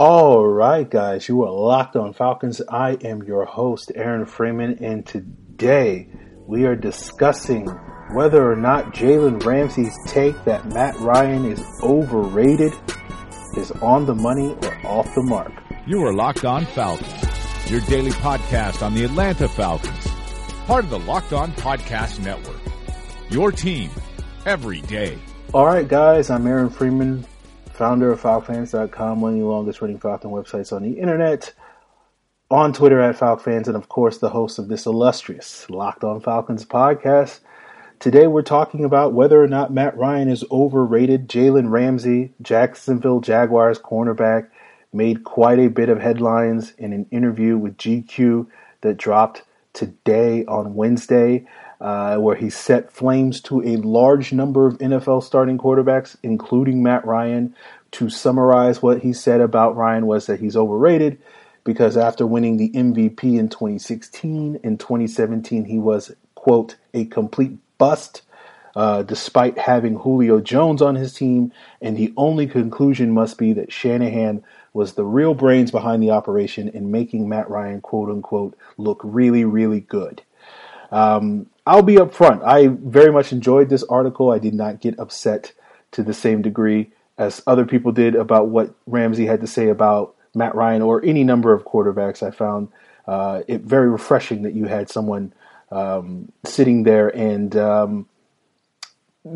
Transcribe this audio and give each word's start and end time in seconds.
All 0.00 0.46
right, 0.46 0.88
guys, 0.88 1.28
you 1.28 1.42
are 1.42 1.50
locked 1.50 1.96
on 1.96 2.12
Falcons. 2.12 2.62
I 2.68 2.92
am 3.02 3.24
your 3.24 3.44
host, 3.44 3.90
Aaron 3.96 4.26
Freeman, 4.26 4.78
and 4.80 5.04
today 5.04 6.06
we 6.46 6.66
are 6.66 6.76
discussing 6.76 7.66
whether 8.12 8.48
or 8.48 8.54
not 8.54 8.94
Jalen 8.94 9.44
Ramsey's 9.44 9.98
take 10.06 10.44
that 10.44 10.72
Matt 10.72 10.94
Ryan 11.00 11.46
is 11.46 11.60
overrated 11.82 12.74
is 13.56 13.72
on 13.82 14.06
the 14.06 14.14
money 14.14 14.56
or 14.62 14.86
off 14.86 15.12
the 15.16 15.22
mark. 15.24 15.50
You 15.84 16.06
are 16.06 16.14
locked 16.14 16.44
on 16.44 16.64
Falcons, 16.64 17.68
your 17.68 17.80
daily 17.80 18.12
podcast 18.12 18.86
on 18.86 18.94
the 18.94 19.02
Atlanta 19.02 19.48
Falcons, 19.48 20.06
part 20.68 20.84
of 20.84 20.90
the 20.90 21.00
Locked 21.00 21.32
On 21.32 21.50
Podcast 21.54 22.24
Network. 22.24 22.60
Your 23.30 23.50
team 23.50 23.90
every 24.46 24.80
day. 24.82 25.18
All 25.52 25.66
right, 25.66 25.88
guys, 25.88 26.30
I'm 26.30 26.46
Aaron 26.46 26.70
Freeman 26.70 27.26
founder 27.78 28.10
of 28.10 28.20
FalcFans.com, 28.20 29.20
one 29.20 29.34
of 29.34 29.38
the 29.38 29.44
longest 29.44 29.80
running 29.80 30.00
Falcon 30.00 30.30
websites 30.30 30.72
on 30.72 30.82
the 30.82 30.98
internet, 30.98 31.54
on 32.50 32.72
Twitter 32.72 33.00
at 33.00 33.16
FalcFans, 33.16 33.68
and 33.68 33.76
of 33.76 33.88
course 33.88 34.18
the 34.18 34.30
host 34.30 34.58
of 34.58 34.66
this 34.66 34.84
illustrious 34.84 35.70
Locked 35.70 36.02
On 36.02 36.20
Falcons 36.20 36.64
podcast. 36.64 37.38
Today 38.00 38.26
we're 38.26 38.42
talking 38.42 38.84
about 38.84 39.12
whether 39.12 39.40
or 39.40 39.46
not 39.46 39.72
Matt 39.72 39.96
Ryan 39.96 40.28
is 40.28 40.44
overrated. 40.50 41.28
Jalen 41.28 41.70
Ramsey, 41.70 42.32
Jacksonville 42.42 43.20
Jaguars 43.20 43.78
cornerback, 43.78 44.48
made 44.92 45.22
quite 45.22 45.60
a 45.60 45.68
bit 45.68 45.88
of 45.88 46.00
headlines 46.00 46.72
in 46.78 46.92
an 46.92 47.06
interview 47.12 47.56
with 47.56 47.76
GQ 47.76 48.48
that 48.80 48.96
dropped 48.96 49.44
today 49.72 50.44
on 50.46 50.74
Wednesday 50.74 51.46
uh, 51.80 52.16
where 52.16 52.36
he 52.36 52.50
set 52.50 52.92
flames 52.92 53.40
to 53.42 53.62
a 53.62 53.76
large 53.76 54.32
number 54.32 54.66
of 54.66 54.78
NFL 54.78 55.22
starting 55.22 55.58
quarterbacks, 55.58 56.16
including 56.22 56.82
Matt 56.82 57.04
Ryan. 57.04 57.54
To 57.92 58.10
summarize 58.10 58.82
what 58.82 59.00
he 59.00 59.12
said 59.14 59.40
about 59.40 59.76
Ryan 59.76 60.06
was 60.06 60.26
that 60.26 60.40
he's 60.40 60.56
overrated 60.56 61.18
because 61.64 61.96
after 61.96 62.26
winning 62.26 62.56
the 62.56 62.70
MVP 62.70 63.38
in 63.38 63.48
2016, 63.48 64.60
in 64.62 64.78
2017 64.78 65.64
he 65.64 65.78
was 65.78 66.12
quote 66.34 66.76
a 66.94 67.04
complete 67.06 67.58
bust. 67.78 68.22
Uh, 68.76 69.02
despite 69.02 69.58
having 69.58 69.96
Julio 69.96 70.40
Jones 70.40 70.80
on 70.82 70.94
his 70.94 71.12
team, 71.12 71.52
and 71.80 71.96
the 71.96 72.12
only 72.16 72.46
conclusion 72.46 73.10
must 73.10 73.36
be 73.36 73.52
that 73.54 73.72
Shanahan 73.72 74.44
was 74.72 74.92
the 74.92 75.04
real 75.04 75.34
brains 75.34 75.72
behind 75.72 76.00
the 76.00 76.12
operation 76.12 76.68
in 76.68 76.92
making 76.92 77.28
Matt 77.28 77.50
Ryan, 77.50 77.80
quote 77.80 78.08
unquote, 78.08 78.56
look 78.76 79.00
really, 79.02 79.44
really 79.44 79.80
good. 79.80 80.22
Um, 80.92 81.46
I'll 81.68 81.82
be 81.82 81.96
upfront. 81.96 82.42
I 82.42 82.68
very 82.68 83.12
much 83.12 83.30
enjoyed 83.30 83.68
this 83.68 83.84
article. 83.84 84.30
I 84.30 84.38
did 84.38 84.54
not 84.54 84.80
get 84.80 84.98
upset 84.98 85.52
to 85.92 86.02
the 86.02 86.14
same 86.14 86.40
degree 86.40 86.90
as 87.18 87.42
other 87.46 87.66
people 87.66 87.92
did 87.92 88.14
about 88.14 88.48
what 88.48 88.74
Ramsey 88.86 89.26
had 89.26 89.42
to 89.42 89.46
say 89.46 89.68
about 89.68 90.14
Matt 90.34 90.54
Ryan 90.54 90.80
or 90.80 91.04
any 91.04 91.24
number 91.24 91.52
of 91.52 91.64
quarterbacks. 91.64 92.22
I 92.26 92.30
found 92.30 92.68
uh, 93.06 93.42
it 93.46 93.60
very 93.60 93.90
refreshing 93.90 94.42
that 94.42 94.54
you 94.54 94.64
had 94.64 94.88
someone 94.88 95.34
um, 95.70 96.32
sitting 96.44 96.84
there 96.84 97.14
and 97.14 97.54
um, 97.56 98.06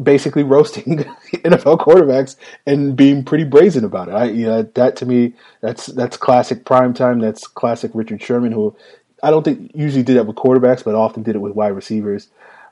basically 0.02 0.42
roasting 0.42 0.98
NFL 1.34 1.80
quarterbacks 1.80 2.36
and 2.66 2.96
being 2.96 3.24
pretty 3.24 3.44
brazen 3.44 3.84
about 3.84 4.08
it. 4.08 4.12
I, 4.12 4.24
you 4.24 4.46
know, 4.46 4.62
that 4.62 4.96
to 4.96 5.06
me, 5.06 5.34
that's 5.60 5.86
that's 5.86 6.16
classic 6.16 6.64
prime 6.64 6.94
time. 6.94 7.18
That's 7.18 7.46
classic 7.46 7.90
Richard 7.94 8.22
Sherman, 8.22 8.52
who 8.52 8.74
I 9.22 9.30
don't 9.30 9.44
think 9.44 9.72
usually 9.74 10.02
did 10.02 10.16
that 10.16 10.26
with 10.26 10.36
quarterbacks, 10.36 10.84
but 10.84 10.94
often 10.94 11.22
did 11.22 11.36
it 11.36 11.40
with 11.40 11.54
wide 11.54 11.68
receivers. 11.68 12.28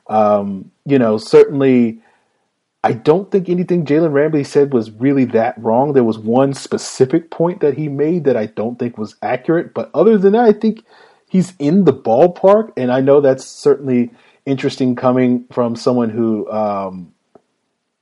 Um, 0.07 0.71
you 0.85 0.99
know, 0.99 1.17
certainly, 1.17 2.01
I 2.83 2.93
don't 2.93 3.31
think 3.31 3.47
anything 3.47 3.85
Jalen 3.85 4.11
Ramsey 4.11 4.43
said 4.43 4.73
was 4.73 4.91
really 4.91 5.25
that 5.25 5.55
wrong. 5.57 5.93
There 5.93 6.03
was 6.03 6.17
one 6.17 6.53
specific 6.53 7.29
point 7.31 7.61
that 7.61 7.77
he 7.77 7.87
made 7.87 8.25
that 8.25 8.35
I 8.35 8.47
don't 8.47 8.77
think 8.77 8.97
was 8.97 9.15
accurate, 9.21 9.73
but 9.73 9.89
other 9.93 10.17
than 10.17 10.33
that, 10.33 10.43
I 10.43 10.53
think 10.53 10.83
he's 11.29 11.53
in 11.59 11.85
the 11.85 11.93
ballpark, 11.93 12.73
and 12.75 12.91
I 12.91 12.99
know 12.99 13.21
that's 13.21 13.45
certainly 13.45 14.11
interesting 14.45 14.95
coming 14.95 15.45
from 15.51 15.75
someone 15.75 16.09
who. 16.09 16.51
Um, 16.51 17.13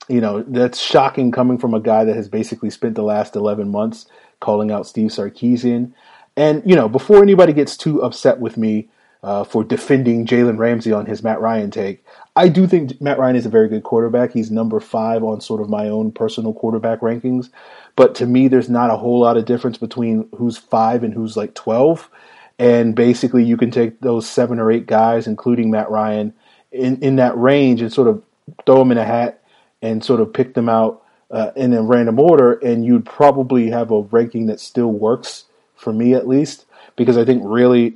you 0.10 0.22
know, 0.22 0.42
that's 0.42 0.80
shocking 0.80 1.32
coming 1.32 1.60
from 1.60 1.76
a 1.76 1.80
guy 1.80 2.04
that 2.04 2.16
has 2.16 2.28
basically 2.28 2.72
spent 2.72 2.96
the 2.96 3.04
last 3.04 3.36
11 3.36 3.70
months 3.70 4.08
calling 4.40 4.72
out 4.72 4.88
Steve 4.88 5.12
Sarkisian. 5.12 5.94
And 6.36 6.64
you 6.66 6.76
know, 6.76 6.90
before 6.90 7.22
anybody 7.22 7.54
gets 7.54 7.76
too 7.78 8.02
upset 8.02 8.40
with 8.40 8.58
me 8.58 8.90
uh, 9.22 9.44
for 9.44 9.64
defending 9.64 10.26
Jalen 10.26 10.58
Ramsey 10.58 10.92
on 10.92 11.06
his 11.06 11.24
Matt 11.24 11.42
Ryan 11.42 11.72
take, 11.72 12.06
I 12.36 12.48
do 12.48 12.68
think 12.68 13.02
Matt 13.02 13.20
Ryan 13.20 13.36
is 13.36 13.46
a 13.46 13.50
very 13.50 13.68
good 13.68 13.84
quarterback. 13.84 14.32
He's 14.32 14.50
number 14.50 14.80
five 14.80 15.24
on 15.24 15.42
sort 15.42 15.62
of 15.62 15.70
my 15.70 15.90
own 15.90 16.12
personal 16.12 16.54
quarterback 16.54 17.02
rankings. 17.02 17.50
But 17.96 18.16
to 18.16 18.26
me, 18.26 18.48
there's 18.48 18.70
not 18.70 18.92
a 18.92 18.98
whole 18.98 19.20
lot 19.20 19.36
of 19.36 19.46
difference 19.46 19.78
between 19.78 20.30
who's 20.38 20.58
five 20.58 21.04
and 21.04 21.14
who's 21.14 21.36
like 21.36 21.54
12. 21.56 22.10
And 22.58 22.96
basically, 22.96 23.44
you 23.44 23.58
can 23.58 23.72
take 23.72 24.00
those 24.00 24.30
seven 24.30 24.60
or 24.60 24.72
eight 24.72 24.86
guys, 24.86 25.28
including 25.28 25.72
Matt 25.72 25.90
Ryan, 25.90 26.34
in, 26.72 27.02
in 27.02 27.18
that 27.18 27.38
range 27.38 27.82
and 27.82 27.92
sort 27.92 28.08
of 28.08 28.24
throw 28.66 28.80
them 28.80 28.92
in 28.92 28.98
a 28.98 29.06
hat 29.06 29.44
and 29.82 30.04
sort 30.04 30.22
of 30.22 30.34
pick 30.34 30.54
them 30.54 30.70
out 30.70 31.04
uh, 31.32 31.52
in 31.56 31.74
a 31.74 31.82
random 31.82 32.20
order. 32.20 32.54
And 32.54 32.86
you'd 32.86 33.06
probably 33.06 33.70
have 33.70 33.92
a 33.92 34.02
ranking 34.02 34.46
that 34.46 34.60
still 34.60 34.92
works 34.92 35.46
for 35.80 35.94
me 35.94 36.14
at 36.14 36.28
least, 36.28 36.66
because 36.96 37.18
I 37.18 37.26
think 37.26 37.42
really, 37.46 37.96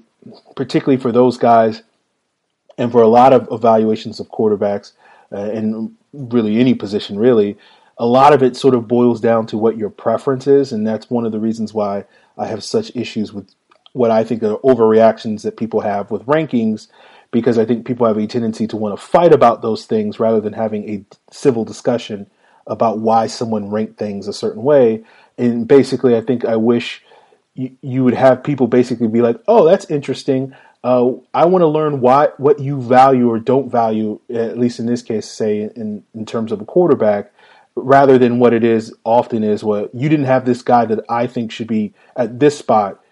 particularly 0.55 1.01
for 1.01 1.11
those 1.11 1.37
guys, 1.37 1.83
and 2.77 2.91
for 2.91 3.01
a 3.01 3.07
lot 3.07 3.33
of 3.33 3.47
evaluations 3.51 4.19
of 4.19 4.29
quarterbacks, 4.29 4.93
uh, 5.31 5.37
and 5.37 5.95
really 6.13 6.59
any 6.59 6.73
position, 6.73 7.19
really, 7.19 7.57
a 7.97 8.05
lot 8.05 8.33
of 8.33 8.41
it 8.41 8.55
sort 8.55 8.73
of 8.73 8.87
boils 8.87 9.21
down 9.21 9.45
to 9.47 9.57
what 9.57 9.77
your 9.77 9.89
preference 9.89 10.47
is, 10.47 10.71
and 10.71 10.87
that's 10.87 11.09
one 11.09 11.25
of 11.25 11.31
the 11.31 11.39
reasons 11.39 11.73
why 11.73 12.05
I 12.37 12.47
have 12.47 12.63
such 12.63 12.95
issues 12.95 13.31
with 13.33 13.53
what 13.91 14.09
I 14.09 14.23
think 14.23 14.41
are 14.41 14.57
overreactions 14.59 15.43
that 15.43 15.57
people 15.57 15.81
have 15.81 16.09
with 16.09 16.25
rankings, 16.25 16.87
because 17.29 17.59
I 17.59 17.65
think 17.65 17.85
people 17.85 18.07
have 18.07 18.17
a 18.17 18.25
tendency 18.25 18.65
to 18.67 18.77
want 18.77 18.97
to 18.97 19.05
fight 19.05 19.33
about 19.33 19.61
those 19.61 19.85
things 19.85 20.19
rather 20.19 20.41
than 20.41 20.53
having 20.53 20.89
a 20.89 21.03
civil 21.31 21.65
discussion 21.65 22.27
about 22.65 22.99
why 22.99 23.27
someone 23.27 23.69
ranked 23.69 23.97
things 23.97 24.27
a 24.27 24.33
certain 24.33 24.63
way. 24.63 25.03
And 25.37 25.67
basically, 25.67 26.15
I 26.15 26.21
think 26.21 26.45
I 26.45 26.55
wish 26.55 27.03
you, 27.55 27.75
you 27.81 28.03
would 28.03 28.13
have 28.13 28.43
people 28.43 28.67
basically 28.67 29.07
be 29.07 29.21
like, 29.21 29.37
"Oh, 29.47 29.65
that's 29.65 29.89
interesting. 29.89 30.55
Uh, 30.83 31.11
I 31.33 31.45
want 31.45 31.61
to 31.61 31.67
learn 31.67 32.01
why 32.01 32.29
what 32.37 32.59
you 32.59 32.81
value 32.81 33.29
or 33.29 33.39
don't 33.39 33.69
value, 33.69 34.19
at 34.33 34.57
least 34.57 34.79
in 34.79 34.85
this 34.85 35.01
case, 35.01 35.29
say 35.29 35.61
in 35.61 36.03
in 36.13 36.25
terms 36.25 36.51
of 36.51 36.61
a 36.61 36.65
quarterback." 36.65 37.31
rather 37.75 38.17
than 38.17 38.39
what 38.39 38.53
it 38.53 38.63
is 38.63 38.93
often 39.03 39.43
is 39.43 39.63
what 39.63 39.93
well, 39.93 40.01
you 40.01 40.09
didn't 40.09 40.25
have 40.25 40.45
this 40.45 40.61
guy 40.61 40.85
that 40.85 41.03
I 41.09 41.27
think 41.27 41.51
should 41.51 41.67
be 41.67 41.93
at 42.15 42.39
this 42.39 42.57
spot, 42.57 43.03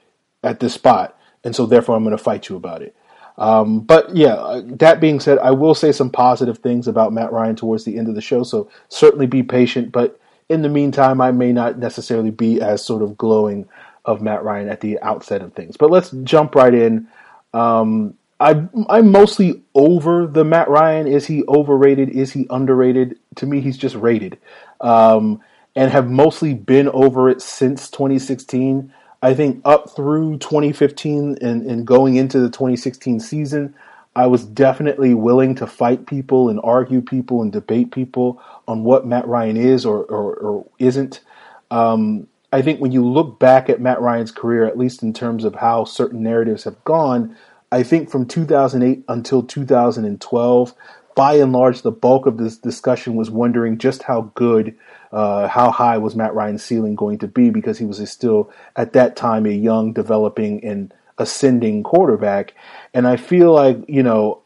at 0.44 0.60
this 0.60 0.74
spot, 0.74 1.18
and 1.44 1.56
so 1.56 1.66
therefore 1.66 1.96
I'm 1.96 2.04
going 2.04 2.16
to 2.16 2.24
fight 2.24 2.50
you 2.50 2.56
about 2.56 2.82
it. 2.82 2.96
Um, 3.38 3.80
but 3.80 4.16
yeah, 4.16 4.36
uh, 4.36 4.62
that 4.66 5.00
being 5.00 5.20
said, 5.20 5.40
I 5.40 5.52
will 5.52 5.74
say 5.74 5.92
some 5.92 6.12
positive 6.12 6.60
things 6.60 6.88
about 6.88 7.14
Matt 7.14 7.32
Ryan 7.32 7.56
towards 7.56 7.86
the 7.86 7.98
end 7.98 8.08
of 8.08 8.16
the 8.16 8.22
show. 8.22 8.44
So 8.44 8.70
certainly 8.90 9.26
be 9.26 9.42
patient. 9.42 9.92
But 9.92 10.20
in 10.50 10.62
the 10.62 10.70
meantime, 10.70 11.22
I 11.22 11.32
may 11.32 11.52
not 11.52 11.80
necessarily 11.80 12.30
be 12.30 12.62
as 12.62 12.86
sort 12.86 13.02
of 13.02 13.18
glowing 13.18 13.68
of 14.12 14.22
Matt 14.22 14.44
Ryan 14.44 14.70
at 14.70 14.82
the 14.82 15.00
outset 15.00 15.42
of 15.42 15.54
things. 15.54 15.78
But 15.78 15.90
let's 15.90 16.12
jump 16.24 16.56
right 16.56 16.74
in. 16.74 17.08
Um, 17.54 18.16
I, 18.40 18.68
I'm 18.90 19.12
mostly 19.12 19.62
over 19.76 20.26
the 20.26 20.44
Matt 20.44 20.68
Ryan. 20.68 21.08
Is 21.08 21.28
he 21.28 21.44
overrated? 21.48 22.10
Is 22.10 22.34
he 22.34 22.48
underrated? 22.50 23.18
To 23.36 23.46
me, 23.46 23.62
he's 23.62 23.78
just 23.78 23.96
rated, 23.96 24.38
um, 24.82 25.42
and 25.76 25.92
have 25.92 26.10
mostly 26.10 26.54
been 26.54 26.90
over 26.90 27.30
it 27.30 27.42
since 27.42 27.90
2016. 27.90 28.92
I 29.22 29.36
think 29.36 29.62
up 29.64 29.92
through 29.96 30.40
2015 30.40 31.38
and, 31.42 31.62
and 31.64 31.86
going 31.86 32.16
into 32.16 32.40
the 32.40 32.50
2016 32.50 33.20
season, 33.20 33.76
I 34.16 34.26
was 34.26 34.44
definitely 34.44 35.14
willing 35.14 35.54
to 35.56 35.68
fight 35.68 36.08
people 36.08 36.50
and 36.50 36.60
argue 36.64 37.02
people 37.02 37.44
and 37.44 37.52
debate 37.52 37.92
people 37.92 38.42
on 38.68 38.84
what 38.84 39.06
Matt 39.06 39.28
Ryan 39.28 39.58
is 39.58 39.86
or, 39.86 40.04
or, 40.06 40.34
or 40.36 40.66
isn't. 40.80 41.22
Um, 41.70 42.28
I 42.52 42.62
think 42.62 42.82
when 42.82 42.92
you 42.92 43.06
look 43.06 43.40
back 43.40 43.70
at 43.70 43.80
Matt 43.80 44.02
Ryan's 44.02 44.32
career, 44.32 44.66
at 44.66 44.78
least 44.78 45.04
in 45.04 45.14
terms 45.14 45.46
of 45.46 45.56
how 45.56 45.86
certain 45.86 46.22
narratives 46.22 46.66
have 46.66 46.84
gone, 46.84 47.36
I 47.72 47.84
think 47.84 48.10
from 48.10 48.26
2008 48.26 49.06
until 49.08 49.44
2012, 49.44 50.74
by 51.16 51.34
and 51.36 51.54
large, 51.54 51.82
the 51.82 51.92
bulk 51.92 52.26
of 52.26 52.38
this 52.38 52.58
discussion 52.58 53.16
was 53.16 53.30
wondering 53.30 53.78
just 53.78 54.04
how 54.04 54.32
good, 54.36 54.76
uh, 55.12 55.48
how 55.48 55.72
high 55.72 55.98
was 55.98 56.16
Matt 56.16 56.34
Ryan's 56.34 56.64
ceiling 56.64 56.96
going 56.96 57.20
to 57.20 57.28
be 57.28 57.50
because 57.50 57.78
he 57.78 57.86
was 57.86 58.10
still, 58.10 58.52
at 58.76 58.94
that 58.94 59.16
time, 59.16 59.46
a 59.46 59.50
young, 59.50 59.94
developing, 59.94 60.64
and 60.64 60.94
ascending 61.18 61.84
quarterback. 61.84 62.54
And 62.94 63.08
I 63.08 63.16
feel 63.16 63.54
like, 63.54 63.78
you 63.88 64.04
know, 64.04 64.42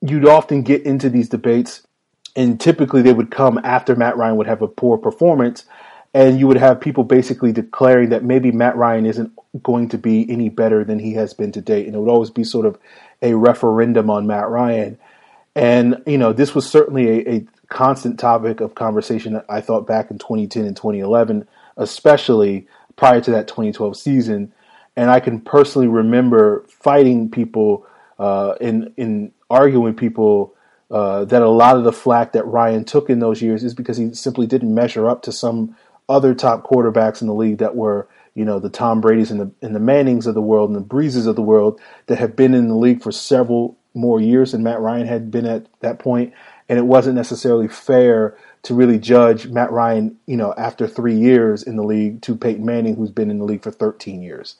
you'd 0.00 0.28
often 0.28 0.62
get 0.62 0.82
into 0.82 1.08
these 1.08 1.28
debates, 1.28 1.84
and 2.36 2.60
typically 2.60 3.02
they 3.02 3.12
would 3.12 3.30
come 3.30 3.60
after 3.64 3.96
Matt 3.96 4.16
Ryan 4.16 4.36
would 4.36 4.46
have 4.46 4.62
a 4.62 4.68
poor 4.68 4.98
performance 4.98 5.64
and 6.14 6.38
you 6.38 6.46
would 6.46 6.56
have 6.56 6.80
people 6.80 7.04
basically 7.04 7.52
declaring 7.52 8.10
that 8.10 8.24
maybe 8.24 8.52
Matt 8.52 8.76
Ryan 8.76 9.06
isn't 9.06 9.32
going 9.62 9.88
to 9.90 9.98
be 9.98 10.30
any 10.30 10.48
better 10.48 10.84
than 10.84 10.98
he 11.00 11.14
has 11.14 11.34
been 11.34 11.52
to 11.52 11.60
date, 11.60 11.86
and 11.86 11.94
it 11.94 11.98
would 11.98 12.10
always 12.10 12.30
be 12.30 12.44
sort 12.44 12.66
of 12.66 12.78
a 13.20 13.34
referendum 13.34 14.10
on 14.10 14.26
Matt 14.26 14.48
Ryan. 14.48 14.98
And 15.54 16.02
you 16.06 16.18
know, 16.18 16.32
this 16.32 16.54
was 16.54 16.68
certainly 16.68 17.08
a, 17.08 17.34
a 17.36 17.46
constant 17.68 18.18
topic 18.18 18.60
of 18.60 18.74
conversation. 18.74 19.42
I 19.48 19.60
thought 19.60 19.86
back 19.86 20.10
in 20.10 20.18
2010 20.18 20.64
and 20.64 20.76
2011, 20.76 21.46
especially. 21.76 22.66
prior 22.96 23.20
to 23.20 23.30
that 23.32 23.48
2012 23.48 23.96
season. 23.96 24.52
And 24.96 25.10
I 25.10 25.20
can 25.20 25.40
personally 25.40 25.88
remember 25.88 26.64
fighting 26.68 27.30
people 27.30 27.86
uh, 28.18 28.54
in 28.60 28.92
in 28.96 29.32
arguing 29.50 29.94
people 29.94 30.54
uh, 30.90 31.24
that 31.24 31.42
a 31.42 31.48
lot 31.48 31.76
of 31.76 31.84
the 31.84 31.92
flack 31.92 32.32
that 32.32 32.46
Ryan 32.46 32.84
took 32.84 33.10
in 33.10 33.18
those 33.18 33.42
years 33.42 33.64
is 33.64 33.74
because 33.74 33.96
he 33.96 34.14
simply 34.14 34.46
didn't 34.46 34.72
measure 34.72 35.08
up 35.08 35.22
to 35.22 35.32
some 35.32 35.76
other 36.08 36.34
top 36.34 36.68
quarterbacks 36.68 37.20
in 37.20 37.26
the 37.26 37.34
league 37.34 37.58
that 37.58 37.76
were, 37.76 38.08
you 38.34 38.44
know, 38.44 38.58
the 38.58 38.68
Tom 38.68 39.00
Brady's 39.00 39.30
and 39.30 39.40
the 39.40 39.50
and 39.62 39.74
the 39.74 39.80
Mannings 39.80 40.26
of 40.26 40.34
the 40.34 40.42
world 40.42 40.70
and 40.70 40.76
the 40.76 40.84
Breeses 40.84 41.26
of 41.26 41.36
the 41.36 41.42
world 41.42 41.80
that 42.06 42.18
have 42.18 42.36
been 42.36 42.54
in 42.54 42.68
the 42.68 42.76
league 42.76 43.02
for 43.02 43.12
several 43.12 43.76
more 43.94 44.20
years 44.20 44.52
than 44.52 44.62
Matt 44.62 44.80
Ryan 44.80 45.06
had 45.06 45.30
been 45.30 45.46
at 45.46 45.66
that 45.80 45.98
point, 45.98 46.32
and 46.68 46.78
it 46.78 46.86
wasn't 46.86 47.14
necessarily 47.14 47.68
fair 47.68 48.36
to 48.64 48.74
really 48.74 48.98
judge 48.98 49.46
Matt 49.46 49.70
Ryan, 49.70 50.16
you 50.26 50.36
know, 50.36 50.54
after 50.56 50.88
three 50.88 51.14
years 51.14 51.62
in 51.62 51.76
the 51.76 51.84
league 51.84 52.22
to 52.22 52.34
Peyton 52.34 52.64
Manning, 52.64 52.96
who's 52.96 53.10
been 53.10 53.30
in 53.30 53.38
the 53.38 53.44
league 53.44 53.62
for 53.62 53.70
13 53.70 54.22
years. 54.22 54.56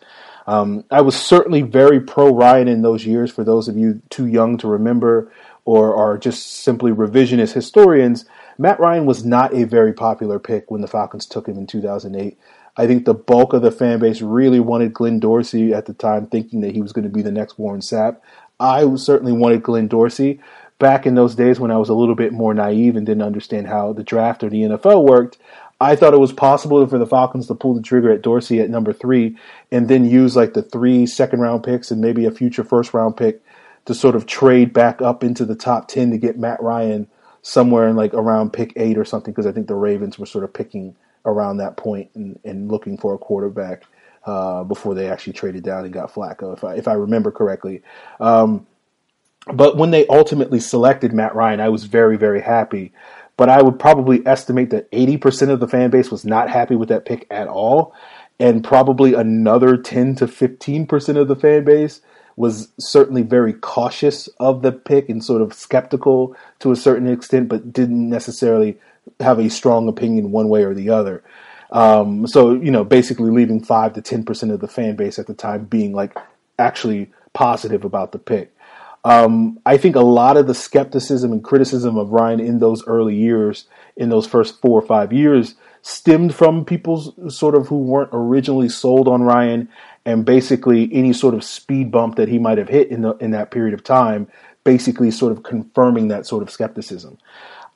Um, 0.47 0.85
I 0.90 1.00
was 1.00 1.17
certainly 1.17 1.62
very 1.62 2.00
pro 2.00 2.35
Ryan 2.35 2.69
in 2.69 2.82
those 2.82 3.06
years. 3.06 3.31
For 3.31 3.44
those 3.44 3.67
of 3.67 3.79
you 3.79 4.02
too 4.11 4.26
young 4.26 4.58
to 4.58 4.69
remember 4.69 5.32
or 5.64 5.97
are 5.97 6.19
just 6.19 6.56
simply 6.56 6.93
revisionist 6.93 7.55
historians, 7.55 8.26
Matt 8.59 8.81
Ryan 8.81 9.06
was 9.06 9.25
not 9.25 9.55
a 9.55 9.65
very 9.65 9.93
popular 9.93 10.39
pick 10.39 10.71
when 10.71 10.81
the 10.81 10.89
Falcons 10.89 11.27
took 11.27 11.49
him 11.49 11.59
in 11.59 11.67
2008. 11.67 12.39
I 12.77 12.87
think 12.87 13.05
the 13.05 13.15
bulk 13.15 13.53
of 13.53 13.62
the 13.62 13.71
fan 13.71 14.01
base 14.01 14.21
really 14.21 14.61
wanted 14.61 14.93
Glenn 14.93 15.21
Dorsey 15.21 15.73
at 15.73 15.87
the 15.87 15.95
time, 15.95 16.27
thinking 16.27 16.61
that 16.61 16.75
he 16.75 16.83
was 16.83 16.93
going 16.93 17.05
to 17.05 17.11
be 17.11 17.23
the 17.23 17.31
next 17.31 17.59
Warren 17.59 17.81
Sapp. 17.81 18.19
I 18.59 18.95
certainly 18.97 19.33
wanted 19.33 19.62
Glenn 19.62 19.89
Dorsey. 19.89 20.41
Back 20.81 21.06
in 21.06 21.15
those 21.15 21.37
days 21.37 21.61
when 21.61 21.71
I 21.71 21.77
was 21.77 21.89
a 21.89 21.95
little 21.95 22.17
bit 22.17 22.33
more 22.33 22.53
naive 22.53 22.97
and 22.97 23.06
didn't 23.06 23.23
understand 23.23 23.69
how 23.69 23.93
the 23.93 24.03
draft 24.03 24.43
or 24.43 24.51
the 24.51 24.62
NFL 24.62 25.09
worked, 25.09 25.39
I 25.81 25.97
thought 25.97 26.15
it 26.15 26.21
was 26.21 26.33
possible 26.33 26.85
for 26.87 26.99
the 26.99 27.07
Falcons 27.07 27.47
to 27.47 27.55
pull 27.55 27.75
the 27.75 27.83
trigger 27.83 28.11
at 28.11 28.23
Dorsey 28.23 28.61
at 28.61 28.71
number 28.71 28.93
three 28.93 29.37
and 29.71 29.89
then 29.89 30.05
use 30.05 30.35
like 30.35 30.55
the 30.55 30.62
three 30.62 31.07
second 31.07 31.41
round 31.41 31.62
picks 31.62 31.91
and 31.91 32.00
maybe 32.00 32.25
a 32.25 32.31
future 32.31 32.65
first 32.65 32.95
round 32.95 33.17
pick 33.17 33.43
to 33.85 33.95
sort 33.95 34.17
of 34.17 34.27
trade 34.27 34.73
back 34.73 35.03
up 35.03 35.23
into 35.23 35.45
the 35.45 35.55
top 35.55 35.89
10 35.89 36.11
to 36.11 36.19
get 36.19 36.39
Matt 36.39 36.62
Ryan 36.62 37.09
somewhere 37.44 37.87
in 37.88 37.94
like 37.94 38.14
around 38.14 38.55
pick 38.55 38.73
eight 38.76 38.96
or 38.96 39.05
something 39.05 39.31
because 39.31 39.46
I 39.46 39.52
think 39.52 39.69
the 39.69 39.75
Ravens 39.75 40.19
were 40.19 40.25
sort 40.25 40.44
of 40.44 40.52
picking 40.55 40.96
around 41.26 41.58
that 41.58 41.76
point 41.76 42.11
and, 42.14 42.38
and 42.43 42.73
looking 42.73 42.96
for 42.96 43.14
a 43.14 43.19
quarterback 43.19 43.85
uh, 44.25 44.64
before 44.64 44.94
they 44.94 45.11
actually 45.11 45.35
traded 45.35 45.62
down 45.62 45.85
and 45.85 45.93
got 45.93 46.12
Flacco, 46.12 46.56
if 46.56 46.64
I 46.64 46.75
if 46.75 46.88
I 46.88 46.94
remember 46.94 47.31
correctly. 47.31 47.82
Um, 48.19 48.67
but 49.52 49.76
when 49.76 49.91
they 49.91 50.06
ultimately 50.06 50.58
selected 50.58 51.12
Matt 51.12 51.35
Ryan, 51.35 51.61
I 51.61 51.69
was 51.69 51.85
very 51.85 52.17
very 52.17 52.41
happy. 52.41 52.93
But 53.37 53.50
I 53.50 53.61
would 53.61 53.79
probably 53.79 54.25
estimate 54.26 54.70
that 54.70 54.90
80% 54.93 55.49
of 55.50 55.58
the 55.58 55.67
fan 55.67 55.90
base 55.90 56.08
was 56.08 56.25
not 56.25 56.49
happy 56.49 56.76
with 56.76 56.88
that 56.88 57.05
pick 57.05 57.26
at 57.31 57.49
all, 57.49 57.93
and 58.38 58.64
probably 58.64 59.12
another 59.12 59.76
10 59.76 60.14
to 60.17 60.26
15% 60.29 61.17
of 61.17 61.26
the 61.26 61.35
fan 61.35 61.64
base 61.64 62.00
was 62.37 62.69
certainly 62.79 63.23
very 63.23 63.53
cautious 63.53 64.29
of 64.41 64.63
the 64.63 64.73
pick 64.73 65.09
and 65.09 65.25
sort 65.25 65.43
of 65.43 65.53
skeptical 65.53 66.37
to 66.59 66.73
a 66.73 66.77
certain 66.77 67.09
extent, 67.09 67.49
but 67.49 67.73
didn't 67.73 68.09
necessarily 68.09 68.79
have 69.21 69.39
a 69.39 69.49
strong 69.49 69.89
opinion 69.89 70.33
one 70.33 70.49
way 70.49 70.65
or 70.65 70.75
the 70.75 70.91
other. 70.91 71.23
Um, 71.71 72.27
so 72.27 72.53
you 72.53 72.71
know, 72.71 72.85
basically 72.85 73.31
leaving 73.31 73.63
five 73.63 73.95
to 73.95 74.03
ten 74.03 74.25
percent 74.25 74.53
of 74.53 74.61
the 74.61 74.69
fan 74.69 74.97
base 74.97 75.19
at 75.19 75.27
the 75.27 75.35
time 75.35 75.65
being 75.65 75.93
like 75.93 76.17
actually 76.59 77.11
positive 77.33 77.85
about 77.85 78.13
the 78.13 78.19
pick. 78.19 78.55
Um, 79.05 79.61
I 79.67 79.77
think 79.77 79.97
a 79.97 80.01
lot 80.01 80.39
of 80.39 80.47
the 80.47 80.55
skepticism 80.55 81.31
and 81.31 81.45
criticism 81.45 81.99
of 81.99 82.11
Ryan 82.11 82.41
in 82.41 82.59
those 82.59 82.87
early 82.87 83.15
years, 83.15 83.67
in 83.97 84.09
those 84.09 84.27
first 84.27 84.61
four 84.63 84.81
or 84.81 84.87
five 84.87 85.13
years, 85.13 85.57
stemmed 85.87 86.35
from 86.35 86.65
people 86.65 87.15
sort 87.29 87.55
of 87.55 87.69
who 87.69 87.77
weren't 87.77 88.09
originally 88.11 88.71
sold 88.71 89.07
on 89.07 89.23
Ryan 89.23 89.69
and 90.07 90.25
basically 90.25 90.89
any 90.95 91.13
sort 91.13 91.35
of 91.35 91.45
speed 91.45 91.91
bump 91.91 92.17
that 92.17 92.27
he 92.27 92.39
might 92.39 92.57
have 92.57 92.71
hit 92.71 92.89
in 92.89 93.03
the 93.03 93.15
in 93.17 93.33
that 93.33 93.51
period 93.51 93.75
of 93.75 93.85
time, 93.85 94.27
basically 94.65 95.11
sort 95.11 95.31
of 95.31 95.43
confirming 95.43 96.09
that 96.09 96.27
sort 96.27 96.43
of 96.43 96.51
skepticism. 96.51 97.19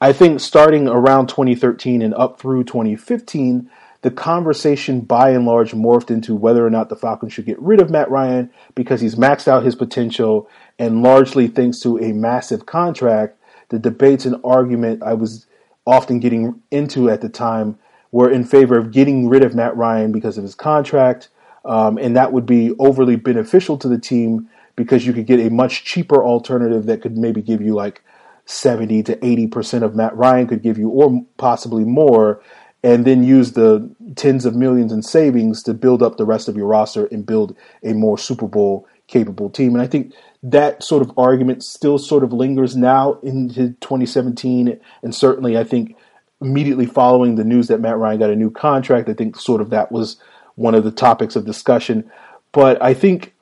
I 0.01 0.15
think 0.15 0.41
starting 0.41 0.89
around 0.89 1.29
2013 1.29 2.01
and 2.01 2.15
up 2.15 2.41
through 2.41 2.65
2015, 2.65 3.71
the 4.01 4.11
conversation 4.11 5.03
by 5.03 5.31
and 5.31 5.45
large 5.45 5.73
morphed 5.73 6.11
into 6.11 6.35
whether 6.35 6.67
or 6.67 6.71
not 6.71 6.89
the 6.89 6.97
Falcons 6.97 7.35
should 7.35 7.45
get 7.45 7.61
rid 7.61 7.79
of 7.79 7.91
Matt 7.91 8.11
Ryan 8.11 8.51
because 8.75 9.03
he's 9.03 9.17
maxed 9.17 9.49
out 9.49 9.65
his 9.65 9.75
potential 9.75 10.49
and 10.79 11.03
largely 11.03 11.47
thanks 11.47 11.81
to 11.81 11.99
a 11.99 12.15
massive 12.15 12.65
contract. 12.65 13.37
The 13.69 13.79
debates 13.79 14.25
and 14.25 14.41
argument 14.45 15.03
I 15.03 15.13
was 15.13 15.47
often 15.87 16.21
getting 16.21 16.63
into 16.71 17.11
at 17.11 17.21
the 17.21 17.29
time 17.29 17.79
were 18.11 18.31
in 18.31 18.45
favor 18.45 18.77
of 18.77 18.91
getting 18.91 19.29
rid 19.29 19.43
of 19.43 19.55
Matt 19.55 19.77
Ryan 19.77 20.13
because 20.13 20.39
of 20.39 20.45
his 20.45 20.55
contract 20.55 21.29
um, 21.69 21.99
and 21.99 22.17
that 22.17 22.33
would 22.33 22.47
be 22.47 22.75
overly 22.79 23.17
beneficial 23.17 23.77
to 23.79 23.89
the 23.89 23.99
team 23.99 24.49
because 24.75 25.07
you 25.07 25.13
could 25.13 25.27
get 25.27 25.39
a 25.39 25.51
much 25.51 25.85
cheaper 25.85 26.25
alternative 26.25 26.87
that 26.87 27.03
could 27.03 27.17
maybe 27.19 27.43
give 27.43 27.61
you 27.61 27.75
like 27.75 28.03
70 28.47 29.03
to 29.03 29.17
80% 29.17 29.83
of 29.83 29.95
Matt 29.95 30.17
Ryan 30.17 30.47
could 30.47 30.63
give 30.63 30.79
you, 30.79 30.89
or 30.89 31.23
possibly 31.37 31.85
more, 31.85 32.41
and 32.83 33.05
then 33.05 33.23
use 33.23 33.53
the 33.53 33.91
tens 34.17 34.47
of 34.47 34.57
millions 34.57 34.93
in 34.93 35.03
savings 35.03 35.63
to 35.65 35.75
build 35.75 36.03
up 36.03 36.17
the 36.17 36.25
rest 36.25 36.49
of 36.49 36.57
your 36.57 36.69
roster 36.69 37.07
and 37.07 37.27
build 37.27 37.55
a 37.83 37.93
more 37.93 38.17
Super 38.17 38.47
Bowl 38.47 38.87
capable 39.09 39.51
team. 39.51 39.75
And 39.75 39.83
I 39.83 39.87
think 39.87 40.15
that 40.43 40.83
sort 40.83 41.03
of 41.03 41.13
argument 41.19 41.65
still 41.65 41.99
sort 41.99 42.25
of 42.25 42.33
lingers 42.33 42.77
now 42.77 43.19
into 43.23 43.71
2017. 43.81 44.81
And 45.03 45.15
certainly, 45.15 45.59
I 45.59 45.65
think 45.65 45.97
immediately 46.41 46.87
following 46.87 47.35
the 47.35 47.45
news 47.45 47.69
that 47.69 47.81
Matt 47.81 47.99
Ryan 47.99 48.19
got 48.19 48.31
a 48.31 48.37
new 48.37 48.51
contract, 48.51 49.09
I 49.09 49.15
think 49.15 49.39
sort 49.39 49.61
of 49.61 49.71
that 49.71 49.91
was 49.91 50.17
one 50.55 50.75
of 50.75 50.85
the 50.85 50.91
topics 50.91 51.37
of 51.37 51.45
discussion. 51.45 52.11
But 52.53 52.83
I 52.83 52.95
think, 52.95 53.35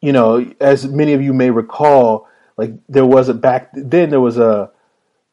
you 0.00 0.12
know, 0.12 0.52
as 0.60 0.86
many 0.86 1.12
of 1.12 1.22
you 1.22 1.32
may 1.32 1.50
recall, 1.50 2.28
like 2.56 2.72
there 2.88 3.06
was 3.06 3.28
a 3.28 3.34
back 3.34 3.70
then 3.72 4.10
there 4.10 4.20
was 4.20 4.38
a 4.38 4.70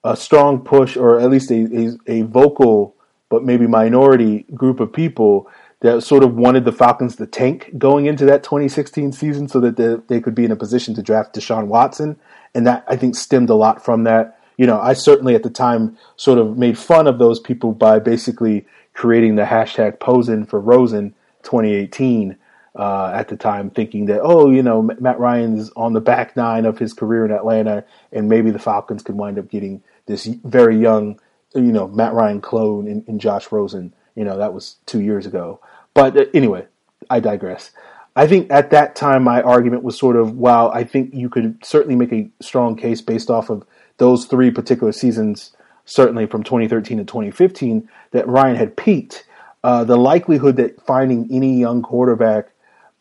a 0.03 0.15
strong 0.15 0.61
push, 0.61 0.95
or 0.95 1.19
at 1.19 1.29
least 1.29 1.51
a, 1.51 1.97
a, 2.07 2.19
a 2.19 2.21
vocal 2.23 2.95
but 3.29 3.43
maybe 3.43 3.67
minority 3.67 4.45
group 4.53 4.79
of 4.79 4.93
people 4.93 5.49
that 5.81 6.01
sort 6.01 6.23
of 6.23 6.35
wanted 6.35 6.65
the 6.65 6.71
Falcons 6.71 7.17
to 7.17 7.27
tank 7.27 7.71
going 7.77 8.05
into 8.05 8.25
that 8.25 8.43
2016 8.43 9.11
season 9.11 9.47
so 9.47 9.59
that 9.59 9.75
they, 9.75 9.95
they 10.07 10.21
could 10.21 10.33
be 10.33 10.45
in 10.45 10.51
a 10.51 10.55
position 10.55 10.95
to 10.95 11.03
draft 11.03 11.35
Deshaun 11.35 11.67
Watson. 11.67 12.17
And 12.55 12.65
that 12.65 12.83
I 12.87 12.95
think 12.95 13.15
stemmed 13.15 13.49
a 13.49 13.55
lot 13.55 13.83
from 13.83 14.03
that. 14.05 14.36
You 14.57 14.65
know, 14.65 14.79
I 14.79 14.93
certainly 14.93 15.35
at 15.35 15.43
the 15.43 15.49
time 15.49 15.97
sort 16.15 16.39
of 16.39 16.57
made 16.57 16.77
fun 16.77 17.07
of 17.07 17.19
those 17.19 17.39
people 17.39 17.71
by 17.71 17.99
basically 17.99 18.65
creating 18.93 19.35
the 19.35 19.43
hashtag 19.43 19.99
posing 19.99 20.45
for 20.45 20.59
Rosen 20.59 21.13
2018 21.43 22.35
uh, 22.75 23.11
at 23.13 23.27
the 23.27 23.37
time, 23.37 23.69
thinking 23.69 24.05
that, 24.05 24.21
oh, 24.21 24.51
you 24.51 24.61
know, 24.61 24.81
Matt 24.81 25.19
Ryan's 25.19 25.71
on 25.75 25.93
the 25.93 26.01
back 26.01 26.35
nine 26.35 26.65
of 26.65 26.77
his 26.77 26.93
career 26.93 27.25
in 27.25 27.31
Atlanta, 27.31 27.83
and 28.11 28.29
maybe 28.29 28.51
the 28.51 28.59
Falcons 28.59 29.03
could 29.03 29.15
wind 29.15 29.39
up 29.39 29.49
getting 29.49 29.81
this 30.05 30.25
very 30.25 30.77
young, 30.77 31.19
you 31.55 31.61
know, 31.61 31.87
Matt 31.87 32.13
Ryan 32.13 32.41
clone 32.41 32.87
in, 32.87 33.03
in 33.07 33.19
Josh 33.19 33.51
Rosen. 33.51 33.93
You 34.15 34.25
know, 34.25 34.37
that 34.37 34.53
was 34.53 34.77
two 34.85 35.01
years 35.01 35.25
ago. 35.25 35.59
But 35.93 36.17
uh, 36.17 36.25
anyway, 36.33 36.67
I 37.09 37.19
digress. 37.19 37.71
I 38.15 38.25
think 38.25 38.51
at 38.51 38.71
that 38.71 38.95
time 38.95 39.23
my 39.23 39.41
argument 39.41 39.83
was 39.83 39.97
sort 39.97 40.15
of, 40.15 40.35
wow, 40.35 40.71
I 40.71 40.83
think 40.83 41.13
you 41.13 41.29
could 41.29 41.63
certainly 41.63 41.95
make 41.95 42.11
a 42.11 42.29
strong 42.41 42.75
case 42.75 42.99
based 42.99 43.29
off 43.29 43.51
of 43.51 43.63
those 43.97 44.25
three 44.25 44.51
particular 44.51 44.91
seasons, 44.91 45.51
certainly 45.85 46.25
from 46.25 46.43
2013 46.43 46.97
to 46.97 47.03
2015, 47.03 47.89
that 48.11 48.27
Ryan 48.27 48.55
had 48.55 48.77
peaked 48.77 49.25
uh, 49.63 49.83
the 49.83 49.97
likelihood 49.97 50.55
that 50.57 50.81
finding 50.85 51.27
any 51.31 51.59
young 51.59 51.81
quarterback 51.81 52.49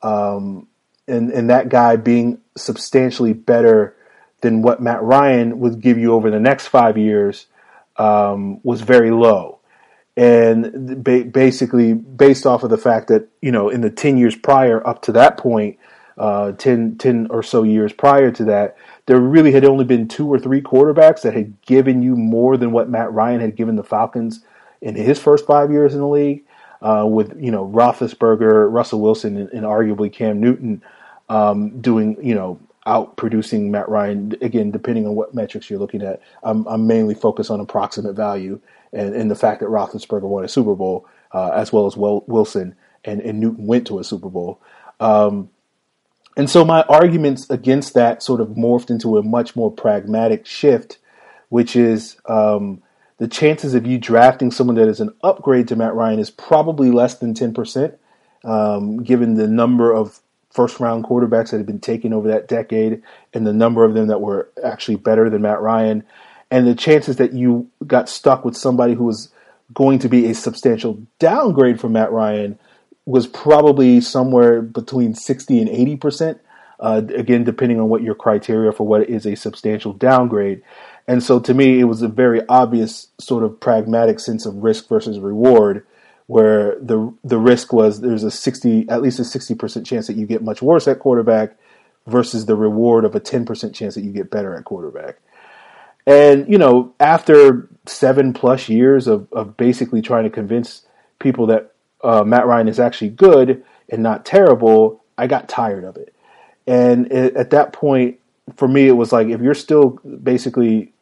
um, 0.02 0.66
and, 1.06 1.30
and 1.30 1.50
that 1.50 1.68
guy 1.68 1.96
being 1.96 2.40
substantially 2.56 3.32
better 3.32 3.94
than 4.40 4.62
what 4.62 4.80
Matt 4.80 5.02
Ryan 5.02 5.60
would 5.60 5.80
give 5.80 5.98
you 5.98 6.12
over 6.12 6.30
the 6.30 6.40
next 6.40 6.68
five 6.68 6.98
years 6.98 7.46
um, 7.96 8.60
was 8.62 8.80
very 8.80 9.10
low. 9.10 9.60
And 10.16 11.04
ba- 11.04 11.24
basically, 11.24 11.92
based 11.92 12.46
off 12.46 12.62
of 12.62 12.70
the 12.70 12.78
fact 12.78 13.08
that, 13.08 13.28
you 13.42 13.52
know, 13.52 13.68
in 13.68 13.82
the 13.82 13.90
10 13.90 14.16
years 14.16 14.34
prior 14.34 14.86
up 14.86 15.02
to 15.02 15.12
that 15.12 15.36
point, 15.36 15.78
uh, 16.18 16.52
10, 16.52 16.96
10 16.96 17.26
or 17.30 17.42
so 17.42 17.62
years 17.62 17.92
prior 17.92 18.30
to 18.30 18.44
that, 18.44 18.76
there 19.06 19.20
really 19.20 19.52
had 19.52 19.64
only 19.64 19.84
been 19.84 20.08
two 20.08 20.26
or 20.26 20.38
three 20.38 20.60
quarterbacks 20.60 21.22
that 21.22 21.34
had 21.34 21.60
given 21.62 22.02
you 22.02 22.16
more 22.16 22.56
than 22.56 22.72
what 22.72 22.88
Matt 22.88 23.12
Ryan 23.12 23.40
had 23.40 23.56
given 23.56 23.76
the 23.76 23.84
Falcons 23.84 24.40
in 24.80 24.94
his 24.94 25.18
first 25.18 25.46
five 25.46 25.70
years 25.70 25.94
in 25.94 26.00
the 26.00 26.08
league, 26.08 26.44
uh, 26.82 27.06
with 27.08 27.34
you 27.40 27.50
know 27.50 27.66
Roethlisberger, 27.66 28.70
Russell 28.70 29.00
Wilson, 29.00 29.36
and, 29.36 29.48
and 29.50 29.62
arguably 29.64 30.12
Cam 30.12 30.40
Newton 30.40 30.82
um, 31.28 31.80
doing 31.80 32.16
you 32.22 32.34
know 32.34 32.60
out 32.86 33.16
producing 33.16 33.70
Matt 33.70 33.88
Ryan 33.88 34.34
again, 34.40 34.70
depending 34.70 35.06
on 35.06 35.14
what 35.14 35.34
metrics 35.34 35.68
you're 35.68 35.78
looking 35.78 36.02
at. 36.02 36.20
I'm, 36.42 36.66
I'm 36.68 36.86
mainly 36.86 37.14
focused 37.14 37.50
on 37.50 37.58
approximate 37.58 38.14
value 38.14 38.60
and, 38.92 39.14
and, 39.14 39.28
the 39.28 39.34
fact 39.34 39.58
that 39.60 39.68
Roethlisberger 39.68 40.22
won 40.22 40.44
a 40.44 40.48
Super 40.48 40.76
Bowl 40.76 41.06
uh, 41.32 41.48
as 41.48 41.72
well 41.72 41.86
as 41.86 41.96
Wilson 41.96 42.76
and, 43.04 43.20
and, 43.20 43.40
Newton 43.40 43.66
went 43.66 43.88
to 43.88 43.98
a 43.98 44.04
Super 44.04 44.28
Bowl. 44.28 44.60
Um, 45.00 45.50
and 46.36 46.50
so 46.50 46.64
my 46.64 46.82
arguments 46.82 47.48
against 47.50 47.94
that 47.94 48.22
sort 48.22 48.40
of 48.40 48.48
morphed 48.50 48.90
into 48.90 49.18
a 49.18 49.22
much 49.22 49.56
more 49.56 49.70
pragmatic 49.70 50.46
shift, 50.46 50.98
which 51.48 51.76
is 51.76 52.16
um, 52.26 52.82
the 53.18 53.28
chances 53.28 53.74
of 53.74 53.86
you 53.86 53.98
drafting 53.98 54.50
someone 54.50 54.76
that 54.76 54.88
is 54.88 55.00
an 55.00 55.14
upgrade 55.22 55.68
to 55.68 55.76
Matt 55.76 55.94
Ryan 55.94 56.18
is 56.18 56.30
probably 56.30 56.90
less 56.90 57.14
than 57.14 57.34
10%. 57.34 57.96
um, 58.44 59.02
given 59.02 59.34
the 59.34 59.48
number 59.48 59.92
of 59.92 60.20
first 60.50 60.80
round 60.80 61.04
quarterbacks 61.04 61.50
that 61.50 61.58
have 61.58 61.66
been 61.66 61.80
taken 61.80 62.12
over 62.12 62.28
that 62.28 62.48
decade 62.48 63.02
and 63.34 63.46
the 63.46 63.52
number 63.52 63.84
of 63.84 63.94
them 63.94 64.06
that 64.06 64.20
were 64.20 64.48
actually 64.64 64.96
better 64.96 65.28
than 65.28 65.42
Matt 65.42 65.60
Ryan, 65.60 66.04
and 66.50 66.66
the 66.66 66.74
chances 66.74 67.16
that 67.16 67.32
you 67.32 67.68
got 67.86 68.08
stuck 68.08 68.44
with 68.44 68.56
somebody 68.56 68.94
who 68.94 69.04
was 69.04 69.30
going 69.74 69.98
to 69.98 70.08
be 70.08 70.26
a 70.26 70.34
substantial 70.34 71.02
downgrade 71.18 71.80
from 71.80 71.92
Matt 71.92 72.12
Ryan 72.12 72.58
was 73.06 73.26
probably 73.26 74.00
somewhere 74.00 74.60
between 74.60 75.14
60 75.14 75.60
and 75.60 75.68
80 75.68 75.96
percent. 75.96 76.40
Uh, 76.78 77.00
again, 77.14 77.42
depending 77.42 77.80
on 77.80 77.88
what 77.88 78.02
your 78.02 78.14
criteria 78.14 78.70
for 78.70 78.86
what 78.86 79.08
is 79.08 79.24
a 79.26 79.34
substantial 79.34 79.94
downgrade. 79.94 80.60
And 81.08 81.22
so 81.22 81.40
to 81.40 81.54
me, 81.54 81.80
it 81.80 81.84
was 81.84 82.02
a 82.02 82.08
very 82.08 82.42
obvious 82.48 83.08
sort 83.18 83.44
of 83.44 83.58
pragmatic 83.58 84.20
sense 84.20 84.44
of 84.44 84.56
risk 84.56 84.86
versus 84.86 85.18
reward, 85.18 85.86
where 86.26 86.76
the 86.80 87.14
the 87.24 87.38
risk 87.38 87.72
was 87.72 88.02
there's 88.02 88.24
a 88.24 88.30
60 88.30 88.90
at 88.90 89.00
least 89.00 89.18
a 89.18 89.22
60% 89.22 89.86
chance 89.86 90.06
that 90.06 90.16
you 90.16 90.26
get 90.26 90.42
much 90.42 90.60
worse 90.60 90.86
at 90.86 90.98
quarterback 90.98 91.56
versus 92.06 92.46
the 92.46 92.54
reward 92.54 93.04
of 93.04 93.14
a 93.14 93.20
10% 93.20 93.74
chance 93.74 93.94
that 93.94 94.02
you 94.02 94.12
get 94.12 94.30
better 94.30 94.54
at 94.54 94.64
quarterback. 94.64 95.18
And, 96.06 96.48
you 96.48 96.58
know, 96.58 96.94
after 97.00 97.68
seven 97.86 98.32
plus 98.32 98.68
years 98.68 99.08
of, 99.08 99.32
of 99.32 99.56
basically 99.56 100.02
trying 100.02 100.24
to 100.24 100.30
convince 100.30 100.82
people 101.18 101.46
that 101.46 101.72
uh, 102.02 102.24
Matt 102.24 102.46
Ryan 102.46 102.68
is 102.68 102.80
actually 102.80 103.10
good 103.10 103.64
and 103.88 104.02
not 104.02 104.24
terrible, 104.24 105.04
I 105.16 105.26
got 105.26 105.48
tired 105.48 105.84
of 105.84 105.96
it. 105.96 106.14
And 106.66 107.10
it, 107.12 107.36
at 107.36 107.50
that 107.50 107.72
point, 107.72 108.18
for 108.56 108.68
me, 108.68 108.88
it 108.88 108.92
was 108.92 109.12
like 109.12 109.28
if 109.28 109.40
you're 109.40 109.54
still 109.54 110.00
basically 110.22 110.92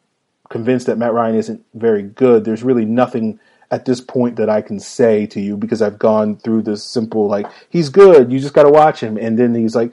convinced 0.49 0.85
that 0.87 0.97
Matt 0.97 1.13
Ryan 1.13 1.35
isn't 1.35 1.65
very 1.73 2.03
good, 2.03 2.45
there's 2.45 2.63
really 2.63 2.85
nothing 2.85 3.39
at 3.71 3.85
this 3.85 3.99
point 3.99 4.35
that 4.35 4.49
I 4.49 4.61
can 4.61 4.79
say 4.79 5.25
to 5.27 5.41
you 5.41 5.57
because 5.57 5.81
I've 5.81 5.97
gone 5.97 6.37
through 6.37 6.61
this 6.63 6.83
simple 6.83 7.27
like 7.27 7.47
he's 7.69 7.89
good, 7.89 8.31
you 8.31 8.39
just 8.39 8.53
got 8.53 8.63
to 8.63 8.69
watch 8.69 9.01
him, 9.01 9.17
and 9.17 9.37
then 9.37 9.55
he's 9.55 9.75
like, 9.75 9.91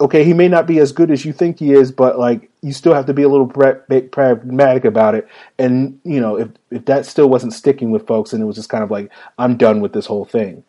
okay, 0.00 0.24
he 0.24 0.32
may 0.32 0.48
not 0.48 0.66
be 0.66 0.78
as 0.78 0.92
good 0.92 1.10
as 1.10 1.24
you 1.24 1.32
think 1.32 1.58
he 1.58 1.72
is, 1.72 1.92
but 1.92 2.18
like 2.18 2.50
you 2.62 2.72
still 2.72 2.94
have 2.94 3.06
to 3.06 3.14
be 3.14 3.22
a 3.22 3.28
little 3.28 3.46
pragmatic 3.46 4.84
about 4.84 5.14
it. 5.14 5.28
And 5.58 6.00
you 6.04 6.20
know, 6.20 6.36
if 6.36 6.48
if 6.70 6.84
that 6.86 7.06
still 7.06 7.28
wasn't 7.28 7.52
sticking 7.52 7.90
with 7.90 8.06
folks, 8.06 8.32
and 8.32 8.42
it 8.42 8.46
was 8.46 8.56
just 8.56 8.70
kind 8.70 8.82
of 8.82 8.90
like 8.90 9.10
I'm 9.38 9.56
done 9.56 9.80
with 9.80 9.92
this 9.92 10.06
whole 10.06 10.24
thing 10.24 10.64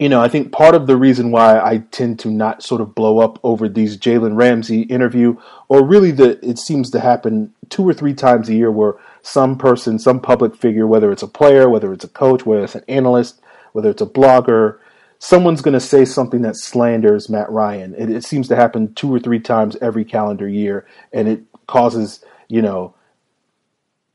you 0.00 0.08
know, 0.08 0.22
I 0.22 0.28
think 0.28 0.50
part 0.50 0.74
of 0.74 0.86
the 0.86 0.96
reason 0.96 1.30
why 1.30 1.60
I 1.60 1.84
tend 1.90 2.18
to 2.20 2.30
not 2.30 2.62
sort 2.62 2.80
of 2.80 2.94
blow 2.94 3.18
up 3.18 3.38
over 3.44 3.68
these 3.68 3.98
Jalen 3.98 4.34
Ramsey 4.34 4.80
interview, 4.82 5.36
or 5.68 5.86
really 5.86 6.10
that 6.12 6.42
it 6.42 6.58
seems 6.58 6.90
to 6.92 7.00
happen 7.00 7.52
two 7.68 7.86
or 7.86 7.92
three 7.92 8.14
times 8.14 8.48
a 8.48 8.54
year 8.54 8.70
where 8.72 8.94
some 9.20 9.58
person, 9.58 9.98
some 9.98 10.18
public 10.18 10.56
figure, 10.56 10.86
whether 10.86 11.12
it's 11.12 11.22
a 11.22 11.28
player, 11.28 11.68
whether 11.68 11.92
it's 11.92 12.02
a 12.02 12.08
coach, 12.08 12.46
whether 12.46 12.64
it's 12.64 12.74
an 12.74 12.84
analyst, 12.88 13.42
whether 13.72 13.90
it's 13.90 14.00
a 14.00 14.06
blogger, 14.06 14.78
someone's 15.20 15.60
going 15.60 15.74
to 15.74 15.80
say 15.80 16.04
something 16.04 16.40
that 16.42 16.56
slanders 16.56 17.28
Matt 17.28 17.50
Ryan. 17.50 17.94
It, 17.94 18.10
it 18.10 18.24
seems 18.24 18.48
to 18.48 18.56
happen 18.56 18.94
two 18.94 19.14
or 19.14 19.20
three 19.20 19.38
times 19.38 19.76
every 19.80 20.04
calendar 20.04 20.48
year, 20.48 20.86
and 21.12 21.28
it 21.28 21.42
causes, 21.68 22.24
you 22.48 22.62
know, 22.62 22.94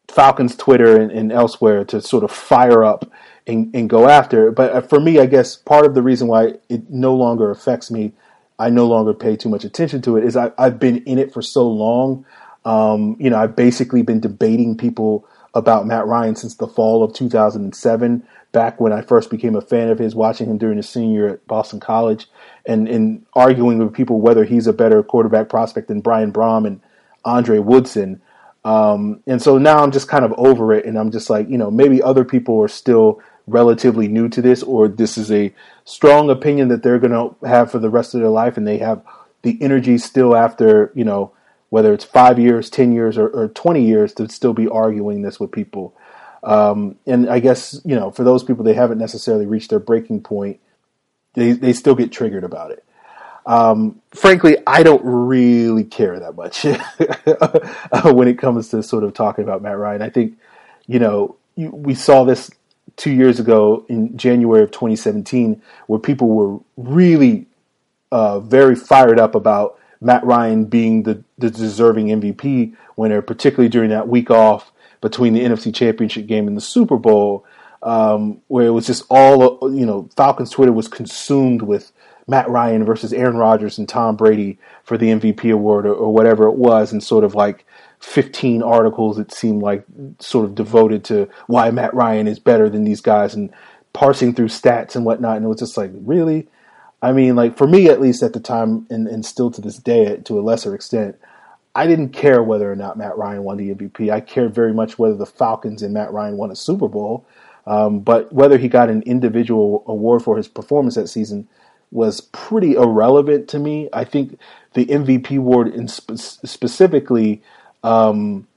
Falcons 0.09 0.55
Twitter 0.55 0.99
and, 0.99 1.11
and 1.11 1.31
elsewhere 1.31 1.85
to 1.85 2.01
sort 2.01 2.23
of 2.23 2.31
fire 2.31 2.83
up 2.83 3.09
and, 3.45 3.73
and 3.75 3.89
go 3.89 4.09
after. 4.09 4.51
But 4.51 4.71
uh, 4.71 4.81
for 4.81 4.99
me, 4.99 5.19
I 5.19 5.27
guess 5.27 5.55
part 5.55 5.85
of 5.85 5.93
the 5.93 6.01
reason 6.01 6.27
why 6.27 6.55
it 6.69 6.89
no 6.89 7.15
longer 7.15 7.51
affects 7.51 7.91
me, 7.91 8.13
I 8.57 8.69
no 8.69 8.87
longer 8.87 9.13
pay 9.13 9.35
too 9.35 9.49
much 9.49 9.63
attention 9.63 10.01
to 10.03 10.17
it, 10.17 10.23
is 10.23 10.35
I, 10.35 10.51
have 10.57 10.79
been 10.79 10.97
in 11.03 11.19
it 11.19 11.31
for 11.31 11.43
so 11.43 11.67
long. 11.67 12.25
Um, 12.65 13.15
you 13.19 13.29
know, 13.29 13.37
I've 13.37 13.55
basically 13.55 14.01
been 14.01 14.19
debating 14.19 14.75
people 14.75 15.27
about 15.55 15.87
Matt 15.87 16.05
Ryan 16.05 16.35
since 16.35 16.55
the 16.55 16.67
fall 16.67 17.03
of 17.03 17.13
2007, 17.13 18.27
back 18.51 18.79
when 18.79 18.93
I 18.93 19.01
first 19.01 19.29
became 19.29 19.55
a 19.55 19.61
fan 19.61 19.89
of 19.89 19.99
his, 19.99 20.13
watching 20.13 20.49
him 20.49 20.57
during 20.57 20.77
his 20.77 20.89
senior 20.89 21.27
at 21.27 21.47
Boston 21.47 21.79
College, 21.79 22.27
and, 22.65 22.87
and 22.87 23.25
arguing 23.33 23.79
with 23.79 23.93
people 23.93 24.19
whether 24.19 24.43
he's 24.43 24.67
a 24.67 24.73
better 24.73 25.01
quarterback 25.01 25.49
prospect 25.49 25.87
than 25.87 26.01
Brian 26.01 26.31
Brohm 26.31 26.67
and 26.67 26.81
Andre 27.23 27.59
Woodson. 27.59 28.21
Um, 28.65 29.21
and 29.25 29.41
so 29.41 29.57
now 29.57 29.81
I'm 29.81 29.91
just 29.91 30.09
kind 30.09 30.25
of 30.25 30.33
over 30.37 30.73
it, 30.73 30.85
and 30.85 30.99
I'm 30.99 31.11
just 31.11 31.29
like, 31.29 31.49
you 31.49 31.57
know, 31.57 31.71
maybe 31.71 32.03
other 32.03 32.25
people 32.25 32.61
are 32.61 32.67
still 32.67 33.21
relatively 33.47 34.07
new 34.07 34.27
to 34.29 34.41
this, 34.41 34.61
or 34.61 34.87
this 34.87 35.17
is 35.17 35.31
a 35.31 35.53
strong 35.85 36.29
opinion 36.29 36.67
that 36.67 36.83
they're 36.83 36.99
going 36.99 37.11
to 37.11 37.47
have 37.47 37.71
for 37.71 37.79
the 37.79 37.89
rest 37.89 38.13
of 38.13 38.19
their 38.19 38.29
life, 38.29 38.57
and 38.57 38.67
they 38.67 38.79
have 38.79 39.03
the 39.43 39.57
energy 39.61 39.97
still 39.97 40.35
after 40.35 40.91
you 40.95 41.05
know 41.05 41.31
whether 41.75 41.93
it's 41.93 42.05
five 42.05 42.39
years, 42.39 42.69
ten 42.69 42.93
years, 42.93 43.17
or, 43.17 43.27
or 43.27 43.49
twenty 43.49 43.85
years 43.85 44.13
to 44.13 44.29
still 44.29 44.53
be 44.53 44.65
arguing 44.65 45.23
this 45.23 45.41
with 45.41 45.51
people. 45.51 45.93
Um, 46.41 46.95
and 47.05 47.29
I 47.29 47.39
guess 47.39 47.81
you 47.83 47.97
know 47.97 48.11
for 48.11 48.23
those 48.23 48.45
people 48.45 48.63
they 48.63 48.73
haven't 48.73 48.97
necessarily 48.97 49.45
reached 49.45 49.71
their 49.71 49.79
breaking 49.79 50.21
point, 50.21 50.61
they 51.33 51.51
they 51.51 51.73
still 51.73 51.93
get 51.93 52.13
triggered 52.13 52.45
about 52.45 52.71
it. 52.71 52.85
Um, 53.45 54.01
frankly, 54.11 54.55
I 54.65 54.83
don't 54.83 55.01
really 55.03 55.83
care 55.83 56.17
that 56.17 56.37
much 56.37 56.63
when 58.13 58.29
it 58.29 58.39
comes 58.39 58.69
to 58.69 58.81
sort 58.81 59.03
of 59.03 59.13
talking 59.13 59.43
about 59.43 59.61
Matt 59.61 59.77
Ryan. 59.77 60.01
I 60.01 60.09
think, 60.09 60.37
you 60.87 60.99
know, 60.99 61.35
we 61.57 61.93
saw 61.93 62.23
this 62.23 62.49
two 62.95 63.11
years 63.11 63.37
ago 63.37 63.85
in 63.89 64.17
January 64.17 64.63
of 64.63 64.71
2017, 64.71 65.61
where 65.87 65.99
people 65.99 66.29
were 66.29 66.59
really 66.77 67.47
uh, 68.13 68.39
very 68.39 68.75
fired 68.75 69.19
up 69.19 69.35
about 69.35 69.77
Matt 70.01 70.23
Ryan 70.25 70.65
being 70.65 71.03
the, 71.03 71.23
the 71.37 71.49
deserving 71.49 72.07
MVP 72.07 72.75
winner, 72.95 73.21
particularly 73.21 73.69
during 73.69 73.89
that 73.89 74.07
week 74.07 74.29
off 74.29 74.71
between 75.01 75.33
the 75.33 75.41
NFC 75.41 75.73
Championship 75.73 76.27
game 76.27 76.47
and 76.47 76.57
the 76.57 76.61
Super 76.61 76.97
Bowl, 76.97 77.45
um, 77.83 78.41
where 78.47 78.67
it 78.67 78.71
was 78.71 78.87
just 78.87 79.03
all, 79.09 79.59
you 79.73 79.85
know, 79.85 80.09
Falcons 80.15 80.49
Twitter 80.49 80.71
was 80.71 80.87
consumed 80.87 81.61
with 81.61 81.91
Matt 82.27 82.49
Ryan 82.49 82.83
versus 82.83 83.13
Aaron 83.13 83.37
Rodgers 83.37 83.77
and 83.77 83.87
Tom 83.87 84.15
Brady 84.15 84.57
for 84.83 84.97
the 84.97 85.07
MVP 85.07 85.53
award 85.53 85.85
or, 85.85 85.93
or 85.93 86.13
whatever 86.13 86.47
it 86.47 86.55
was, 86.55 86.91
and 86.91 87.03
sort 87.03 87.23
of 87.23 87.35
like 87.35 87.65
15 87.99 88.61
articles 88.61 89.17
it 89.17 89.31
seemed 89.31 89.61
like 89.61 89.83
sort 90.19 90.45
of 90.45 90.55
devoted 90.55 91.03
to 91.05 91.29
why 91.47 91.71
Matt 91.71 91.93
Ryan 91.93 92.27
is 92.27 92.39
better 92.39 92.69
than 92.69 92.83
these 92.83 93.01
guys 93.01 93.33
and 93.33 93.51
parsing 93.93 94.33
through 94.33 94.49
stats 94.49 94.95
and 94.95 95.05
whatnot. 95.05 95.37
And 95.37 95.45
it 95.45 95.49
was 95.49 95.59
just 95.59 95.77
like, 95.77 95.91
really? 95.93 96.47
I 97.01 97.11
mean, 97.11 97.35
like 97.35 97.57
for 97.57 97.67
me 97.67 97.89
at 97.89 98.01
least 98.01 98.23
at 98.23 98.33
the 98.33 98.39
time, 98.39 98.87
and, 98.89 99.07
and 99.07 99.25
still 99.25 99.51
to 99.51 99.61
this 99.61 99.77
day 99.77 100.17
to 100.17 100.39
a 100.39 100.41
lesser 100.41 100.73
extent, 100.73 101.17
I 101.75 101.87
didn't 101.87 102.09
care 102.09 102.41
whether 102.41 102.71
or 102.71 102.75
not 102.75 102.97
Matt 102.97 103.17
Ryan 103.17 103.43
won 103.43 103.57
the 103.57 103.73
MVP. 103.73 104.09
I 104.09 104.21
cared 104.21 104.55
very 104.55 104.73
much 104.73 104.97
whether 104.97 105.15
the 105.15 105.25
Falcons 105.25 105.83
and 105.83 105.93
Matt 105.93 106.13
Ryan 106.13 106.37
won 106.37 106.51
a 106.51 106.55
Super 106.55 106.87
Bowl. 106.87 107.25
Um, 107.67 107.99
but 107.99 108.31
whether 108.31 108.57
he 108.57 108.67
got 108.67 108.89
an 108.89 109.01
individual 109.03 109.83
award 109.87 110.23
for 110.23 110.37
his 110.37 110.47
performance 110.47 110.95
that 110.95 111.07
season 111.07 111.47
was 111.91 112.21
pretty 112.21 112.73
irrelevant 112.73 113.47
to 113.49 113.59
me. 113.59 113.89
I 113.91 114.03
think 114.03 114.39
the 114.73 114.85
MVP 114.85 115.37
award 115.37 115.73
in 115.73 115.87
spe- 115.87 116.15
specifically 116.15 117.41
um, 117.83 118.47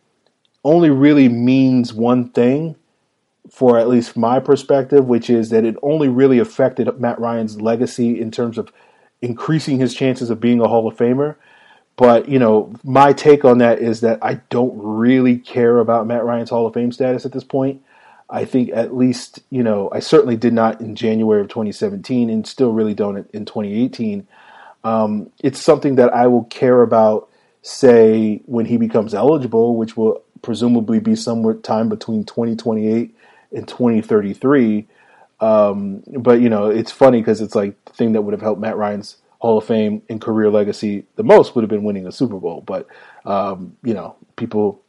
only 0.65 0.91
really 0.91 1.29
means 1.29 1.93
one 1.93 2.31
thing 2.31 2.77
for 3.51 3.79
at 3.79 3.89
least 3.89 4.17
my 4.17 4.41
perspective, 4.41 5.07
which 5.07 5.31
is 5.31 5.51
that 5.51 5.65
it 5.65 5.77
only 5.83 6.09
really 6.09 6.39
affected 6.39 6.89
Matt 7.01 7.19
Ryan's 7.19 7.61
legacy 7.61 8.21
in 8.21 8.31
terms 8.31 8.59
of 8.59 8.73
increasing 9.21 9.79
his 9.79 9.95
chances 9.95 10.31
of 10.31 10.41
being 10.41 10.61
a 10.61 10.69
Hall 10.69 10.87
of 10.87 10.97
Famer. 10.97 11.37
But, 11.97 12.29
you 12.29 12.39
know, 12.39 12.73
my 12.85 13.13
take 13.13 13.45
on 13.45 13.59
that 13.59 13.81
is 13.81 14.03
that 14.03 14.21
I 14.23 14.35
don't 14.51 14.75
really 14.77 15.37
care 15.37 15.79
about 15.79 16.07
Matt 16.07 16.25
Ryan's 16.25 16.51
Hall 16.51 16.67
of 16.67 16.75
Fame 16.75 16.93
status 16.93 17.27
at 17.27 17.33
this 17.33 17.45
point. 17.45 17.83
I 18.31 18.45
think 18.45 18.71
at 18.73 18.95
least, 18.95 19.41
you 19.51 19.63
know, 19.63 19.89
I 19.91 20.01
certainly 20.01 20.37
did 20.37 20.53
not 20.53 20.81
in 20.81 20.95
January 20.95 21.41
of 21.41 21.49
2017 21.49 22.31
and 22.31 22.47
still 22.47 22.73
really 22.73 22.95
don't 22.95 23.29
in 23.33 23.47
2018. 23.47 24.29
Um, 24.85 25.33
it's 25.43 25.61
something 25.61 25.97
that 25.97 26.13
I 26.13 26.27
will 26.27 26.45
care 26.45 26.83
about 26.83 27.29
say 27.63 28.43
when 28.47 28.67
he 28.67 28.77
becomes 28.77 29.15
eligible, 29.15 29.77
which 29.77 29.97
will 29.97 30.23
presumably 30.43 31.01
be 31.01 31.17
somewhere 31.17 31.55
time 31.55 31.89
between 31.89 32.25
2028 32.25 33.15
and 33.53 33.67
2033. 33.67 34.87
Um, 35.41 36.03
but 36.19 36.41
you 36.41 36.49
know, 36.49 36.69
it's 36.69 36.93
funny 36.93 37.21
because 37.21 37.41
it's 37.41 37.55
like 37.55 37.83
the 37.85 37.93
thing 37.93 38.13
that 38.13 38.23
would 38.23 38.33
have 38.33 38.41
helped 38.41 38.61
Matt 38.61 38.77
Ryan's 38.77 39.19
Hall 39.39 39.59
of 39.59 39.65
Fame 39.65 40.03
and 40.09 40.21
career 40.21 40.51
legacy 40.51 41.05
the 41.17 41.23
most 41.23 41.55
would 41.55 41.63
have 41.63 41.71
been 41.71 41.85
winning 41.85 42.07
a 42.07 42.13
Super 42.13 42.39
Bowl. 42.39 42.63
But 42.67 42.87
um, 43.25 43.77
you 43.85 43.95
know, 43.95 44.17
people 44.37 44.83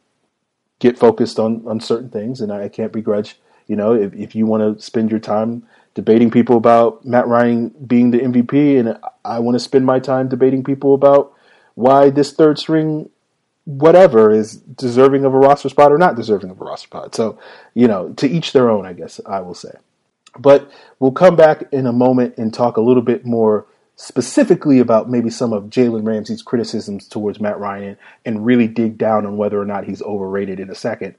get 0.78 0.98
focused 0.98 1.38
on 1.38 1.66
on 1.66 1.80
certain 1.80 2.10
things, 2.10 2.40
and 2.40 2.52
I 2.52 2.68
can't 2.68 2.92
begrudge. 2.92 3.38
You 3.66 3.76
know, 3.76 3.94
if, 3.94 4.12
if 4.14 4.34
you 4.34 4.46
want 4.46 4.78
to 4.78 4.84
spend 4.84 5.10
your 5.12 5.20
time 5.20 5.62
debating 5.94 6.30
people 6.30 6.56
about 6.56 7.04
Matt 7.04 7.28
Ryan 7.28 7.68
being 7.86 8.10
the 8.10 8.18
MVP, 8.18 8.80
and 8.80 8.98
I 9.24 9.38
want 9.38 9.54
to 9.54 9.60
spend 9.60 9.86
my 9.86 10.00
time 10.00 10.28
debating 10.28 10.64
people 10.64 10.94
about 10.94 11.32
why 11.74 12.10
this 12.10 12.32
third 12.32 12.58
string 12.58 13.08
whatever 13.64 14.30
is 14.30 14.56
deserving 14.56 15.24
of 15.24 15.34
a 15.34 15.38
roster 15.38 15.68
spot 15.68 15.92
or 15.92 15.98
not 15.98 16.16
deserving 16.16 16.50
of 16.50 16.60
a 16.60 16.64
roster 16.64 16.86
spot. 16.86 17.14
So, 17.14 17.38
you 17.74 17.86
know, 17.86 18.12
to 18.14 18.28
each 18.28 18.52
their 18.52 18.70
own, 18.70 18.86
I 18.86 18.92
guess 18.92 19.20
I 19.26 19.40
will 19.40 19.54
say. 19.54 19.72
But 20.38 20.70
we'll 20.98 21.12
come 21.12 21.36
back 21.36 21.64
in 21.72 21.86
a 21.86 21.92
moment 21.92 22.36
and 22.38 22.54
talk 22.54 22.76
a 22.76 22.80
little 22.80 23.02
bit 23.02 23.24
more 23.26 23.66
specifically 23.96 24.78
about 24.78 25.10
maybe 25.10 25.28
some 25.28 25.52
of 25.52 25.64
Jalen 25.64 26.06
Ramsey's 26.06 26.42
criticisms 26.42 27.06
towards 27.06 27.40
Matt 27.40 27.58
Ryan 27.58 27.98
and 28.24 28.46
really 28.46 28.66
dig 28.66 28.96
down 28.96 29.26
on 29.26 29.36
whether 29.36 29.60
or 29.60 29.66
not 29.66 29.84
he's 29.84 30.00
overrated 30.02 30.58
in 30.58 30.70
a 30.70 30.74
second. 30.74 31.16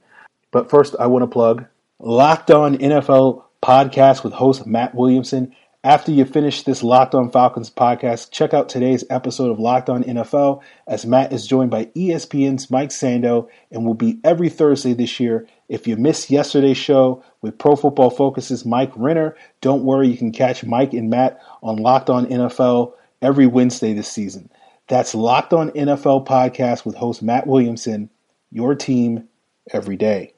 But 0.50 0.68
first, 0.68 0.96
I 0.98 1.06
want 1.06 1.22
to 1.22 1.28
plug 1.28 1.66
Locked 2.00 2.50
On 2.50 2.76
NFL 2.76 3.44
podcast 3.62 4.24
with 4.24 4.32
host 4.32 4.66
Matt 4.66 4.94
Williamson 4.94 5.54
After 5.84 6.12
you 6.12 6.24
finish 6.24 6.62
this 6.62 6.84
Locked 6.84 7.12
On 7.12 7.28
Falcons 7.28 7.68
podcast, 7.68 8.30
check 8.30 8.54
out 8.54 8.68
today's 8.68 9.02
episode 9.10 9.50
of 9.50 9.58
Locked 9.58 9.90
On 9.90 10.04
NFL 10.04 10.62
as 10.86 11.04
Matt 11.04 11.32
is 11.32 11.44
joined 11.44 11.72
by 11.72 11.86
ESPN's 11.86 12.70
Mike 12.70 12.90
Sando 12.90 13.48
and 13.72 13.84
will 13.84 13.94
be 13.94 14.20
every 14.22 14.48
Thursday 14.48 14.92
this 14.92 15.18
year. 15.18 15.48
If 15.68 15.88
you 15.88 15.96
missed 15.96 16.30
yesterday's 16.30 16.76
show 16.76 17.24
with 17.40 17.58
Pro 17.58 17.74
Football 17.74 18.10
Focus's 18.10 18.64
Mike 18.64 18.92
Renner, 18.94 19.36
don't 19.60 19.82
worry, 19.82 20.06
you 20.06 20.16
can 20.16 20.30
catch 20.30 20.62
Mike 20.62 20.92
and 20.92 21.10
Matt 21.10 21.40
on 21.64 21.78
Locked 21.78 22.10
On 22.10 22.26
NFL 22.26 22.92
every 23.20 23.48
Wednesday 23.48 23.92
this 23.92 24.06
season. 24.06 24.50
That's 24.86 25.16
Locked 25.16 25.52
On 25.52 25.70
NFL 25.70 26.28
podcast 26.28 26.86
with 26.86 26.94
host 26.94 27.24
Matt 27.24 27.48
Williamson, 27.48 28.08
your 28.52 28.76
team 28.76 29.28
every 29.72 29.96
day. 29.96 30.34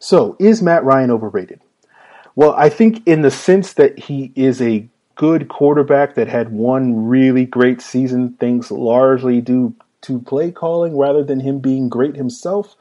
So, 0.00 0.36
is 0.40 0.60
Matt 0.60 0.82
Ryan 0.82 1.12
overrated? 1.12 1.60
Well, 2.34 2.54
I 2.56 2.68
think 2.68 3.06
in 3.06 3.22
the 3.22 3.30
sense 3.30 3.74
that 3.74 3.98
he 3.98 4.32
is 4.34 4.60
a 4.60 4.88
good 5.14 5.48
quarterback 5.48 6.14
that 6.14 6.28
had 6.28 6.50
one 6.50 7.06
really 7.06 7.44
great 7.44 7.82
season, 7.82 8.34
things 8.34 8.70
largely 8.70 9.40
due 9.40 9.74
to 10.02 10.20
play 10.20 10.50
calling 10.50 10.96
rather 10.96 11.22
than 11.22 11.40
him 11.40 11.58
being 11.60 11.88
great 11.88 12.16
himself. 12.16 12.76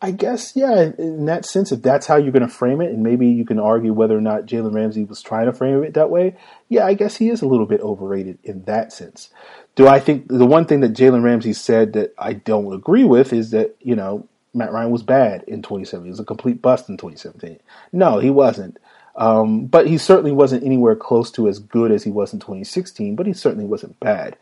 I 0.00 0.10
guess, 0.10 0.54
yeah, 0.54 0.90
in 0.98 1.24
that 1.26 1.46
sense, 1.46 1.72
if 1.72 1.80
that's 1.80 2.06
how 2.06 2.16
you're 2.16 2.32
going 2.32 2.46
to 2.46 2.54
frame 2.54 2.82
it, 2.82 2.90
and 2.90 3.02
maybe 3.02 3.26
you 3.26 3.46
can 3.46 3.58
argue 3.58 3.92
whether 3.94 4.16
or 4.16 4.20
not 4.20 4.44
Jalen 4.44 4.74
Ramsey 4.74 5.04
was 5.04 5.22
trying 5.22 5.46
to 5.46 5.52
frame 5.52 5.82
it 5.82 5.94
that 5.94 6.10
way, 6.10 6.36
yeah, 6.68 6.84
I 6.84 6.92
guess 6.92 7.16
he 7.16 7.30
is 7.30 7.40
a 7.40 7.46
little 7.46 7.64
bit 7.64 7.80
overrated 7.80 8.38
in 8.44 8.64
that 8.64 8.92
sense. 8.92 9.30
Do 9.76 9.88
I 9.88 10.00
think 10.00 10.28
the 10.28 10.46
one 10.46 10.66
thing 10.66 10.80
that 10.80 10.92
Jalen 10.92 11.22
Ramsey 11.22 11.54
said 11.54 11.94
that 11.94 12.12
I 12.18 12.34
don't 12.34 12.74
agree 12.74 13.04
with 13.04 13.32
is 13.32 13.50
that, 13.50 13.76
you 13.80 13.96
know, 13.96 14.28
Matt 14.52 14.72
Ryan 14.72 14.90
was 14.90 15.02
bad 15.02 15.42
in 15.48 15.62
2017. 15.62 16.04
He 16.04 16.10
was 16.10 16.20
a 16.20 16.24
complete 16.24 16.62
bust 16.62 16.88
in 16.88 16.96
2017. 16.96 17.58
No, 17.92 18.18
he 18.18 18.30
wasn't. 18.30 18.78
Um, 19.16 19.66
but 19.66 19.86
he 19.86 19.98
certainly 19.98 20.32
wasn't 20.32 20.64
anywhere 20.64 20.96
close 20.96 21.30
to 21.32 21.48
as 21.48 21.58
good 21.58 21.92
as 21.92 22.02
he 22.02 22.10
was 22.10 22.32
in 22.32 22.40
2016, 22.40 23.14
but 23.14 23.26
he 23.26 23.32
certainly 23.32 23.64
wasn't 23.64 23.98
bad. 24.00 24.36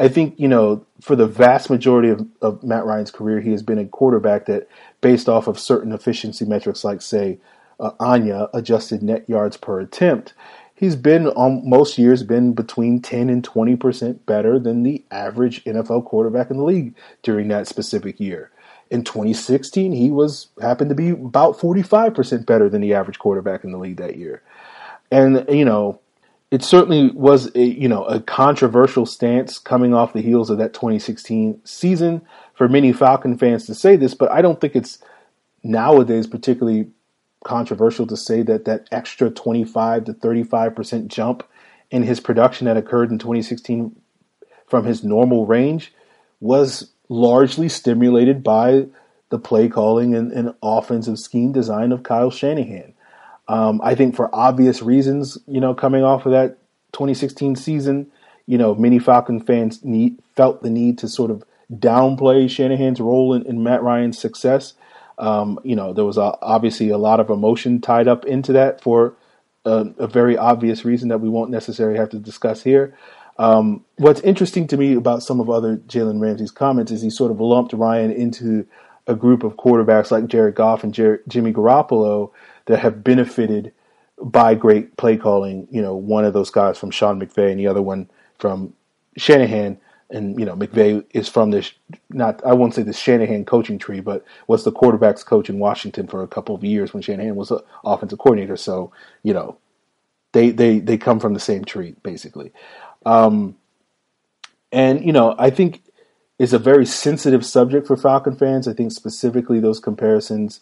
I 0.00 0.08
think, 0.08 0.34
you 0.38 0.48
know, 0.48 0.84
for 1.00 1.14
the 1.14 1.26
vast 1.26 1.70
majority 1.70 2.08
of, 2.08 2.26
of 2.40 2.62
Matt 2.64 2.84
Ryan's 2.84 3.10
career, 3.10 3.40
he 3.40 3.52
has 3.52 3.62
been 3.62 3.78
a 3.78 3.86
quarterback 3.86 4.46
that, 4.46 4.68
based 5.00 5.28
off 5.28 5.46
of 5.46 5.58
certain 5.58 5.92
efficiency 5.92 6.44
metrics 6.44 6.84
like, 6.84 7.02
say, 7.02 7.38
uh, 7.78 7.92
ANY/A, 8.00 8.48
adjusted 8.54 9.02
net 9.02 9.28
yards 9.28 9.56
per 9.56 9.78
attempt, 9.78 10.32
he's 10.74 10.96
been 10.96 11.28
on 11.28 11.68
most 11.68 11.98
years 11.98 12.22
been 12.22 12.54
between 12.54 13.00
10 13.00 13.28
and 13.28 13.46
20% 13.46 14.26
better 14.26 14.58
than 14.58 14.82
the 14.82 15.04
average 15.10 15.62
NFL 15.64 16.06
quarterback 16.06 16.50
in 16.50 16.56
the 16.56 16.64
league 16.64 16.94
during 17.22 17.48
that 17.48 17.68
specific 17.68 18.18
year 18.18 18.50
in 18.94 19.02
2016, 19.02 19.92
he 19.92 20.10
was 20.10 20.46
happened 20.62 20.88
to 20.88 20.94
be 20.94 21.10
about 21.10 21.58
45% 21.58 22.46
better 22.46 22.68
than 22.68 22.80
the 22.80 22.94
average 22.94 23.18
quarterback 23.18 23.64
in 23.64 23.72
the 23.72 23.78
league 23.78 23.96
that 23.96 24.16
year. 24.16 24.40
And 25.10 25.44
you 25.48 25.64
know, 25.64 26.00
it 26.52 26.62
certainly 26.62 27.10
was 27.10 27.54
a 27.56 27.64
you 27.64 27.88
know 27.88 28.04
a 28.04 28.20
controversial 28.20 29.04
stance 29.04 29.58
coming 29.58 29.92
off 29.92 30.12
the 30.12 30.22
heels 30.22 30.48
of 30.48 30.58
that 30.58 30.72
2016 30.72 31.60
season 31.64 32.22
for 32.54 32.68
many 32.68 32.92
Falcon 32.92 33.36
fans 33.36 33.66
to 33.66 33.74
say 33.74 33.96
this, 33.96 34.14
but 34.14 34.30
I 34.30 34.40
don't 34.40 34.60
think 34.60 34.76
it's 34.76 34.98
nowadays 35.64 36.28
particularly 36.28 36.88
controversial 37.44 38.06
to 38.06 38.16
say 38.16 38.42
that 38.42 38.64
that 38.64 38.86
extra 38.92 39.28
25 39.28 40.04
to 40.04 40.14
35% 40.14 41.08
jump 41.08 41.42
in 41.90 42.04
his 42.04 42.20
production 42.20 42.66
that 42.66 42.76
occurred 42.76 43.10
in 43.10 43.18
2016 43.18 43.94
from 44.66 44.84
his 44.84 45.02
normal 45.04 45.46
range 45.46 45.92
was 46.40 46.93
largely 47.08 47.68
stimulated 47.68 48.42
by 48.42 48.86
the 49.30 49.38
play 49.38 49.68
calling 49.68 50.14
and, 50.14 50.32
and 50.32 50.54
offensive 50.62 51.18
scheme 51.18 51.52
design 51.52 51.92
of 51.92 52.02
Kyle 52.02 52.30
Shanahan. 52.30 52.94
Um, 53.48 53.80
I 53.82 53.94
think 53.94 54.16
for 54.16 54.34
obvious 54.34 54.82
reasons, 54.82 55.38
you 55.46 55.60
know, 55.60 55.74
coming 55.74 56.02
off 56.02 56.24
of 56.26 56.32
that 56.32 56.58
2016 56.92 57.56
season, 57.56 58.10
you 58.46 58.58
know, 58.58 58.74
many 58.74 58.98
Falcon 58.98 59.40
fans 59.40 59.84
need, 59.84 60.18
felt 60.36 60.62
the 60.62 60.70
need 60.70 60.98
to 60.98 61.08
sort 61.08 61.30
of 61.30 61.44
downplay 61.72 62.48
Shanahan's 62.48 63.00
role 63.00 63.34
in, 63.34 63.42
in 63.46 63.62
Matt 63.62 63.82
Ryan's 63.82 64.18
success. 64.18 64.74
Um, 65.18 65.60
you 65.62 65.76
know, 65.76 65.92
there 65.92 66.04
was 66.04 66.18
a, 66.18 66.36
obviously 66.42 66.90
a 66.90 66.98
lot 66.98 67.20
of 67.20 67.30
emotion 67.30 67.80
tied 67.80 68.08
up 68.08 68.24
into 68.24 68.52
that 68.52 68.80
for 68.80 69.14
a, 69.64 69.86
a, 69.98 70.06
very 70.08 70.36
obvious 70.36 70.84
reason 70.84 71.08
that 71.08 71.20
we 71.20 71.28
won't 71.28 71.50
necessarily 71.50 71.98
have 71.98 72.10
to 72.10 72.18
discuss 72.18 72.62
here. 72.62 72.96
Um, 73.36 73.84
what's 73.96 74.20
interesting 74.20 74.66
to 74.68 74.76
me 74.76 74.94
about 74.94 75.22
some 75.22 75.40
of 75.40 75.50
other 75.50 75.76
Jalen 75.76 76.20
Ramsey's 76.20 76.50
comments 76.50 76.92
is 76.92 77.02
he 77.02 77.10
sort 77.10 77.32
of 77.32 77.40
lumped 77.40 77.72
Ryan 77.72 78.12
into 78.12 78.66
a 79.06 79.14
group 79.14 79.42
of 79.42 79.56
quarterbacks 79.56 80.10
like 80.10 80.26
Jared 80.28 80.54
Goff 80.54 80.84
and 80.84 80.94
Jer- 80.94 81.22
Jimmy 81.28 81.52
Garoppolo 81.52 82.30
that 82.66 82.78
have 82.78 83.04
benefited 83.04 83.72
by 84.22 84.54
great 84.54 84.96
play 84.96 85.16
calling. 85.16 85.68
You 85.70 85.82
know, 85.82 85.94
one 85.94 86.24
of 86.24 86.32
those 86.32 86.50
guys 86.50 86.78
from 86.78 86.90
Sean 86.90 87.20
McVay 87.20 87.50
and 87.50 87.60
the 87.60 87.66
other 87.66 87.82
one 87.82 88.08
from 88.38 88.74
Shanahan. 89.16 89.78
And 90.10 90.38
you 90.38 90.46
know, 90.46 90.54
McVay 90.54 91.04
is 91.10 91.28
from 91.28 91.50
this 91.50 91.72
not 92.10 92.44
I 92.46 92.52
won't 92.52 92.74
say 92.74 92.82
the 92.82 92.92
Shanahan 92.92 93.44
coaching 93.44 93.78
tree, 93.78 94.00
but 94.00 94.24
was 94.46 94.64
the 94.64 94.72
quarterbacks 94.72 95.24
coach 95.24 95.50
in 95.50 95.58
Washington 95.58 96.06
for 96.06 96.22
a 96.22 96.28
couple 96.28 96.54
of 96.54 96.62
years 96.62 96.94
when 96.94 97.02
Shanahan 97.02 97.36
was 97.36 97.50
an 97.50 97.58
offensive 97.84 98.18
coordinator. 98.18 98.56
So 98.56 98.92
you 99.22 99.34
know, 99.34 99.58
they 100.32 100.50
they 100.50 100.78
they 100.78 100.98
come 100.98 101.20
from 101.20 101.34
the 101.34 101.40
same 101.40 101.64
tree 101.64 101.96
basically. 102.02 102.52
Um, 103.04 103.56
and 104.72 105.04
you 105.04 105.12
know, 105.12 105.34
I 105.38 105.50
think 105.50 105.82
it's 106.38 106.52
a 106.52 106.58
very 106.58 106.86
sensitive 106.86 107.44
subject 107.44 107.86
for 107.86 107.96
Falcon 107.96 108.36
fans. 108.36 108.66
I 108.66 108.74
think 108.74 108.92
specifically 108.92 109.60
those 109.60 109.80
comparisons 109.80 110.60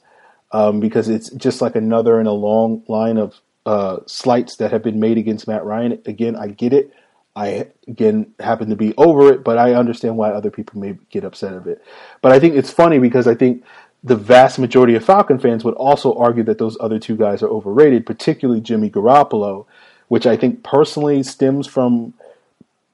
um, 0.52 0.80
because 0.80 1.08
it's 1.08 1.30
just 1.30 1.62
like 1.62 1.76
another 1.76 2.20
in 2.20 2.26
a 2.26 2.32
long 2.32 2.84
line 2.88 3.16
of 3.16 3.40
uh, 3.64 3.98
slights 4.06 4.56
that 4.56 4.70
have 4.70 4.82
been 4.82 5.00
made 5.00 5.18
against 5.18 5.48
Matt 5.48 5.64
Ryan. 5.64 6.00
Again, 6.04 6.36
I 6.36 6.48
get 6.48 6.72
it. 6.72 6.92
I 7.34 7.68
again 7.88 8.34
happen 8.38 8.68
to 8.68 8.76
be 8.76 8.92
over 8.98 9.32
it, 9.32 9.42
but 9.42 9.56
I 9.56 9.74
understand 9.74 10.18
why 10.18 10.30
other 10.30 10.50
people 10.50 10.80
may 10.80 10.98
get 11.10 11.24
upset 11.24 11.54
of 11.54 11.66
it. 11.66 11.82
But 12.20 12.32
I 12.32 12.38
think 12.38 12.56
it's 12.56 12.70
funny 12.70 12.98
because 12.98 13.26
I 13.26 13.34
think 13.34 13.64
the 14.04 14.16
vast 14.16 14.58
majority 14.58 14.94
of 14.96 15.04
Falcon 15.04 15.38
fans 15.38 15.64
would 15.64 15.74
also 15.74 16.14
argue 16.14 16.42
that 16.42 16.58
those 16.58 16.76
other 16.80 16.98
two 16.98 17.16
guys 17.16 17.42
are 17.42 17.48
overrated, 17.48 18.04
particularly 18.04 18.60
Jimmy 18.60 18.90
Garoppolo, 18.90 19.64
which 20.08 20.26
I 20.26 20.36
think 20.36 20.62
personally 20.62 21.22
stems 21.22 21.66
from 21.66 22.12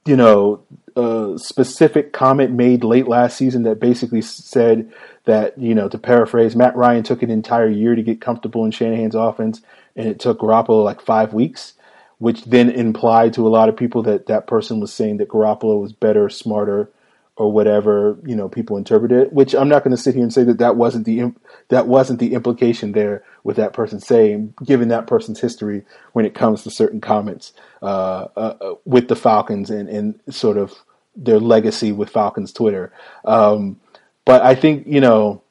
you 0.09 0.17
know, 0.17 0.63
a 0.97 1.35
specific 1.37 2.13
comment 2.13 2.51
made 2.51 2.83
late 2.83 3.07
last 3.07 3.37
season 3.37 3.63
that 3.65 3.79
basically 3.79 4.23
said 4.23 4.91
that, 5.27 5.59
you 5.59 5.75
know, 5.75 5.89
to 5.89 5.99
paraphrase, 5.99 6.57
Matt 6.57 6.75
Ryan 6.75 7.03
took 7.03 7.23
an 7.23 7.31
entire 7.31 7.69
year 7.69 7.95
to 7.95 8.03
get 8.03 8.21
comfortable 8.21 8.65
in 8.65 8.71
Shanahan's 8.71 9.15
offense, 9.15 9.61
and 9.95 10.09
it 10.09 10.19
took 10.19 10.41
Garoppolo 10.41 10.83
like 10.83 11.03
five 11.03 11.35
weeks, 11.35 11.75
which 12.17 12.43
then 12.45 12.71
implied 12.71 13.35
to 13.35 13.47
a 13.47 13.51
lot 13.51 13.69
of 13.69 13.77
people 13.77 14.03
that 14.05 14.27
that 14.27 14.47
person 14.47 14.81
was 14.81 14.93
saying 14.93 15.19
that 15.19 15.29
Garoppolo 15.29 15.81
was 15.81 15.93
better, 15.93 16.31
smarter, 16.31 16.91
or 17.39 17.53
whatever 17.53 18.19
you 18.27 18.35
know 18.35 18.49
people 18.49 18.77
interpret 18.77 19.13
it. 19.13 19.33
Which 19.33 19.55
I'm 19.55 19.69
not 19.69 19.85
going 19.85 19.97
to 19.97 20.03
sit 20.03 20.15
here 20.15 20.23
and 20.23 20.33
say 20.33 20.45
that 20.45 20.59
that 20.59 20.77
wasn't 20.77 21.07
the 21.07 21.33
that 21.69 21.87
wasn't 21.87 22.19
the 22.19 22.35
implication 22.35 22.93
there 22.93 23.25
with 23.45 23.57
that 23.57 23.73
person 23.73 24.01
saying, 24.01 24.55
given 24.65 24.89
that 24.89 25.07
person's 25.07 25.41
history 25.41 25.85
when 26.13 26.27
it 26.27 26.35
comes 26.35 26.63
to 26.65 26.71
certain 26.71 27.01
comments 27.01 27.53
uh, 27.81 28.27
uh, 28.37 28.55
uh, 28.61 28.75
with 28.85 29.09
the 29.09 29.17
Falcons 29.17 29.71
and, 29.71 29.89
and 29.89 30.21
sort 30.29 30.59
of 30.59 30.75
their 31.17 31.41
legacy 31.41 31.93
with 31.93 32.11
Falcons 32.11 32.53
Twitter. 32.53 32.93
Um, 33.25 33.81
but 34.25 34.43
I 34.43 34.55
think 34.55 34.87
you 34.87 35.01
know 35.01 35.43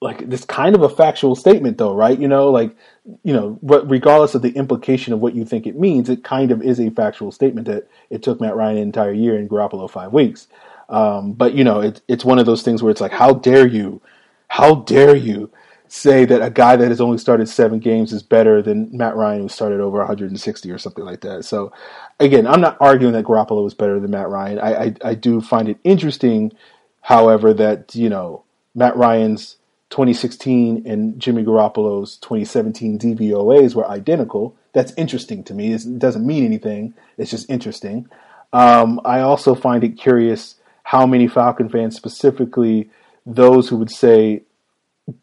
like 0.00 0.28
this 0.28 0.44
kind 0.44 0.74
of 0.74 0.82
a 0.82 0.88
factual 0.88 1.34
statement 1.34 1.78
though 1.78 1.94
right? 1.94 2.18
You 2.18 2.28
know 2.28 2.50
like 2.50 2.76
you 3.22 3.32
know 3.32 3.58
but 3.62 3.88
regardless 3.88 4.34
of 4.34 4.42
the 4.42 4.50
implication 4.50 5.12
of 5.12 5.20
what 5.20 5.34
you 5.34 5.44
think 5.44 5.66
it 5.66 5.78
means 5.78 6.08
it 6.08 6.22
kind 6.24 6.50
of 6.50 6.62
is 6.62 6.78
a 6.80 6.90
factual 6.90 7.32
statement 7.32 7.66
that 7.66 7.88
it 8.10 8.22
took 8.22 8.40
matt 8.40 8.56
ryan 8.56 8.76
an 8.76 8.82
entire 8.82 9.12
year 9.12 9.36
and 9.36 9.48
garoppolo 9.48 9.90
five 9.90 10.12
weeks. 10.12 10.48
Um, 10.88 11.32
but 11.32 11.54
you 11.54 11.64
know 11.64 11.80
it, 11.80 12.00
it's 12.08 12.24
one 12.24 12.38
of 12.38 12.46
those 12.46 12.62
things 12.62 12.82
where 12.82 12.90
it's 12.90 13.00
like 13.00 13.12
how 13.12 13.32
dare 13.34 13.66
you 13.66 14.02
how 14.48 14.76
dare 14.76 15.16
you 15.16 15.50
say 15.88 16.24
that 16.24 16.42
a 16.42 16.50
guy 16.50 16.76
that 16.76 16.88
has 16.88 17.00
only 17.00 17.16
started 17.16 17.48
seven 17.48 17.78
games 17.78 18.12
is 18.12 18.22
better 18.22 18.60
than 18.60 18.94
matt 18.96 19.16
ryan 19.16 19.42
who 19.42 19.48
started 19.48 19.80
over 19.80 19.98
160 19.98 20.70
or 20.70 20.78
something 20.78 21.04
like 21.04 21.22
that. 21.22 21.44
So 21.44 21.72
again 22.20 22.46
i'm 22.46 22.60
not 22.60 22.76
arguing 22.80 23.14
that 23.14 23.24
garoppolo 23.24 23.66
is 23.66 23.74
better 23.74 23.98
than 23.98 24.10
matt 24.10 24.28
ryan. 24.28 24.58
I, 24.58 24.74
I, 24.84 24.94
I 25.04 25.14
do 25.14 25.40
find 25.40 25.68
it 25.68 25.78
interesting 25.84 26.52
however 27.00 27.54
that 27.54 27.94
you 27.94 28.10
know 28.10 28.44
matt 28.74 28.96
ryan's 28.96 29.56
2016 29.96 30.82
and 30.84 31.18
Jimmy 31.18 31.42
Garoppolo's 31.42 32.18
2017 32.18 32.98
DVOAs 32.98 33.74
were 33.74 33.88
identical. 33.88 34.54
That's 34.74 34.92
interesting 34.98 35.42
to 35.44 35.54
me. 35.54 35.72
It 35.72 35.98
doesn't 35.98 36.26
mean 36.26 36.44
anything. 36.44 36.92
It's 37.16 37.30
just 37.30 37.48
interesting. 37.48 38.06
Um, 38.52 39.00
I 39.06 39.20
also 39.20 39.54
find 39.54 39.82
it 39.82 39.96
curious 39.96 40.56
how 40.82 41.06
many 41.06 41.28
Falcon 41.28 41.70
fans, 41.70 41.96
specifically 41.96 42.90
those 43.24 43.70
who 43.70 43.76
would 43.76 43.90
say 43.90 44.42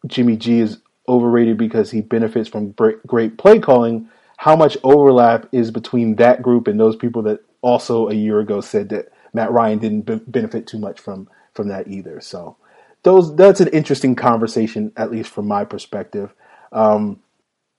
Jimmy 0.08 0.36
G 0.36 0.58
is 0.58 0.78
overrated 1.08 1.56
because 1.56 1.92
he 1.92 2.00
benefits 2.00 2.48
from 2.48 2.72
great 2.72 3.38
play 3.38 3.60
calling, 3.60 4.08
how 4.38 4.56
much 4.56 4.76
overlap 4.82 5.46
is 5.52 5.70
between 5.70 6.16
that 6.16 6.42
group 6.42 6.66
and 6.66 6.80
those 6.80 6.96
people 6.96 7.22
that 7.22 7.38
also 7.60 8.08
a 8.08 8.14
year 8.14 8.40
ago 8.40 8.60
said 8.60 8.88
that 8.88 9.12
Matt 9.32 9.52
Ryan 9.52 9.78
didn't 9.78 10.32
benefit 10.32 10.66
too 10.66 10.80
much 10.80 10.98
from 10.98 11.28
from 11.52 11.68
that 11.68 11.86
either. 11.86 12.20
So 12.20 12.56
those 13.04 13.34
that's 13.36 13.60
an 13.60 13.68
interesting 13.68 14.16
conversation, 14.16 14.92
at 14.96 15.10
least 15.10 15.30
from 15.30 15.46
my 15.46 15.64
perspective. 15.64 16.34
Um, 16.72 17.20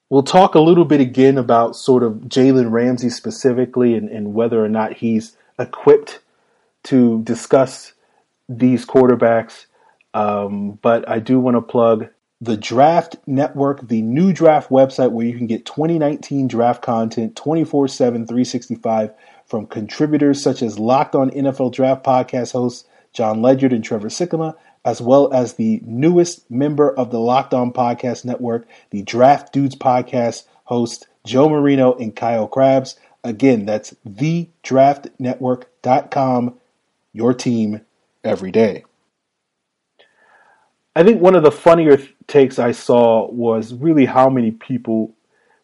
We'll 0.09 0.23
talk 0.23 0.53
a 0.53 0.59
little 0.59 0.85
bit 0.85 1.01
again 1.01 1.38
about 1.38 1.75
sort 1.75 2.03
of 2.03 2.13
Jalen 2.27 2.71
Ramsey 2.71 3.09
specifically 3.09 3.95
and, 3.95 4.07
and 4.07 4.35
whether 4.35 4.63
or 4.63 4.69
not 4.69 4.93
he's 4.93 5.35
equipped 5.57 6.19
to 6.83 7.23
discuss 7.23 7.93
these 8.47 8.85
quarterbacks. 8.85 9.65
Um, 10.13 10.73
but 10.81 11.09
I 11.09 11.19
do 11.19 11.39
want 11.39 11.57
to 11.57 11.61
plug 11.61 12.07
the 12.39 12.55
Draft 12.55 13.15
Network, 13.25 13.88
the 13.88 14.03
new 14.03 14.31
draft 14.31 14.69
website 14.69 15.11
where 15.11 15.25
you 15.25 15.35
can 15.35 15.47
get 15.47 15.65
2019 15.65 16.47
draft 16.47 16.83
content 16.83 17.35
24 17.35 17.88
7, 17.88 18.27
365 18.27 19.11
from 19.47 19.65
contributors 19.65 20.41
such 20.41 20.61
as 20.61 20.77
Locked 20.77 21.15
On 21.15 21.31
NFL 21.31 21.73
Draft 21.73 22.05
podcast 22.05 22.51
hosts 22.51 22.88
Jon 23.11 23.41
Ledyard 23.41 23.73
and 23.73 23.83
Trevor 23.83 24.09
Sikkema, 24.09 24.55
as 24.86 25.02
well 25.02 25.34
as 25.34 25.56
the 25.56 25.82
newest 25.84 26.50
member 26.50 26.93
of 26.93 27.12
the 27.12 27.19
Locked 27.19 27.54
On 27.56 27.74
Podcast 27.74 28.24
Network, 28.24 28.65
the 28.91 29.02
Draft 29.02 29.52
Dudes 29.52 29.76
podcast 29.76 30.45
host 30.65 31.08
Joe 31.26 31.50
Marino 31.50 31.95
and 31.95 32.15
Kyle 32.15 32.48
Crabbs. 32.48 32.95
Again, 33.24 33.65
that's 33.65 33.95
thedraftnetwork.com, 34.08 36.60
your 37.13 37.34
team 37.34 37.82
every 38.24 38.52
day. 38.52 38.84
I 40.95 41.02
think 41.04 41.19
one 41.21 41.36
of 41.36 41.43
the 41.43 41.52
funnier 41.52 41.98
takes 42.28 42.60
I 42.60 42.71
saw 42.71 43.30
was 43.30 43.74
really 43.74 44.06
how 44.06 44.30
many 44.30 44.52
people 44.52 45.13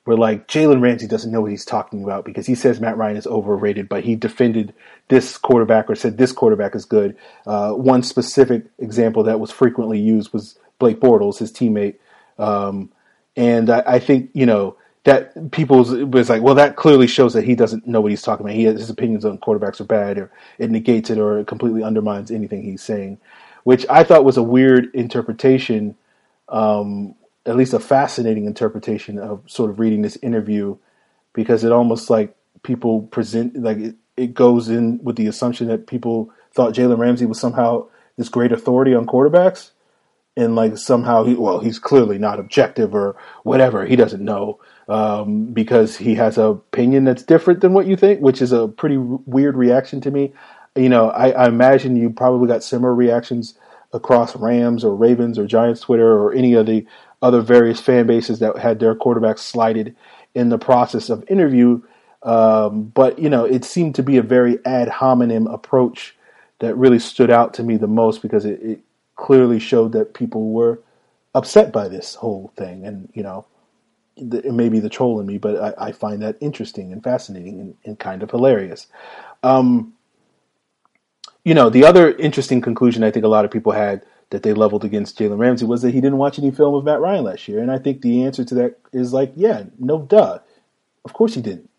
were 0.06 0.18
like, 0.18 0.48
Jalen 0.48 0.82
Ramsey 0.82 1.08
doesn't 1.08 1.32
know 1.32 1.42
what 1.42 1.52
he's 1.52 1.66
talking 1.66 2.04
about 2.04 2.26
because 2.26 2.48
he 2.48 2.56
says 2.56 2.80
Matt 2.80 2.98
Ryan 2.98 3.18
is 3.18 3.28
overrated, 3.28 3.88
but 3.88 4.04
he 4.04 4.16
defended 4.16 4.74
this 5.10 5.38
quarterback 5.38 5.90
or 5.90 5.96
said 5.96 6.18
this 6.18 6.32
quarterback 6.32 6.76
is 6.76 6.86
good. 6.86 7.16
Uh, 7.46 7.74
one 7.74 8.04
specific 8.04 8.66
example 8.80 9.24
that 9.24 9.40
was 9.40 9.52
frequently 9.52 10.00
used 10.00 10.34
was 10.34 10.58
Blake 10.80 11.00
Bortles, 11.00 11.38
his 11.38 11.52
teammate. 11.52 11.96
Um, 12.40 12.92
and 13.36 13.70
I, 13.70 13.84
I, 13.86 14.00
think, 14.00 14.32
you 14.34 14.46
know, 14.46 14.76
that 15.04 15.52
people 15.52 15.78
was 16.08 16.30
like, 16.30 16.42
well, 16.42 16.56
that 16.56 16.76
clearly 16.76 17.08
shows 17.08 17.34
that 17.34 17.44
he 17.44 17.56
doesn't 17.56 17.88
know 17.88 18.02
what 18.02 18.12
he's 18.12 18.22
talking 18.22 18.46
about. 18.46 18.56
He 18.56 18.64
has, 18.64 18.80
his 18.80 18.90
opinions 18.90 19.26
on 19.26 19.38
quarterbacks 19.38 19.80
are 19.80 19.86
bad, 19.86 20.18
or 20.18 20.32
it 20.58 20.72
negates 20.72 21.10
it, 21.10 21.20
or 21.20 21.40
it 21.40 21.48
completely 21.48 21.84
undermines 21.84 22.32
anything 22.32 22.64
he's 22.64 22.82
saying 22.82 23.20
which 23.64 23.86
I 23.90 24.04
thought 24.04 24.26
was 24.26 24.38
a 24.38 24.44
weird 24.44 24.94
interpretation, 24.94 25.96
um, 26.50 27.16
at 27.46 27.56
least 27.56 27.74
a 27.74 27.80
fascinating 27.80 28.46
interpretation 28.46 29.18
of 29.18 29.42
sort 29.48 29.70
of 29.70 29.80
reading 29.80 30.02
this 30.02 30.18
interview, 30.22 30.78
because 31.34 31.64
it 31.64 31.72
almost 31.72 32.10
like 32.10 32.36
people 32.64 33.04
present 33.04 33.56
like 33.62 33.78
it, 33.78 33.96
it 34.18 34.34
goes 34.34 34.70
in 34.70 35.00
with 35.04 35.16
the 35.16 35.28
assumption 35.28 35.68
that 35.68 35.88
people 35.88 36.32
thought 36.54 36.74
Jalen 36.74 37.00
Ramsey 37.00 37.26
was 37.26 37.40
somehow 37.40 37.88
this 38.18 38.30
great 38.30 38.52
authority 38.52 38.94
on 38.94 39.06
quarterbacks, 39.06 39.72
and 40.38 40.56
like 40.56 40.78
somehow 40.78 41.24
he 41.24 41.34
well 41.34 41.60
he's 41.60 41.80
clearly 41.80 42.18
not 42.18 42.40
objective 42.40 42.94
or 42.94 43.16
whatever. 43.44 43.86
He 43.86 43.96
doesn't 43.96 44.24
know 44.24 44.60
um, 44.88 45.46
because 45.54 45.98
he 45.98 46.16
has 46.16 46.38
an 46.38 46.46
opinion 46.46 47.06
that's 47.06 47.24
different 47.24 47.62
than 47.62 47.74
what 47.74 47.88
you 47.88 47.96
think, 47.96 48.20
which 48.22 48.42
is 48.42 48.52
a 48.52 48.68
pretty 48.68 48.98
weird 48.98 49.56
reaction 49.56 50.02
to 50.02 50.12
me. 50.12 50.34
You 50.76 50.90
know, 50.90 51.10
I, 51.10 51.32
I, 51.32 51.48
imagine 51.48 51.98
you 51.98 52.10
probably 52.10 52.48
got 52.48 52.64
similar 52.64 52.94
reactions 52.94 53.58
across 53.94 54.36
Rams 54.36 54.84
or 54.84 54.96
Ravens 54.96 55.38
or 55.38 55.46
Giants 55.46 55.82
Twitter 55.82 56.12
or 56.12 56.34
any 56.34 56.54
of 56.54 56.66
the 56.66 56.86
other 57.22 57.42
various 57.42 57.80
fan 57.80 58.08
bases 58.08 58.40
that 58.40 58.58
had 58.58 58.80
their 58.80 58.96
quarterbacks 58.96 59.40
slighted 59.40 59.96
in 60.34 60.50
the 60.50 60.58
process 60.58 61.10
of 61.10 61.24
interview. 61.30 61.82
Um, 62.24 62.84
but 62.84 63.20
you 63.20 63.30
know, 63.30 63.46
it 63.46 63.66
seemed 63.66 63.96
to 63.96 64.04
be 64.04 64.18
a 64.18 64.24
very 64.24 64.64
ad 64.66 64.88
hominem 64.88 65.48
approach 65.48 66.16
that 66.60 66.76
really 66.76 67.00
stood 67.00 67.32
out 67.32 67.54
to 67.56 67.64
me 67.64 67.78
the 67.78 67.88
most 67.88 68.22
because 68.22 68.46
it, 68.46 68.62
it 68.62 68.80
clearly 69.16 69.60
showed 69.60 69.92
that 69.94 70.14
people 70.14 70.52
were 70.52 70.80
upset 71.34 71.72
by 71.72 71.88
this 71.88 72.16
whole 72.16 72.52
thing, 72.56 72.86
and 72.86 73.10
you 73.14 73.24
know, 73.24 73.46
it 74.18 74.54
may 74.54 74.70
be 74.70 74.80
the 74.80 74.90
troll 74.90 75.20
in 75.20 75.26
me, 75.26 75.38
but 75.38 75.78
I, 75.80 75.88
I 75.88 75.92
find 75.92 76.22
that 76.22 76.38
interesting 76.40 76.92
and 76.92 77.04
fascinating 77.04 77.60
and, 77.60 77.76
and 77.86 78.00
kind 78.00 78.22
of 78.22 78.30
hilarious. 78.30 78.88
Um, 79.42 79.94
you 81.44 81.54
know, 81.54 81.70
the 81.70 81.86
other 81.86 82.12
interesting 82.12 82.62
conclusion 82.62 83.04
I 83.04 83.12
think 83.12 83.26
a 83.26 83.30
lot 83.30 83.46
of 83.46 83.52
people 83.52 83.72
had 83.72 84.06
that 84.30 84.44
they 84.44 84.54
leveled 84.54 84.86
against 84.86 85.20
Jalen 85.20 85.38
Ramsey 85.38 85.66
was 85.66 85.82
that 85.82 85.94
he 85.94 86.02
didn't 86.02 86.18
watch 86.18 86.40
any 86.40 86.52
film 86.52 86.74
of 86.74 86.86
Matt 86.86 87.02
Ryan 87.02 87.26
last 87.26 87.48
year. 87.48 87.60
And 87.60 87.72
I 87.72 87.78
think 87.78 88.02
the 88.02 88.24
answer 88.24 88.46
to 88.46 88.56
that 88.56 88.80
is 88.94 89.14
like, 89.14 89.34
yeah, 89.36 89.64
no 89.78 90.00
duh. 90.00 90.40
Of 91.04 91.14
course 91.14 91.36
he 91.36 91.42
didn't. 91.42 91.70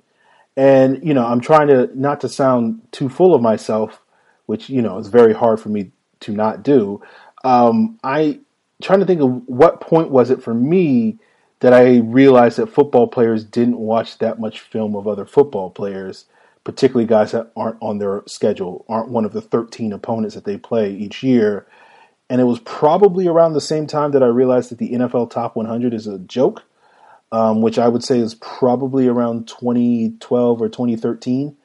And, 0.57 1.03
you 1.03 1.15
know, 1.15 1.25
I'm 1.25 1.41
trying 1.41 1.69
to 1.69 1.91
not 1.99 2.21
to 2.21 2.29
sound 2.29 2.83
too 2.93 3.09
full 3.09 3.35
of 3.35 3.41
myself, 3.41 4.03
which, 4.47 4.69
you 4.69 4.83
know, 4.83 4.99
is 4.99 5.09
very 5.09 5.33
hard 5.33 5.61
for 5.61 5.71
me 5.71 5.93
to 6.21 6.33
not 6.33 6.63
do. 6.63 7.01
Um, 7.43 7.99
I 8.05 8.41
trying 8.83 9.01
to 9.01 9.07
think 9.07 9.23
of 9.23 9.49
what 9.49 9.81
point 9.81 10.11
was 10.11 10.31
it 10.31 10.43
for 10.43 10.53
me 10.53 11.19
that 11.61 11.73
I 11.73 11.99
realized 11.99 12.59
that 12.59 12.67
football 12.67 13.07
players 13.07 13.45
didn't 13.45 13.79
watch 13.79 14.19
that 14.19 14.41
much 14.41 14.61
film 14.61 14.97
of 14.97 15.07
other 15.07 15.25
football 15.25 15.71
players 15.71 16.27
particularly 16.65 17.07
guys 17.07 17.33
that 17.33 17.51
aren't 17.57 17.79
on 17.81 17.99
their 17.99 18.23
schedule, 18.27 18.85
aren't 18.89 19.09
one 19.09 19.25
of 19.25 19.33
the 19.33 19.41
13 19.41 19.93
opponents 19.93 20.35
that 20.35 20.45
they 20.45 20.57
play 20.57 20.93
each 20.93 21.23
year. 21.23 21.67
And 22.31 22.41
it 22.41 22.45
was 22.45 22.61
probably 22.61 23.27
around 23.27 23.53
the 23.53 23.61
same 23.61 23.87
time 23.87 24.13
that 24.13 24.23
I 24.23 24.27
realized 24.27 24.71
that 24.71 24.79
the 24.79 24.93
NFL 24.93 25.31
Top 25.31 25.57
100 25.57 25.93
is 25.93 26.07
a 26.07 26.19
joke, 26.19 26.63
um, 27.31 27.63
which 27.63 27.79
I 27.79 27.89
would 27.89 28.05
say 28.05 28.19
is 28.19 28.35
probably 28.37 29.09
around 29.09 29.49
2012 29.49 30.63
or 30.63 30.69
2013. 30.69 31.57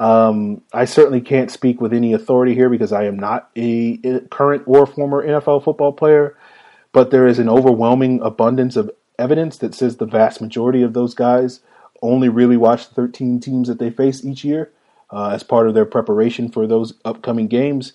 Um, 0.00 0.62
I 0.72 0.86
certainly 0.86 1.20
can't 1.20 1.50
speak 1.50 1.80
with 1.80 1.92
any 1.92 2.12
authority 2.12 2.54
here 2.54 2.68
because 2.68 2.92
I 2.92 3.04
am 3.04 3.18
not 3.18 3.50
a, 3.54 4.00
a 4.02 4.20
current 4.20 4.64
or 4.66 4.86
former 4.86 5.24
NFL 5.24 5.62
football 5.62 5.92
player, 5.92 6.36
but 6.90 7.10
there 7.10 7.26
is 7.26 7.38
an 7.38 7.48
overwhelming 7.48 8.20
abundance 8.22 8.74
of 8.74 8.90
evidence 9.18 9.58
that 9.58 9.74
says 9.74 9.98
the 9.98 10.06
vast 10.06 10.40
majority 10.40 10.82
of 10.82 10.94
those 10.94 11.14
guys 11.14 11.60
only 12.02 12.28
really 12.28 12.56
watch 12.56 12.88
the 12.88 12.94
13 12.94 13.40
teams 13.40 13.68
that 13.68 13.78
they 13.78 13.90
face 13.90 14.24
each 14.24 14.44
year 14.44 14.72
uh, 15.10 15.28
as 15.28 15.42
part 15.42 15.68
of 15.68 15.74
their 15.74 15.84
preparation 15.84 16.50
for 16.50 16.66
those 16.66 16.94
upcoming 17.04 17.46
games. 17.46 17.92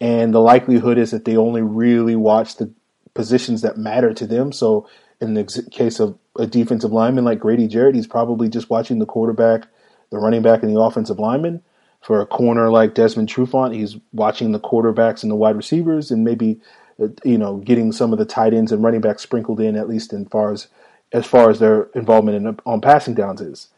And 0.00 0.32
the 0.32 0.40
likelihood 0.40 0.96
is 0.96 1.10
that 1.10 1.24
they 1.24 1.36
only 1.36 1.62
really 1.62 2.14
watch 2.14 2.56
the 2.56 2.72
positions 3.14 3.62
that 3.62 3.76
matter 3.76 4.14
to 4.14 4.26
them. 4.26 4.52
So, 4.52 4.88
in 5.20 5.34
the 5.34 5.66
case 5.72 5.98
of 5.98 6.16
a 6.36 6.46
defensive 6.46 6.92
lineman 6.92 7.24
like 7.24 7.40
Grady 7.40 7.66
Jarrett, 7.66 7.96
he's 7.96 8.06
probably 8.06 8.48
just 8.48 8.70
watching 8.70 9.00
the 9.00 9.06
quarterback, 9.06 9.66
the 10.10 10.18
running 10.18 10.42
back, 10.42 10.62
and 10.62 10.74
the 10.74 10.80
offensive 10.80 11.18
lineman. 11.18 11.60
For 12.00 12.20
a 12.20 12.26
corner 12.26 12.70
like 12.70 12.94
Desmond 12.94 13.28
Trufant, 13.28 13.74
he's 13.74 13.96
watching 14.12 14.52
the 14.52 14.60
quarterbacks 14.60 15.24
and 15.24 15.32
the 15.32 15.36
wide 15.36 15.56
receivers, 15.56 16.12
and 16.12 16.22
maybe 16.22 16.60
uh, 17.02 17.08
you 17.24 17.36
know 17.36 17.56
getting 17.56 17.90
some 17.90 18.12
of 18.12 18.20
the 18.20 18.24
tight 18.24 18.54
ends 18.54 18.70
and 18.70 18.84
running 18.84 19.00
backs 19.00 19.22
sprinkled 19.22 19.60
in 19.60 19.74
at 19.74 19.88
least 19.88 20.12
in 20.12 20.26
far 20.26 20.52
as 20.52 20.68
as 21.12 21.26
far 21.26 21.50
as 21.50 21.58
their 21.58 21.84
involvement 21.94 22.36
in 22.36 22.58
on 22.66 22.80
passing 22.80 23.14
downs 23.14 23.40
is. 23.40 23.68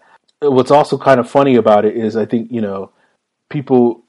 What's 0.40 0.70
also 0.70 0.96
kind 0.98 1.20
of 1.20 1.30
funny 1.30 1.56
about 1.56 1.84
it 1.84 1.96
is 1.96 2.16
I 2.16 2.26
think 2.26 2.50
you 2.50 2.60
know 2.60 2.90
people, 3.48 4.02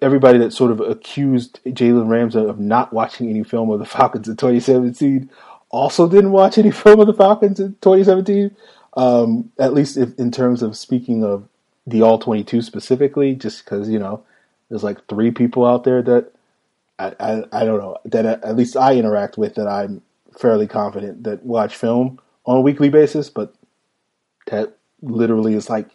everybody 0.00 0.38
that 0.38 0.52
sort 0.52 0.70
of 0.70 0.80
accused 0.80 1.60
Jalen 1.66 2.08
Ramsey 2.08 2.38
of 2.40 2.58
not 2.58 2.92
watching 2.92 3.28
any 3.28 3.44
film 3.44 3.70
of 3.70 3.78
the 3.78 3.84
Falcons 3.84 4.28
in 4.28 4.36
2017 4.36 5.30
also 5.70 6.08
didn't 6.08 6.32
watch 6.32 6.56
any 6.56 6.70
film 6.82 7.00
of 7.00 7.06
the 7.06 7.14
Falcons 7.14 7.60
in 7.60 7.72
2017. 7.82 8.54
Um, 8.96 9.50
at 9.58 9.74
least 9.74 9.96
if, 9.96 10.16
in 10.18 10.30
terms 10.30 10.62
of 10.62 10.76
speaking 10.76 11.24
of 11.24 11.48
the 11.86 12.02
All 12.02 12.18
22 12.18 12.62
specifically, 12.62 13.34
just 13.34 13.64
because 13.64 13.88
you 13.88 13.98
know 13.98 14.24
there's 14.68 14.84
like 14.84 15.06
three 15.06 15.30
people 15.30 15.66
out 15.66 15.84
there 15.84 16.02
that 16.02 16.32
I, 16.98 17.12
I, 17.20 17.44
I 17.52 17.64
don't 17.64 17.78
know 17.78 17.98
that 18.06 18.24
at 18.24 18.56
least 18.56 18.76
I 18.76 18.94
interact 18.94 19.36
with 19.36 19.56
that 19.56 19.68
I'm 19.68 20.02
fairly 20.38 20.66
confident 20.66 21.24
that 21.24 21.44
watch 21.44 21.76
film 21.76 22.20
on 22.46 22.58
a 22.58 22.60
weekly 22.60 22.88
basis, 22.88 23.30
but 23.30 23.54
that 24.46 24.76
literally 25.02 25.54
is 25.54 25.70
like 25.70 25.88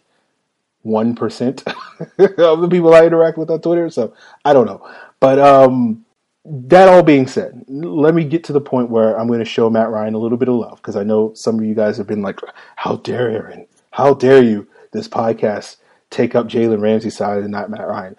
one 0.82 1.14
percent 1.14 1.62
of 2.18 2.60
the 2.60 2.68
people 2.70 2.94
I 2.94 3.06
interact 3.06 3.38
with 3.38 3.50
on 3.50 3.60
Twitter. 3.60 3.90
So 3.90 4.14
I 4.44 4.52
don't 4.52 4.66
know, 4.66 4.86
but 5.20 5.38
um, 5.38 6.04
that 6.44 6.88
all 6.88 7.02
being 7.02 7.26
said, 7.26 7.64
let 7.68 8.14
me 8.14 8.24
get 8.24 8.44
to 8.44 8.52
the 8.52 8.60
point 8.60 8.90
where 8.90 9.18
I'm 9.18 9.26
going 9.26 9.40
to 9.40 9.44
show 9.44 9.68
Matt 9.68 9.90
Ryan 9.90 10.14
a 10.14 10.18
little 10.18 10.38
bit 10.38 10.48
of 10.48 10.54
love 10.54 10.76
because 10.76 10.96
I 10.96 11.04
know 11.04 11.32
some 11.34 11.58
of 11.58 11.64
you 11.64 11.74
guys 11.74 11.96
have 11.98 12.06
been 12.06 12.22
like, 12.22 12.40
"How 12.76 12.96
dare 12.96 13.30
Aaron? 13.30 13.66
How 13.92 14.14
dare 14.14 14.42
you?" 14.42 14.66
This 14.92 15.08
podcast 15.08 15.76
take 16.10 16.34
up 16.34 16.48
Jalen 16.48 16.80
Ramsey's 16.80 17.16
side 17.16 17.42
and 17.42 17.50
not 17.50 17.70
Matt 17.70 17.86
Ryan. 17.86 18.16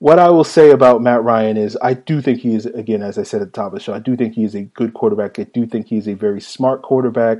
What 0.00 0.18
I 0.18 0.30
will 0.30 0.44
say 0.44 0.70
about 0.70 1.02
Matt 1.02 1.24
Ryan 1.24 1.56
is 1.56 1.76
I 1.82 1.94
do 1.94 2.20
think 2.20 2.40
he 2.40 2.54
is, 2.54 2.66
again, 2.66 3.02
as 3.02 3.18
I 3.18 3.24
said 3.24 3.42
at 3.42 3.52
the 3.52 3.56
top 3.56 3.72
of 3.72 3.72
the 3.72 3.80
show, 3.80 3.94
I 3.94 3.98
do 3.98 4.16
think 4.16 4.34
he 4.34 4.44
is 4.44 4.54
a 4.54 4.62
good 4.62 4.94
quarterback. 4.94 5.38
I 5.38 5.44
do 5.44 5.66
think 5.66 5.88
he's 5.88 6.06
a 6.06 6.14
very 6.14 6.40
smart 6.40 6.82
quarterback 6.82 7.38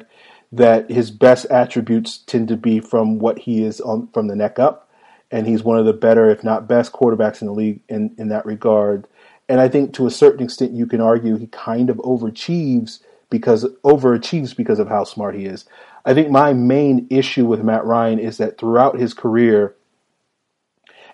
that 0.53 0.91
his 0.91 1.11
best 1.11 1.47
attributes 1.47 2.19
tend 2.19 2.49
to 2.49 2.57
be 2.57 2.81
from 2.81 3.19
what 3.19 3.41
he 3.41 3.63
is 3.63 3.81
on 3.81 4.09
from 4.13 4.29
the 4.29 4.37
neck 4.37 4.59
up, 4.59 4.89
and 5.31 5.47
he's 5.47 5.63
one 5.63 5.79
of 5.79 5.87
the 5.87 5.93
better, 5.93 6.31
if 6.31 6.43
not 6.43 6.69
best, 6.69 6.93
quarterbacks 6.93 7.41
in 7.41 7.47
the 7.47 7.53
league 7.53 7.81
in 7.89 8.15
in 8.19 8.29
that 8.29 8.47
regard. 8.47 9.07
And 9.49 9.61
I 9.61 9.69
think 9.69 9.95
to 9.95 10.07
a 10.07 10.11
certain 10.11 10.45
extent, 10.45 10.73
you 10.73 10.87
can 10.87 11.01
argue 11.01 11.37
he 11.37 11.47
kind 11.47 11.91
of 11.91 11.97
overachieves 11.99 13.01
because 13.31 13.65
overachieves 13.85 14.57
because 14.57 14.79
of 14.79 14.89
how 14.89 15.05
smart 15.05 15.35
he 15.35 15.45
is. 15.45 15.65
I 16.05 16.15
think 16.15 16.31
my 16.31 16.53
main 16.53 17.07
issue 17.11 17.47
with 17.47 17.63
Matt 17.63 17.85
Ryan 17.85 18.19
is 18.19 18.39
that 18.39 18.59
throughout 18.59 18.99
his 18.99 19.13
career, 19.13 19.75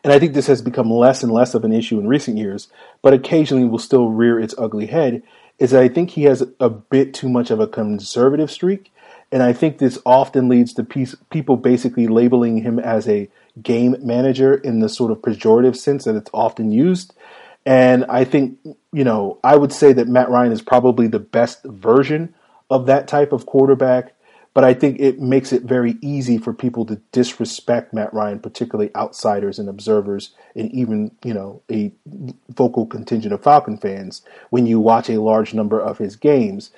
and 0.04 0.12
I 0.12 0.18
think 0.18 0.34
this 0.34 0.46
has 0.46 0.62
become 0.62 0.90
less 0.90 1.22
and 1.22 1.32
less 1.32 1.54
of 1.54 1.64
an 1.64 1.72
issue 1.72 1.98
in 1.98 2.06
recent 2.06 2.36
years, 2.36 2.68
but 3.02 3.14
occasionally 3.14 3.64
will 3.64 3.78
still 3.78 4.10
rear 4.10 4.38
its 4.38 4.54
ugly 4.58 4.86
head, 4.86 5.22
is 5.58 5.70
that 5.70 5.82
I 5.82 5.88
think 5.88 6.10
he 6.10 6.24
has 6.24 6.44
a 6.60 6.70
bit 6.70 7.14
too 7.14 7.28
much 7.28 7.50
of 7.50 7.58
a 7.58 7.66
conservative 7.66 8.50
streak 8.50 8.92
And 9.32 9.42
I 9.42 9.52
think 9.52 9.78
this 9.78 9.98
often 10.06 10.48
leads 10.48 10.72
to 10.74 10.84
piece, 10.84 11.14
people 11.30 11.56
basically 11.56 12.06
labeling 12.06 12.58
him 12.58 12.78
as 12.78 13.08
a 13.08 13.28
game 13.62 13.96
manager 14.00 14.54
in 14.54 14.80
the 14.80 14.88
sort 14.88 15.10
of 15.10 15.18
pejorative 15.18 15.76
sense 15.76 16.04
that 16.04 16.16
it's 16.16 16.30
often 16.32 16.70
used. 16.70 17.14
And 17.66 18.04
I 18.06 18.24
think, 18.24 18.58
you 18.92 19.04
know, 19.04 19.38
I 19.42 19.56
would 19.56 19.72
say 19.72 19.92
that 19.94 20.08
Matt 20.08 20.28
Ryan 20.28 20.52
is 20.52 20.62
probably 20.62 21.06
the 21.06 21.18
best 21.18 21.64
version 21.64 22.34
of 22.70 22.87
that 22.87 23.08
type 23.08 23.32
of 23.32 23.46
quarterback. 23.46 24.14
But 24.52 24.62
I 24.62 24.72
think 24.72 25.00
it 25.00 25.20
makes 25.20 25.52
it 25.52 25.62
very 25.62 25.96
easy 26.00 26.38
for 26.38 26.52
people 26.52 26.87
to 26.87 27.00
disrespect 27.10 27.92
Matt 27.92 28.14
Ryan, 28.14 28.38
particularly 28.38 28.94
outsiders 28.94 29.58
and 29.58 29.68
observers, 29.68 30.30
and 30.54 30.70
even 30.70 31.10
you 31.24 31.34
know 31.34 31.60
a 31.68 31.90
vocal 32.50 32.87
contingent 32.87 33.34
of 33.34 33.42
Falcon 33.42 33.76
fans. 33.76 34.22
When 34.50 34.68
you 34.68 34.78
watch 34.78 35.10
a 35.10 35.20
large 35.20 35.54
number 35.54 35.80
of 35.80 35.98
his 35.98 36.14
games, 36.14 36.70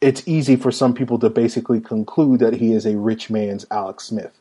it's 0.00 0.26
easy 0.26 0.56
for 0.56 0.70
some 0.70 0.94
people 0.94 1.18
to 1.18 1.30
basically 1.30 1.80
conclude 1.80 2.40
that 2.40 2.54
he 2.54 2.72
is 2.72 2.86
a 2.86 2.96
rich 2.96 3.30
man's 3.30 3.66
Alex 3.70 4.04
Smith, 4.04 4.38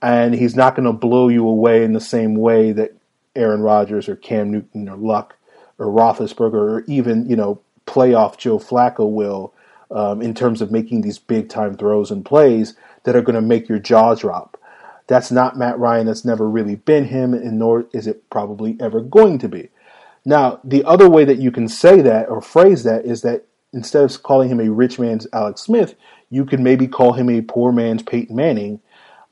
and 0.00 0.34
he's 0.34 0.54
not 0.54 0.74
going 0.76 0.86
to 0.86 0.92
blow 0.92 1.28
you 1.28 1.46
away 1.46 1.82
in 1.82 1.92
the 1.92 2.00
same 2.00 2.34
way 2.34 2.72
that 2.72 2.94
Aaron 3.34 3.62
Rodgers 3.62 4.08
or 4.08 4.16
Cam 4.16 4.50
Newton 4.50 4.88
or 4.88 4.96
Luck 4.96 5.36
or 5.78 5.86
Roethlisberger 5.86 6.54
or 6.54 6.84
even 6.86 7.28
you 7.28 7.36
know 7.36 7.60
playoff 7.86 8.36
Joe 8.36 8.58
Flacco 8.58 9.10
will 9.10 9.52
um, 9.90 10.22
in 10.22 10.34
terms 10.34 10.60
of 10.60 10.72
making 10.72 11.00
these 11.00 11.18
big 11.18 11.48
time 11.48 11.76
throws 11.76 12.10
and 12.10 12.24
plays 12.24 12.74
that 13.04 13.16
are 13.16 13.22
going 13.22 13.34
to 13.34 13.40
make 13.40 13.68
your 13.68 13.78
jaw 13.78 14.14
drop. 14.14 14.58
That's 15.06 15.30
not 15.30 15.56
Matt 15.56 15.78
Ryan. 15.78 16.06
That's 16.06 16.24
never 16.24 16.48
really 16.48 16.74
been 16.74 17.04
him, 17.04 17.32
and 17.32 17.58
nor 17.58 17.86
is 17.92 18.06
it 18.06 18.28
probably 18.28 18.76
ever 18.80 19.00
going 19.00 19.38
to 19.38 19.48
be. 19.48 19.68
Now, 20.24 20.58
the 20.64 20.82
other 20.82 21.08
way 21.08 21.24
that 21.24 21.38
you 21.38 21.52
can 21.52 21.68
say 21.68 22.00
that 22.00 22.28
or 22.28 22.40
phrase 22.40 22.82
that 22.82 23.04
is 23.04 23.22
that 23.22 23.44
instead 23.72 24.04
of 24.04 24.22
calling 24.22 24.48
him 24.48 24.60
a 24.60 24.70
rich 24.70 24.98
man's 24.98 25.26
Alex 25.32 25.62
Smith, 25.62 25.94
you 26.30 26.44
could 26.44 26.60
maybe 26.60 26.88
call 26.88 27.12
him 27.12 27.28
a 27.28 27.42
poor 27.42 27.72
man's 27.72 28.02
Peyton 28.02 28.34
Manning. 28.34 28.80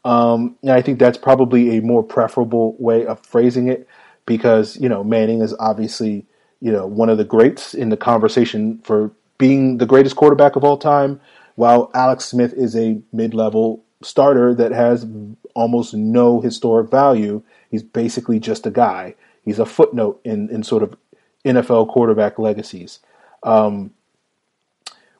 Um, 0.04 0.56
and 0.62 0.72
I 0.72 0.82
think 0.82 0.98
that's 0.98 1.18
probably 1.18 1.76
a 1.76 1.82
more 1.82 2.02
preferable 2.02 2.76
way 2.78 3.06
of 3.06 3.24
phrasing 3.24 3.68
it 3.68 3.88
because, 4.26 4.76
you 4.76 4.88
know, 4.88 5.02
Manning 5.02 5.40
is 5.40 5.54
obviously, 5.58 6.26
you 6.60 6.70
know, 6.70 6.86
one 6.86 7.08
of 7.08 7.18
the 7.18 7.24
greats 7.24 7.74
in 7.74 7.88
the 7.88 7.96
conversation 7.96 8.78
for 8.84 9.12
being 9.38 9.78
the 9.78 9.86
greatest 9.86 10.16
quarterback 10.16 10.56
of 10.56 10.64
all 10.64 10.76
time, 10.76 11.20
while 11.56 11.90
Alex 11.94 12.26
Smith 12.26 12.52
is 12.52 12.76
a 12.76 13.00
mid 13.12 13.34
level 13.34 13.82
starter 14.02 14.54
that 14.54 14.72
has 14.72 15.06
almost 15.54 15.94
no 15.94 16.40
historic 16.40 16.90
value. 16.90 17.42
He's 17.70 17.82
basically 17.82 18.38
just 18.38 18.66
a 18.66 18.70
guy. 18.70 19.14
He's 19.44 19.58
a 19.58 19.66
footnote 19.66 20.20
in, 20.24 20.48
in 20.50 20.62
sort 20.62 20.82
of 20.82 20.96
NFL 21.44 21.88
quarterback 21.88 22.38
legacies. 22.38 23.00
Um, 23.42 23.92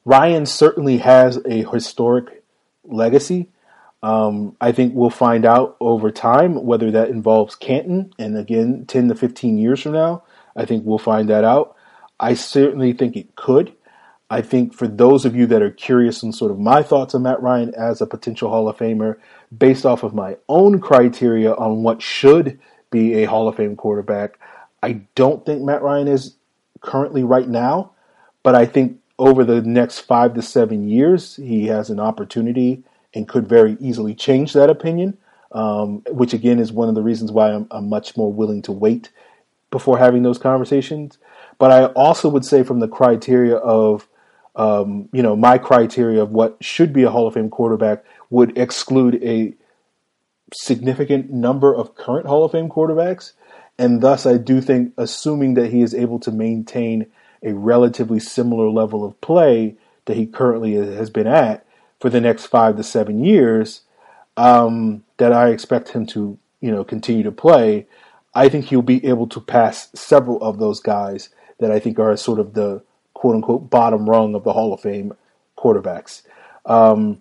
Ryan 0.05 0.47
certainly 0.47 0.99
has 0.99 1.38
a 1.45 1.64
historic 1.64 2.45
legacy. 2.85 3.49
Um, 4.03 4.57
I 4.61 4.73
think 4.73 4.95
we'll 4.95 5.09
find 5.09 5.47
out 5.47 5.77
over 5.81 6.11
time 6.11 6.62
whether 6.64 6.90
that 6.90 7.09
involves 7.09 7.55
Canton. 7.55 8.12
And 8.19 8.37
again, 8.37 8.85
10 8.87 9.09
to 9.09 9.14
15 9.14 9.57
years 9.57 9.81
from 9.81 9.93
now, 9.93 10.25
I 10.55 10.67
think 10.67 10.85
we'll 10.85 10.99
find 10.99 11.31
that 11.31 11.45
out. 11.45 11.75
I 12.21 12.35
certainly 12.35 12.93
think 12.93 13.17
it 13.17 13.35
could. 13.35 13.73
I 14.29 14.43
think 14.43 14.75
for 14.75 14.88
those 14.88 15.25
of 15.25 15.35
you 15.35 15.47
that 15.47 15.62
are 15.62 15.71
curious 15.71 16.23
on 16.23 16.33
sort 16.33 16.51
of 16.51 16.59
my 16.59 16.83
thoughts 16.83 17.14
on 17.14 17.23
Matt 17.23 17.43
Ryan 17.43 17.75
as 17.75 18.01
a 18.01 18.07
potential 18.07 18.51
Hall 18.51 18.69
of 18.69 18.77
Famer, 18.77 19.17
based 19.57 19.87
off 19.87 20.03
of 20.03 20.14
my 20.14 20.37
own 20.49 20.81
criteria 20.81 21.55
on 21.55 21.83
what 21.83 22.03
should 22.03 22.59
be 22.90 23.14
a 23.14 23.25
Hall 23.25 23.49
of 23.49 23.57
Fame 23.57 23.77
quarterback, 23.77 24.38
I 24.83 25.03
don't 25.14 25.45
think 25.47 25.62
Matt 25.62 25.83
Ryan 25.83 26.09
is 26.09 26.37
currently 26.81 27.25
right 27.25 27.49
now, 27.49 27.93
but 28.43 28.55
I 28.55 28.67
think 28.67 28.99
over 29.18 29.44
the 29.44 29.62
next 29.62 30.00
five 30.00 30.35
to 30.35 30.42
seven 30.42 30.88
years, 30.88 31.37
he 31.37 31.66
has 31.66 31.90
an 31.90 32.00
opportunity 32.00 32.83
and 33.14 33.29
could 33.29 33.48
very 33.48 33.77
easily 33.81 34.14
change 34.14 34.53
that 34.53 34.70
opinion, 34.70 35.16
um, 35.53 36.03
which 36.09 36.33
again 36.33 36.59
is 36.59 36.72
one 36.72 36.88
of 36.88 36.94
the 36.94 37.03
reasons 37.03 37.31
why 37.31 37.53
I'm, 37.53 37.66
I'm 37.70 37.88
much 37.88 38.16
more 38.16 38.33
willing 38.33 38.62
to 38.62 38.72
wait 38.72 39.11
before 39.70 39.98
having 39.98 40.22
those 40.22 40.38
conversations. 40.38 41.18
But 41.59 41.70
I 41.70 41.87
also 41.87 42.29
would 42.29 42.44
say, 42.44 42.64
from 42.64 42.81
the 42.81 42.88
criteria 42.88 43.57
of 43.57 44.09
um, 44.57 45.09
you 45.12 45.22
know, 45.22 45.35
my 45.35 45.59
criteria 45.59 46.22
of 46.22 46.31
what 46.31 46.57
should 46.61 46.92
be 46.92 47.03
a 47.03 47.11
Hall 47.11 47.27
of 47.27 47.35
Fame 47.35 47.50
quarterback 47.50 48.05
would 48.31 48.57
exclude 48.57 49.22
a 49.22 49.55
significant 50.53 51.31
number 51.31 51.74
of 51.74 51.96
current 51.96 52.27
Hall 52.27 52.44
of 52.44 52.53
Fame 52.53 52.68
quarterbacks. 52.68 53.33
And 53.79 54.00
thus, 54.00 54.27
I 54.27 54.37
do 54.37 54.61
think, 54.61 54.92
assuming 54.96 55.55
that 55.55 55.70
he 55.70 55.83
is 55.83 55.94
able 55.94 56.20
to 56.20 56.31
maintain 56.31 57.07
a 57.44 57.52
relatively 57.52 58.18
similar 58.18 58.68
level 58.68 59.04
of 59.04 59.20
play 59.20 59.76
that 60.07 60.16
he 60.16 60.26
currently 60.26 60.74
has 60.74 61.11
been 61.11 61.26
at 61.26 61.64
for 62.00 62.11
the 62.11 62.20
next 62.20 62.46
five 62.46 62.76
to 62.76 62.83
seven 62.83 63.24
years, 63.24 63.83
um, 64.37 65.04
that 65.18 65.33
I 65.33 65.50
expect 65.50 65.90
him 65.90 66.07
to, 66.07 66.38
you 66.61 66.72
know, 66.72 66.85
continue 66.85 67.22
to 67.22 67.33
play. 67.33 67.87
I 68.35 68.48
think 68.48 68.66
he'll 68.66 68.83
be 68.83 69.04
able 69.07 69.28
to 69.28 69.40
pass 69.40 69.90
several 69.94 70.42
of 70.42 70.59
those 70.59 70.80
guys 70.80 71.28
that 71.61 71.70
I 71.70 71.78
think 71.78 71.98
are 71.98 72.16
sort 72.16 72.40
of 72.40 72.54
the 72.54 72.83
quote 73.12 73.37
unquote 73.37 73.70
bottom 73.70 74.09
rung 74.09 74.35
of 74.35 74.44
the 74.44 74.52
Hall 74.52 74.72
of 74.72 74.80
Fame 74.80 75.14
quarterbacks. 75.57 76.22
Um, 76.66 77.20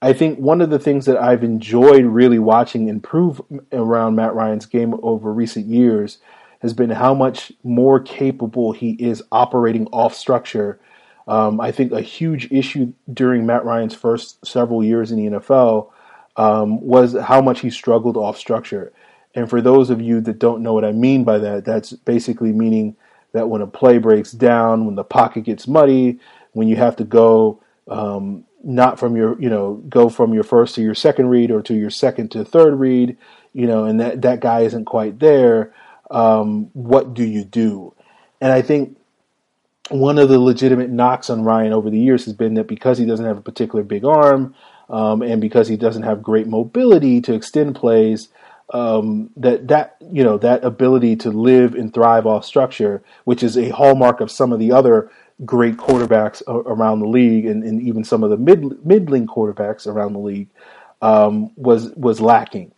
I 0.00 0.12
think 0.12 0.38
one 0.38 0.60
of 0.60 0.70
the 0.70 0.78
things 0.78 1.06
that 1.06 1.16
I've 1.16 1.44
enjoyed 1.44 2.04
really 2.04 2.38
watching 2.38 2.88
improve 2.88 3.40
around 3.72 4.16
Matt 4.16 4.34
Ryan's 4.34 4.66
game 4.66 4.98
over 5.02 5.32
recent 5.32 5.66
years 5.66 6.18
has 6.64 6.72
been 6.72 6.88
how 6.88 7.12
much 7.12 7.52
more 7.62 8.00
capable 8.00 8.72
he 8.72 8.92
is 8.92 9.22
operating 9.30 9.86
off 9.88 10.14
structure. 10.14 10.80
Um, 11.28 11.60
I 11.60 11.70
think 11.70 11.92
a 11.92 12.00
huge 12.00 12.50
issue 12.50 12.94
during 13.12 13.44
Matt 13.44 13.66
Ryan's 13.66 13.94
first 13.94 14.44
several 14.46 14.82
years 14.82 15.12
in 15.12 15.18
the 15.18 15.38
NFL 15.38 15.90
um, 16.38 16.80
was 16.80 17.14
how 17.20 17.42
much 17.42 17.60
he 17.60 17.68
struggled 17.68 18.16
off 18.16 18.38
structure. 18.38 18.94
And 19.34 19.50
for 19.50 19.60
those 19.60 19.90
of 19.90 20.00
you 20.00 20.22
that 20.22 20.38
don't 20.38 20.62
know 20.62 20.72
what 20.72 20.86
I 20.86 20.92
mean 20.92 21.22
by 21.22 21.36
that, 21.36 21.66
that's 21.66 21.92
basically 21.92 22.50
meaning 22.50 22.96
that 23.32 23.50
when 23.50 23.60
a 23.60 23.66
play 23.66 23.98
breaks 23.98 24.32
down, 24.32 24.86
when 24.86 24.94
the 24.94 25.04
pocket 25.04 25.44
gets 25.44 25.68
muddy, 25.68 26.18
when 26.52 26.66
you 26.66 26.76
have 26.76 26.96
to 26.96 27.04
go 27.04 27.60
um, 27.88 28.46
not 28.62 28.98
from 28.98 29.16
your, 29.16 29.38
you 29.38 29.50
know, 29.50 29.82
go 29.90 30.08
from 30.08 30.32
your 30.32 30.44
first 30.44 30.76
to 30.76 30.80
your 30.80 30.94
second 30.94 31.28
read 31.28 31.50
or 31.50 31.60
to 31.60 31.74
your 31.74 31.90
second 31.90 32.30
to 32.30 32.42
third 32.42 32.80
read, 32.80 33.18
you 33.52 33.66
know, 33.66 33.84
and 33.84 34.00
that, 34.00 34.22
that 34.22 34.40
guy 34.40 34.60
isn't 34.60 34.86
quite 34.86 35.18
there, 35.18 35.74
um, 36.14 36.70
what 36.72 37.12
do 37.12 37.24
you 37.24 37.44
do? 37.44 37.92
And 38.40 38.52
I 38.52 38.62
think 38.62 38.96
one 39.90 40.18
of 40.18 40.28
the 40.28 40.38
legitimate 40.38 40.90
knocks 40.90 41.28
on 41.28 41.42
Ryan 41.42 41.72
over 41.72 41.90
the 41.90 41.98
years 41.98 42.24
has 42.24 42.34
been 42.34 42.54
that 42.54 42.68
because 42.68 42.98
he 42.98 43.04
doesn't 43.04 43.26
have 43.26 43.36
a 43.36 43.42
particular 43.42 43.82
big 43.82 44.04
arm 44.04 44.54
um, 44.88 45.22
and 45.22 45.40
because 45.40 45.66
he 45.68 45.76
doesn't 45.76 46.04
have 46.04 46.22
great 46.22 46.46
mobility 46.46 47.20
to 47.22 47.34
extend 47.34 47.74
plays, 47.74 48.28
um, 48.72 49.30
that 49.36 49.68
that 49.68 49.96
you 50.10 50.24
know 50.24 50.38
that 50.38 50.64
ability 50.64 51.16
to 51.16 51.30
live 51.30 51.74
and 51.74 51.92
thrive 51.92 52.26
off 52.26 52.44
structure, 52.44 53.02
which 53.24 53.42
is 53.42 53.58
a 53.58 53.70
hallmark 53.70 54.20
of 54.20 54.30
some 54.30 54.52
of 54.52 54.58
the 54.58 54.72
other 54.72 55.10
great 55.44 55.76
quarterbacks 55.76 56.42
around 56.46 57.00
the 57.00 57.08
league, 57.08 57.44
and, 57.44 57.64
and 57.64 57.82
even 57.82 58.04
some 58.04 58.22
of 58.22 58.30
the 58.30 58.36
mid 58.36 58.86
middling 58.86 59.26
quarterbacks 59.26 59.86
around 59.86 60.12
the 60.12 60.18
league, 60.18 60.48
um, 61.02 61.50
was 61.56 61.90
was 61.90 62.20
lacking. 62.20 62.72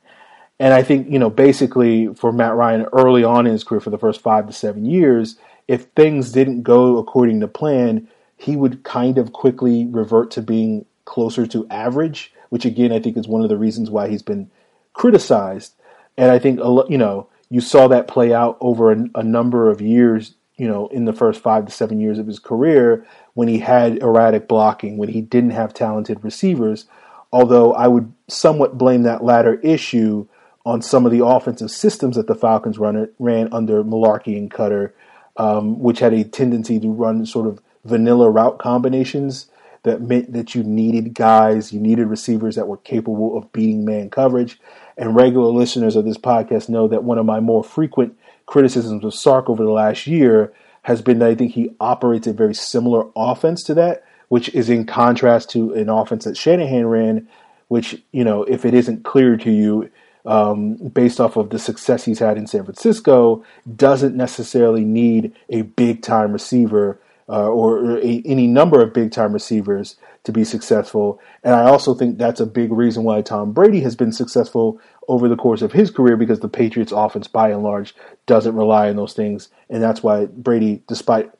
And 0.59 0.73
I 0.73 0.83
think 0.83 1.11
you 1.11 1.19
know 1.19 1.31
basically 1.31 2.15
for 2.15 2.33
Matt 2.33 2.55
Ryan 2.55 2.87
early 2.93 3.25
on 3.25 3.47
in 3.47 3.53
his 3.53 3.65
career, 3.65 3.81
for 3.81 3.91
the 3.91 3.99
first 3.99 4.21
five 4.21 4.47
to 4.47 4.53
seven 4.53 4.85
years, 4.85 5.37
if 5.69 5.85
things 5.97 6.33
didn't 6.33 6.63
go 6.63 6.99
according 6.99 7.41
to 7.41 7.49
plan, 7.49 8.09
he 8.37 8.57
would 8.57 8.85
kind 8.85 9.19
of 9.19 9.33
quickly 9.33 9.87
revert 9.87 10.31
to 10.33 10.43
being 10.43 10.87
closer 11.05 11.47
to 11.47 11.67
average, 11.69 12.33
which 12.51 12.65
again 12.65 12.93
I 12.93 13.01
think 13.01 13.17
is 13.17 13.29
one 13.29 13.43
of 13.43 13.49
the 13.49 13.59
reasons 13.59 13.91
why 13.91 14.09
he's 14.09 14.23
been 14.23 14.51
criticized. 14.93 15.75
And 16.17 16.31
I 16.31 16.39
think 16.39 16.59
you 16.89 16.99
know 16.99 17.29
you 17.51 17.61
saw 17.61 17.89
that 17.89 18.09
play 18.09 18.33
out 18.33 18.57
over 18.61 18.93
a, 18.93 19.05
a, 19.15 19.23
number 19.23 19.71
of 19.71 19.81
years. 19.81 20.35
You 20.57 20.69
know, 20.69 20.87
in 20.87 21.05
the 21.05 21.13
first 21.13 21.43
five 21.43 21.67
to 21.67 21.71
seven 21.71 22.01
years 22.01 22.19
of 22.19 22.27
his 22.27 22.39
career, 22.39 23.07
when 23.35 23.47
he 23.47 23.59
had 23.59 23.99
erratic 23.99 24.49
blocking, 24.49 24.97
when 24.97 25.11
he 25.11 25.21
didn't 25.21 25.51
have 25.51 25.75
talented 25.75 26.25
receivers. 26.25 26.87
Although 27.31 27.75
I 27.75 27.89
would 27.89 28.11
somewhat 28.29 28.79
blame 28.79 29.03
that 29.03 29.23
latter 29.23 29.61
issue 29.61 30.27
on 30.67 30.83
some 30.83 31.07
of 31.07 31.13
the 31.13 31.25
offensive 31.25 31.71
systems 31.71 32.17
that 32.17 32.27
the 32.27 32.35
Falcons 32.35 32.77
run, 32.77 33.09
ran 33.21 33.49
under 33.53 33.85
Mularkey 33.85 34.37
and 34.37 34.51
Koetter, 34.51 34.91
um, 35.37 35.79
which 35.79 36.01
had 36.01 36.13
a 36.13 36.25
tendency 36.25 36.81
to 36.81 36.91
run 36.91 37.25
sort 37.25 37.47
of 37.47 37.61
vanilla 37.85 38.29
route 38.29 38.59
combinations 38.59 39.47
that 39.85 40.03
meant 40.03 40.33
that 40.33 40.57
you 40.57 40.65
needed 40.65 41.15
guys, 41.15 41.73
you 41.73 41.79
needed 41.79 42.09
receivers 42.09 42.57
that 42.57 42.67
were 42.67 42.79
capable 42.79 43.39
of 43.39 43.53
beating 43.53 43.85
man 43.85 44.11
coverage. 44.11 44.59
And 44.99 45.15
regular 45.15 45.53
listeners 45.53 45.95
of 45.95 46.05
this 46.05 46.19
podcast 46.19 46.69
know 46.69 46.89
that 46.89 47.05
one 47.05 47.19
of 47.19 47.27
my 47.27 47.39
more 47.39 47.63
frequent 47.63 48.19
criticisms 48.47 49.05
of 49.05 49.15
Sark 49.15 49.49
over 49.49 49.63
the 49.63 49.71
last 49.71 50.09
year 50.09 50.53
has 50.83 51.01
been 51.01 51.21
that 51.21 51.29
I 51.29 51.35
think 51.37 51.53
he 51.53 51.71
operates 51.79 52.27
a 52.27 52.33
very 52.33 52.55
similar 52.55 53.07
offense 53.15 53.63
to 53.65 53.75
that, 53.75 54.03
which 54.29 54.49
is 54.49 54.69
in 54.69 54.85
contrast 54.85 55.51
to 55.51 55.73
an 55.75 55.89
offense 55.89 56.25
that 56.25 56.37
Shanahan 56.37 56.87
ran, 56.87 57.29
which, 57.69 58.03
you 58.11 58.25
know, 58.25 58.43
if 58.43 58.65
it 58.65 58.75
isn't 58.75 59.05
clear 59.05 59.37
to 59.37 59.51
you, 59.53 59.91
um, 60.27 60.75
based 60.75 61.21
off 61.21 61.37
of 61.37 61.51
the 61.51 61.59
success 61.59 62.05
he's 62.05 62.19
had 62.19 62.37
in 62.37 62.47
San 62.47 62.65
Francisco, 62.65 63.45
doesn't 63.77 64.17
necessarily 64.17 64.85
need 64.85 65.33
a 65.49 65.63
big 65.63 66.03
time 66.03 66.33
receiver 66.33 67.01
uh, 67.29 67.49
or, 67.49 67.79
or 67.79 67.99
a, 67.99 68.23
any 68.25 68.47
number 68.47 68.81
of 68.83 68.93
big 68.93 69.13
time 69.13 69.33
receivers 69.33 69.97
to 70.25 70.33
be 70.33 70.45
successful. 70.45 71.21
And 71.45 71.55
I 71.55 71.65
also 71.65 71.95
think 71.95 72.19
that's 72.19 72.41
a 72.41 72.47
big 72.47 72.73
reason 72.73 73.05
why 73.05 73.23
Tom 73.23 73.53
Brady 73.53 73.81
has 73.81 73.95
been 73.95 74.13
successful 74.13 74.81
over 75.09 75.29
the 75.29 75.37
course 75.37 75.63
of 75.63 75.73
his 75.73 75.91
career 75.91 76.17
because 76.17 76.41
the 76.41 76.49
Patriots 76.49 76.93
offense 76.93 77.29
by 77.29 77.51
and 77.51 77.63
large 77.63 77.95
doesn't 78.27 78.57
rely 78.57 78.89
on 78.89 78.97
those 78.97 79.13
things. 79.13 79.49
And 79.71 79.83
that's 79.83 80.03
why 80.03 80.27
Brady, 80.27 80.83
despite 80.89 81.31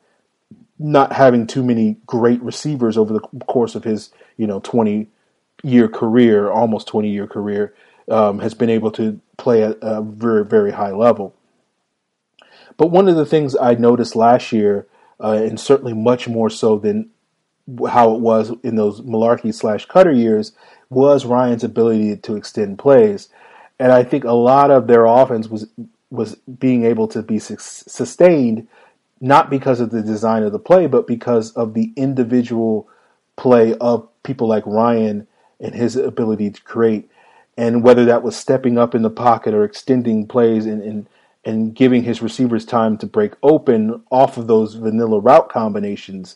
not 0.79 1.11
having 1.11 1.47
too 1.47 1.63
many 1.63 1.97
great 2.05 2.41
receivers 2.41 2.97
over 2.97 3.13
the 3.13 3.21
course 3.47 3.75
of 3.75 3.83
his, 3.83 4.11
you 4.37 4.47
know, 4.47 4.59
20 4.61 5.07
year 5.63 5.87
career, 5.87 6.49
almost 6.49 6.87
20 6.87 7.09
year 7.09 7.27
career, 7.27 7.73
um, 8.09 8.39
has 8.39 8.53
been 8.53 8.69
able 8.69 8.91
to 8.91 9.19
play 9.37 9.63
at 9.63 9.77
a 9.81 10.01
very, 10.01 10.45
very 10.45 10.71
high 10.71 10.91
level. 10.91 11.35
But 12.77 12.91
one 12.91 13.07
of 13.07 13.15
the 13.15 13.25
things 13.25 13.55
I 13.55 13.73
noticed 13.75 14.15
last 14.15 14.51
year, 14.51 14.87
uh, 15.19 15.31
and 15.31 15.59
certainly 15.59 15.93
much 15.93 16.27
more 16.27 16.49
so 16.49 16.77
than 16.77 17.09
how 17.89 18.13
it 18.13 18.21
was 18.21 18.53
in 18.63 18.75
those 18.75 19.01
Mularkey 19.01 19.53
slash 19.53 19.87
Koetter 19.87 20.15
years, 20.15 20.53
was 20.89 21.25
Ryan's 21.25 21.63
ability 21.63 22.15
to 22.17 22.35
extend 22.35 22.79
plays. 22.79 23.29
And 23.79 23.91
I 23.91 24.03
think 24.03 24.23
a 24.23 24.31
lot 24.31 24.71
of 24.71 24.87
their 24.87 25.05
offense 25.05 25.47
was 25.47 25.67
was 26.09 26.35
being 26.35 26.85
able 26.85 27.07
to 27.09 27.21
be 27.21 27.37
sustained 27.37 28.65
not 29.19 29.49
because 29.49 29.79
of 29.79 29.89
the 29.89 30.01
design 30.01 30.43
of 30.43 30.51
the 30.51 30.59
play, 30.59 30.87
but 30.87 31.07
because 31.07 31.51
of 31.51 31.73
the 31.73 31.91
individual 31.95 32.87
play 33.35 33.73
of 33.75 34.07
people 34.23 34.47
like 34.47 34.65
Ryan 34.65 35.27
and 35.59 35.73
his 35.73 35.95
ability 35.95 36.51
to 36.51 36.61
create. 36.63 37.09
And 37.57 37.83
whether 37.83 38.05
that 38.05 38.23
was 38.23 38.35
stepping 38.35 38.77
up 38.77 38.93
in 38.93 39.01
the 39.01 39.09
pocket 39.09 39.53
or 39.53 39.63
extending 39.63 40.27
plays 40.27 40.65
and, 40.65 40.81
and, 40.81 41.09
and 41.43 41.75
giving 41.75 42.03
his 42.03 42.21
receivers 42.21 42.65
time 42.65 42.97
to 42.99 43.07
break 43.07 43.33
open 43.41 44.03
off 44.11 44.37
of 44.37 44.47
those 44.47 44.75
vanilla 44.75 45.19
route 45.19 45.49
combinations. 45.49 46.35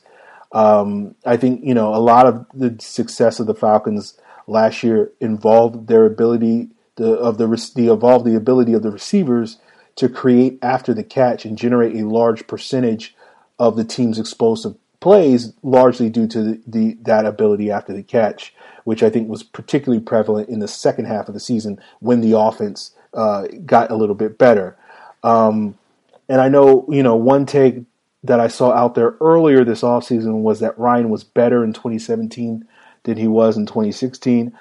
Um, 0.51 1.15
I 1.25 1.37
think, 1.37 1.63
you 1.63 1.73
know, 1.73 1.93
a 1.93 1.97
lot 1.97 2.25
of 2.25 2.45
the 2.53 2.75
success 2.79 3.39
of 3.39 3.47
the 3.47 3.53
Falcons 3.53 4.17
last 4.47 4.83
year 4.83 5.11
involved 5.19 5.87
their 5.87 6.05
ability 6.05 6.69
the, 6.95 7.13
of 7.13 7.37
the, 7.37 7.47
the 7.75 7.91
evolved 7.91 8.25
the 8.25 8.35
ability 8.35 8.73
of 8.73 8.83
the 8.83 8.91
receivers 8.91 9.57
to 9.95 10.09
create 10.09 10.59
after 10.61 10.93
the 10.93 11.03
catch 11.03 11.45
and 11.45 11.57
generate 11.57 11.95
a 11.95 12.07
large 12.07 12.47
percentage 12.47 13.15
of 13.59 13.75
the 13.75 13.83
team's 13.83 14.19
explosive 14.19 14.75
plays, 14.99 15.53
largely 15.63 16.09
due 16.09 16.27
to 16.27 16.43
the, 16.43 16.61
the, 16.67 16.97
that 17.01 17.25
ability 17.25 17.71
after 17.71 17.93
the 17.93 18.03
catch, 18.03 18.53
which 18.83 19.03
I 19.03 19.09
think 19.09 19.29
was 19.29 19.43
particularly 19.43 20.03
prevalent 20.03 20.49
in 20.49 20.59
the 20.59 20.67
second 20.67 21.05
half 21.05 21.27
of 21.27 21.33
the 21.33 21.39
season 21.39 21.79
when 21.99 22.21
the 22.21 22.37
offense 22.37 22.91
uh, 23.13 23.47
got 23.65 23.91
a 23.91 23.95
little 23.95 24.15
bit 24.15 24.37
better. 24.37 24.77
Um, 25.23 25.77
and 26.29 26.39
I 26.41 26.49
know, 26.49 26.85
you 26.89 27.03
know, 27.03 27.15
one 27.15 27.45
take 27.45 27.83
that 28.23 28.39
I 28.39 28.47
saw 28.47 28.71
out 28.71 28.95
there 28.95 29.15
earlier 29.19 29.63
this 29.63 29.81
offseason 29.81 30.41
was 30.41 30.59
that 30.59 30.77
Ryan 30.77 31.09
was 31.09 31.23
better 31.23 31.63
in 31.63 31.73
2017 31.73 32.65
than 33.03 33.17
he 33.17 33.27
was 33.27 33.57
in 33.57 33.65
2016. 33.65 34.53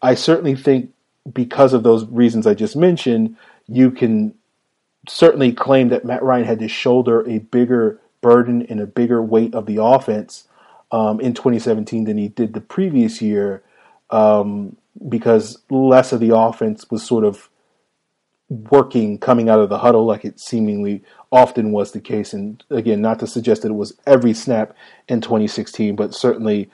I 0.00 0.14
certainly 0.14 0.54
think 0.54 0.92
because 1.32 1.72
of 1.72 1.82
those 1.82 2.04
reasons 2.06 2.46
I 2.46 2.54
just 2.54 2.76
mentioned, 2.76 3.36
you 3.66 3.90
can 3.90 4.34
certainly 5.08 5.52
claim 5.52 5.88
that 5.88 6.04
Matt 6.04 6.22
Ryan 6.22 6.44
had 6.44 6.58
to 6.60 6.68
shoulder 6.68 7.28
a 7.28 7.38
bigger 7.38 8.00
burden 8.20 8.62
and 8.68 8.80
a 8.80 8.86
bigger 8.86 9.22
weight 9.22 9.54
of 9.54 9.66
the 9.66 9.82
offense 9.82 10.44
um, 10.90 11.20
in 11.20 11.34
2017 11.34 12.04
than 12.04 12.16
he 12.16 12.28
did 12.28 12.54
the 12.54 12.60
previous 12.60 13.20
year 13.20 13.62
um, 14.10 14.76
because 15.08 15.58
less 15.70 16.12
of 16.12 16.20
the 16.20 16.34
offense 16.36 16.90
was 16.90 17.02
sort 17.02 17.24
of 17.24 17.48
working 18.48 19.18
coming 19.18 19.48
out 19.48 19.60
of 19.60 19.68
the 19.68 19.78
huddle 19.78 20.06
like 20.06 20.24
it 20.24 20.40
seemingly 20.40 21.02
often 21.30 21.70
was 21.72 21.92
the 21.92 22.00
case. 22.00 22.32
And 22.32 22.62
again, 22.70 23.00
not 23.02 23.18
to 23.20 23.26
suggest 23.26 23.62
that 23.62 23.68
it 23.68 23.74
was 23.74 23.96
every 24.06 24.32
snap 24.32 24.74
in 25.08 25.20
2016, 25.20 25.96
but 25.96 26.14
certainly 26.14 26.70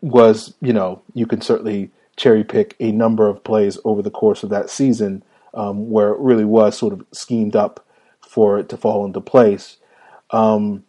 was, 0.00 0.54
you 0.60 0.72
know, 0.72 1.02
you 1.14 1.26
can 1.26 1.40
certainly 1.40 1.90
cherry 2.16 2.44
pick 2.44 2.76
a 2.78 2.92
number 2.92 3.28
of 3.28 3.42
plays 3.42 3.78
over 3.84 4.02
the 4.02 4.10
course 4.10 4.42
of 4.42 4.50
that 4.50 4.70
season 4.70 5.22
um, 5.54 5.90
where 5.90 6.10
it 6.10 6.18
really 6.18 6.44
was 6.44 6.76
sort 6.76 6.92
of 6.92 7.04
schemed 7.12 7.56
up 7.56 7.84
for 8.20 8.58
it 8.58 8.68
to 8.68 8.76
fall 8.76 9.04
into 9.04 9.20
place. 9.20 9.78
Um, 10.30 10.84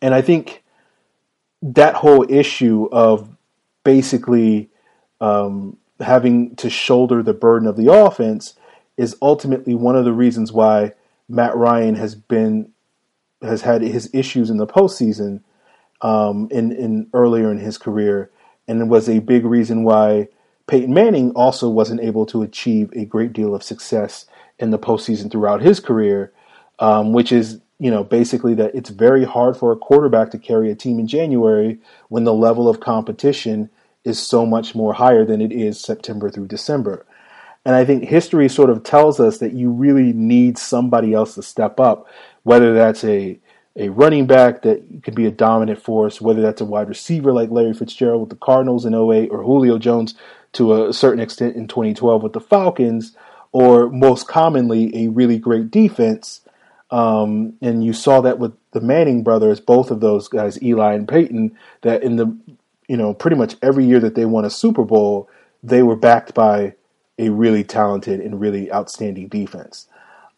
and 0.00 0.14
I 0.14 0.22
think 0.22 0.62
that 1.60 1.94
whole 1.94 2.24
issue 2.28 2.88
of 2.92 3.28
basically 3.84 4.70
um, 5.20 5.76
having 6.00 6.56
to 6.56 6.70
shoulder 6.70 7.22
the 7.22 7.32
burden 7.32 7.68
of 7.68 7.76
the 7.76 7.92
offense 7.92 8.54
is 8.96 9.16
ultimately 9.22 9.74
one 9.74 9.96
of 9.96 10.04
the 10.04 10.12
reasons 10.12 10.52
why 10.52 10.92
Matt 11.28 11.56
Ryan 11.56 11.94
has 11.94 12.14
been 12.14 12.70
has 13.40 13.62
had 13.62 13.82
his 13.82 14.08
issues 14.12 14.50
in 14.50 14.58
the 14.58 14.66
postseason 14.66 15.42
um, 16.00 16.48
in 16.50 16.72
in 16.72 17.08
earlier 17.14 17.50
in 17.50 17.58
his 17.58 17.78
career, 17.78 18.30
and 18.68 18.80
it 18.80 18.86
was 18.86 19.08
a 19.08 19.20
big 19.20 19.44
reason 19.44 19.84
why 19.84 20.28
Peyton 20.66 20.94
Manning 20.94 21.32
also 21.32 21.68
wasn't 21.68 22.00
able 22.00 22.26
to 22.26 22.42
achieve 22.42 22.90
a 22.94 23.04
great 23.04 23.32
deal 23.32 23.54
of 23.54 23.62
success 23.62 24.26
in 24.58 24.70
the 24.70 24.78
postseason 24.78 25.30
throughout 25.30 25.62
his 25.62 25.80
career, 25.80 26.32
um, 26.78 27.12
which 27.12 27.32
is 27.32 27.60
you 27.82 27.90
know 27.90 28.04
basically 28.04 28.54
that 28.54 28.74
it's 28.76 28.90
very 28.90 29.24
hard 29.24 29.56
for 29.56 29.72
a 29.72 29.76
quarterback 29.76 30.30
to 30.30 30.38
carry 30.38 30.70
a 30.70 30.74
team 30.76 31.00
in 31.00 31.08
January 31.08 31.80
when 32.08 32.22
the 32.22 32.32
level 32.32 32.68
of 32.68 32.78
competition 32.78 33.68
is 34.04 34.20
so 34.20 34.46
much 34.46 34.72
more 34.74 34.94
higher 34.94 35.24
than 35.24 35.40
it 35.40 35.50
is 35.50 35.80
September 35.80 36.30
through 36.30 36.46
December. 36.46 37.04
And 37.64 37.74
I 37.74 37.84
think 37.84 38.04
history 38.04 38.48
sort 38.48 38.70
of 38.70 38.84
tells 38.84 39.18
us 39.18 39.38
that 39.38 39.52
you 39.52 39.70
really 39.70 40.12
need 40.12 40.58
somebody 40.58 41.12
else 41.12 41.34
to 41.34 41.42
step 41.42 41.80
up, 41.80 42.06
whether 42.44 42.72
that's 42.72 43.02
a 43.02 43.40
a 43.74 43.88
running 43.88 44.26
back 44.26 44.62
that 44.62 45.02
could 45.02 45.16
be 45.16 45.26
a 45.26 45.30
dominant 45.32 45.82
force, 45.82 46.20
whether 46.20 46.42
that's 46.42 46.60
a 46.60 46.64
wide 46.64 46.88
receiver 46.88 47.32
like 47.32 47.50
Larry 47.50 47.74
Fitzgerald 47.74 48.20
with 48.20 48.30
the 48.30 48.36
Cardinals 48.36 48.84
in 48.84 48.94
08 48.94 49.28
or 49.28 49.42
Julio 49.42 49.78
Jones 49.78 50.14
to 50.52 50.84
a 50.84 50.92
certain 50.92 51.20
extent 51.20 51.56
in 51.56 51.66
2012 51.66 52.22
with 52.22 52.34
the 52.34 52.40
Falcons, 52.40 53.16
or 53.50 53.88
most 53.88 54.28
commonly 54.28 54.94
a 54.94 55.08
really 55.08 55.38
great 55.38 55.70
defense. 55.70 56.42
Um, 56.92 57.54
and 57.62 57.82
you 57.82 57.94
saw 57.94 58.20
that 58.20 58.38
with 58.38 58.52
the 58.72 58.80
Manning 58.80 59.24
brothers, 59.24 59.60
both 59.60 59.90
of 59.90 60.00
those 60.00 60.28
guys, 60.28 60.62
Eli 60.62 60.92
and 60.92 61.08
Peyton, 61.08 61.56
that 61.80 62.02
in 62.02 62.16
the 62.16 62.36
you 62.86 62.96
know 62.96 63.14
pretty 63.14 63.36
much 63.36 63.56
every 63.62 63.86
year 63.86 63.98
that 64.00 64.14
they 64.14 64.26
won 64.26 64.44
a 64.44 64.50
Super 64.50 64.84
Bowl, 64.84 65.28
they 65.62 65.82
were 65.82 65.96
backed 65.96 66.34
by 66.34 66.74
a 67.18 67.30
really 67.30 67.64
talented 67.64 68.20
and 68.20 68.40
really 68.40 68.70
outstanding 68.70 69.28
defense. 69.28 69.88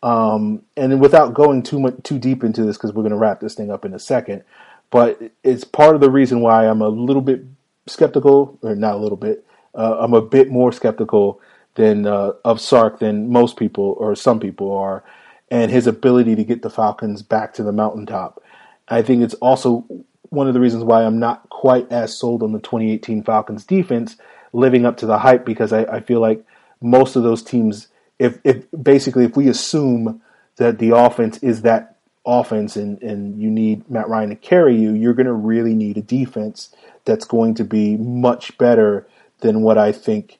Um, 0.02 0.62
and 0.76 1.00
without 1.00 1.34
going 1.34 1.62
too 1.62 1.80
much 1.80 1.96
too 2.04 2.18
deep 2.18 2.44
into 2.44 2.64
this, 2.64 2.76
because 2.76 2.92
we're 2.92 3.02
going 3.02 3.10
to 3.10 3.18
wrap 3.18 3.40
this 3.40 3.54
thing 3.54 3.72
up 3.72 3.84
in 3.84 3.92
a 3.92 3.98
second, 3.98 4.44
but 4.90 5.20
it's 5.42 5.64
part 5.64 5.96
of 5.96 6.00
the 6.00 6.10
reason 6.10 6.40
why 6.40 6.68
I'm 6.68 6.82
a 6.82 6.88
little 6.88 7.22
bit 7.22 7.42
skeptical, 7.88 8.58
or 8.62 8.76
not 8.76 8.94
a 8.94 8.98
little 8.98 9.16
bit. 9.16 9.44
Uh, 9.74 9.96
I'm 9.98 10.14
a 10.14 10.22
bit 10.22 10.50
more 10.50 10.70
skeptical 10.70 11.40
than 11.74 12.06
uh, 12.06 12.32
of 12.44 12.60
Sark 12.60 13.00
than 13.00 13.32
most 13.32 13.56
people 13.56 13.96
or 13.98 14.14
some 14.14 14.38
people 14.38 14.76
are, 14.76 15.02
and 15.50 15.70
his 15.70 15.86
ability 15.86 16.34
to 16.36 16.44
get 16.44 16.62
the 16.62 16.70
Falcons 16.70 17.22
back 17.22 17.54
to 17.54 17.62
the 17.62 17.72
mountaintop. 17.72 18.42
I 18.88 19.02
think 19.02 19.22
it's 19.22 19.34
also 19.34 19.86
one 20.30 20.48
of 20.48 20.54
the 20.54 20.60
reasons 20.60 20.84
why 20.84 21.04
I'm 21.04 21.18
not 21.18 21.48
quite 21.48 21.90
as 21.92 22.16
sold 22.16 22.42
on 22.42 22.52
the 22.52 22.58
2018 22.58 23.22
Falcons 23.22 23.64
defense 23.64 24.16
living 24.52 24.84
up 24.86 24.96
to 24.98 25.06
the 25.06 25.18
hype 25.18 25.44
because 25.44 25.72
I, 25.72 25.82
I 25.84 26.00
feel 26.00 26.20
like 26.20 26.44
most 26.80 27.16
of 27.16 27.22
those 27.22 27.42
teams 27.42 27.88
if 28.18 28.38
if 28.44 28.64
basically 28.80 29.24
if 29.24 29.36
we 29.36 29.48
assume 29.48 30.22
that 30.56 30.78
the 30.78 30.90
offense 30.90 31.38
is 31.38 31.62
that 31.62 31.96
offense 32.26 32.76
and 32.76 33.02
and 33.02 33.40
you 33.40 33.50
need 33.50 33.88
Matt 33.90 34.08
Ryan 34.08 34.30
to 34.30 34.36
carry 34.36 34.76
you, 34.76 34.92
you're 34.92 35.14
going 35.14 35.26
to 35.26 35.32
really 35.32 35.74
need 35.74 35.98
a 35.98 36.02
defense 36.02 36.74
that's 37.04 37.24
going 37.24 37.54
to 37.54 37.64
be 37.64 37.96
much 37.96 38.56
better 38.56 39.06
than 39.40 39.62
what 39.62 39.78
I 39.78 39.92
think 39.92 40.38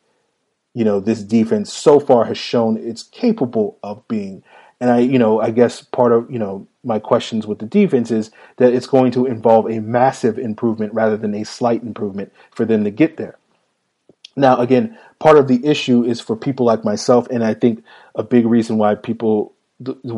you 0.73 0.85
know 0.85 1.01
this 1.01 1.23
defense 1.23 1.73
so 1.73 2.01
far 2.01 2.25
has 2.25 2.39
shown 2.39 2.77
it's 2.77 3.03
capable 3.03 3.79
of 3.83 4.07
being. 4.09 4.43
And 4.81 4.91
I, 4.91 4.99
you 5.01 5.19
know, 5.19 5.41
I 5.41 5.51
guess 5.51 5.83
part 5.83 6.13
of 6.13 6.31
you 6.31 6.39
know 6.39 6.67
my 6.83 6.99
questions 6.99 7.47
with 7.47 7.59
the 7.59 7.67
defense 7.67 8.11
is 8.11 8.31
that 8.57 8.73
it's 8.73 8.87
going 8.87 9.13
to 9.13 9.27
involve 9.27 9.71
a 9.71 9.81
massive 9.81 10.39
improvement 10.39 10.93
rather 10.93 11.17
than 11.17 11.35
a 11.35 11.45
slight 11.45 11.83
improvement 11.83 12.33
for 12.51 12.65
them 12.65 12.85
to 12.85 12.91
get 12.91 13.17
there. 13.17 13.39
Now, 14.37 14.59
again, 14.59 14.99
part 15.19 15.39
of 15.39 15.49
the 15.49 15.65
issue 15.65 16.03
is 16.03 16.21
for 16.21 16.37
people 16.37 16.67
like 16.67 16.85
myself, 16.85 17.29
and 17.31 17.45
I 17.45 17.55
think 17.55 17.85
a 18.15 18.23
big 18.23 18.47
reason 18.47 18.79
why 18.79 18.97
people, 18.97 19.55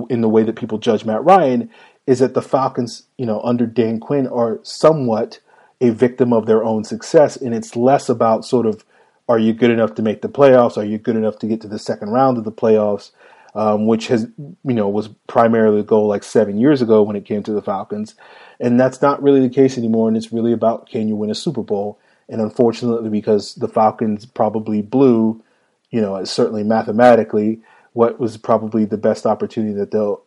in 0.09 0.23
the 0.23 0.29
way 0.29 0.43
that 0.43 0.57
people 0.57 0.79
judge 0.79 1.05
Matt 1.05 1.25
Ryan, 1.25 1.71
is 2.07 2.21
that 2.21 2.35
the 2.35 2.43
Falcons, 2.43 3.03
you 3.19 3.27
know, 3.27 3.41
under 3.43 3.67
Dan 3.67 4.01
Quinn, 4.01 4.27
are 4.27 4.59
somewhat 4.63 5.41
a 5.81 5.91
victim 5.91 6.33
of 6.33 6.47
their 6.47 6.65
own 6.65 6.85
success, 6.85 7.37
and 7.37 7.55
it's 7.55 7.77
less 7.77 8.09
about 8.09 8.45
sort 8.45 8.65
of, 8.65 8.85
are 9.29 9.39
you 9.39 9.53
good 9.53 9.71
enough 9.71 9.95
to 9.97 10.03
make 10.03 10.23
the 10.23 10.29
playoffs? 10.29 10.79
Are 10.79 10.85
you 10.85 10.99
good 10.99 11.17
enough 11.17 11.39
to 11.41 11.47
get 11.47 11.61
to 11.63 11.69
the 11.69 11.79
second 11.79 12.11
round 12.11 12.39
of 12.39 12.45
the 12.45 12.53
playoffs? 12.53 13.11
Um, 13.57 13.87
which 13.87 14.09
has, 14.09 14.29
you 14.37 14.75
know, 14.75 14.87
was 14.87 15.09
primarily 15.29 15.79
the 15.79 15.87
goal 15.87 16.09
like 16.09 16.25
seven 16.25 16.59
years 16.59 16.83
ago 16.83 17.03
when 17.03 17.17
it 17.17 17.25
came 17.25 17.43
to 17.43 17.53
the 17.53 17.63
Falcons, 17.63 18.15
and 18.61 18.79
that's 18.79 19.01
not 19.01 19.23
really 19.23 19.41
the 19.41 19.49
case 19.49 19.79
anymore. 19.79 20.09
And 20.09 20.17
it's 20.17 20.31
really 20.31 20.53
about 20.53 20.91
can 20.91 21.09
you 21.09 21.17
win 21.17 21.31
a 21.31 21.35
Super 21.35 21.63
Bowl? 21.63 21.99
And 22.29 22.43
unfortunately, 22.43 23.09
because 23.09 23.55
the 23.55 23.69
Falcons 23.69 24.27
probably 24.27 24.83
blew, 24.83 25.43
you 25.91 26.03
know, 26.03 26.23
certainly 26.25 26.65
mathematically, 26.65 27.63
what 27.95 28.21
was 28.21 28.37
probably 28.37 28.85
the 28.85 28.99
best 28.99 29.25
opportunity 29.25 29.73
that 29.73 29.91
they'll 29.91 30.23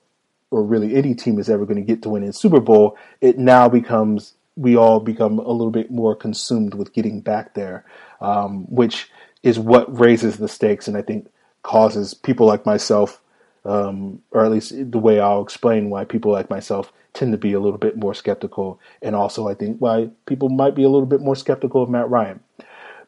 or 0.51 0.63
really 0.63 0.95
any 0.95 1.13
team 1.13 1.39
is 1.39 1.49
ever 1.49 1.65
going 1.65 1.77
to 1.79 1.85
get 1.85 2.01
to 2.01 2.09
win 2.09 2.23
in 2.23 2.33
Super 2.33 2.59
Bowl, 2.59 2.97
it 3.21 3.37
now 3.37 3.69
becomes 3.69 4.33
we 4.55 4.75
all 4.75 4.99
become 4.99 5.39
a 5.39 5.51
little 5.51 5.71
bit 5.71 5.89
more 5.89 6.15
consumed 6.15 6.73
with 6.73 6.93
getting 6.93 7.21
back 7.21 7.53
there, 7.53 7.85
um, 8.19 8.63
which 8.65 9.09
is 9.41 9.57
what 9.57 9.99
raises 9.99 10.37
the 10.37 10.47
stakes 10.47 10.87
and 10.87 10.97
I 10.97 11.01
think 11.01 11.29
causes 11.69 12.15
people 12.15 12.47
like 12.47 12.65
myself, 12.65 13.21
um, 13.63 14.19
or 14.31 14.43
at 14.43 14.49
least 14.49 14.73
the 14.91 14.97
way 14.97 15.19
I'll 15.19 15.43
explain 15.43 15.91
why 15.91 16.03
people 16.03 16.31
like 16.31 16.49
myself 16.49 16.91
tend 17.13 17.31
to 17.31 17.37
be 17.37 17.53
a 17.53 17.59
little 17.59 17.77
bit 17.77 17.95
more 17.95 18.15
skeptical, 18.15 18.79
and 19.03 19.15
also 19.15 19.47
I 19.47 19.53
think 19.53 19.77
why 19.77 20.09
people 20.25 20.49
might 20.49 20.73
be 20.73 20.81
a 20.81 20.89
little 20.89 21.05
bit 21.05 21.21
more 21.21 21.35
skeptical 21.35 21.83
of 21.83 21.89
Matt 21.89 22.09
Ryan. 22.09 22.39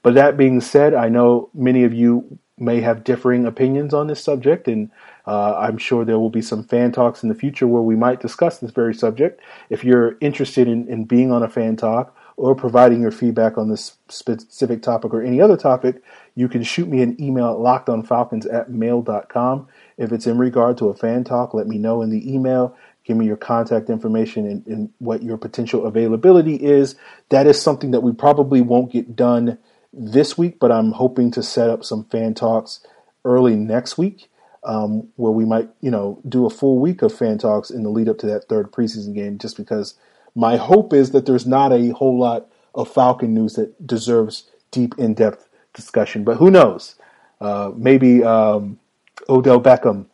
But 0.03 0.13
that 0.13 0.37
being 0.37 0.61
said, 0.61 0.93
I 0.93 1.09
know 1.09 1.49
many 1.55 1.83
of 1.85 1.91
you 1.91 2.37
may 2.59 2.81
have 2.81 3.03
differing 3.03 3.47
opinions 3.47 3.95
on 3.95 4.05
this 4.05 4.23
subject, 4.23 4.67
and 4.67 4.91
uh, 5.25 5.55
I'm 5.57 5.79
sure 5.79 6.05
there 6.05 6.19
will 6.19 6.29
be 6.29 6.43
some 6.43 6.63
fan 6.63 6.91
talks 6.91 7.23
in 7.23 7.29
the 7.29 7.41
future 7.43 7.65
where 7.65 7.81
we 7.81 7.95
might 7.95 8.21
discuss 8.21 8.59
this 8.59 8.69
very 8.69 8.93
subject. 8.93 9.41
If 9.71 9.83
you're 9.83 10.17
interested 10.21 10.67
in, 10.67 10.87
in 10.87 11.05
being 11.05 11.31
on 11.31 11.41
a 11.41 11.49
fan 11.49 11.77
talk 11.77 12.15
or 12.41 12.55
providing 12.55 12.99
your 12.99 13.11
feedback 13.11 13.55
on 13.55 13.69
this 13.69 13.97
specific 14.09 14.81
topic 14.81 15.13
or 15.13 15.21
any 15.21 15.39
other 15.39 15.55
topic, 15.55 16.01
you 16.33 16.49
can 16.49 16.63
shoot 16.63 16.89
me 16.89 17.03
an 17.03 17.15
email 17.21 17.51
at 17.51 17.57
lockedonfalcons 17.57 18.51
at 18.51 18.71
mail.com. 18.71 19.67
If 19.99 20.11
it's 20.11 20.25
in 20.25 20.39
regard 20.39 20.79
to 20.79 20.89
a 20.89 20.95
fan 20.95 21.23
talk, 21.23 21.53
let 21.53 21.67
me 21.67 21.77
know 21.77 22.01
in 22.01 22.09
the 22.09 22.33
email. 22.33 22.75
Give 23.03 23.15
me 23.15 23.27
your 23.27 23.37
contact 23.37 23.91
information 23.91 24.47
and, 24.47 24.65
and 24.65 24.89
what 24.97 25.21
your 25.21 25.37
potential 25.37 25.85
availability 25.85 26.55
is. 26.55 26.95
That 27.29 27.45
is 27.45 27.61
something 27.61 27.91
that 27.91 28.01
we 28.01 28.11
probably 28.11 28.61
won't 28.61 28.91
get 28.91 29.15
done 29.15 29.59
this 29.93 30.35
week, 30.35 30.57
but 30.59 30.71
I'm 30.71 30.93
hoping 30.93 31.29
to 31.33 31.43
set 31.43 31.69
up 31.69 31.85
some 31.85 32.05
fan 32.05 32.33
talks 32.33 32.79
early 33.23 33.55
next 33.55 33.99
week. 33.99 34.29
Um, 34.63 35.09
where 35.15 35.31
we 35.31 35.45
might, 35.45 35.69
you 35.79 35.89
know, 35.91 36.21
do 36.27 36.45
a 36.47 36.49
full 36.51 36.79
week 36.79 37.01
of 37.03 37.13
fan 37.13 37.37
talks 37.37 37.69
in 37.69 37.81
the 37.83 37.89
lead 37.89 38.09
up 38.09 38.19
to 38.19 38.27
that 38.27 38.47
third 38.47 38.71
preseason 38.71 39.13
game, 39.13 39.39
just 39.39 39.57
because 39.57 39.95
my 40.35 40.57
hope 40.57 40.93
is 40.93 41.11
that 41.11 41.25
there's 41.25 41.45
not 41.45 41.71
a 41.71 41.89
whole 41.89 42.17
lot 42.17 42.47
of 42.73 42.89
Falcon 42.89 43.33
news 43.33 43.53
that 43.53 43.85
deserves 43.85 44.49
deep, 44.71 44.97
in 44.97 45.13
depth 45.13 45.47
discussion. 45.73 46.23
But 46.23 46.37
who 46.37 46.49
knows? 46.49 46.95
Uh, 47.39 47.71
maybe 47.75 48.23
um, 48.23 48.79
Odell 49.27 49.59
Beckham 49.59 50.05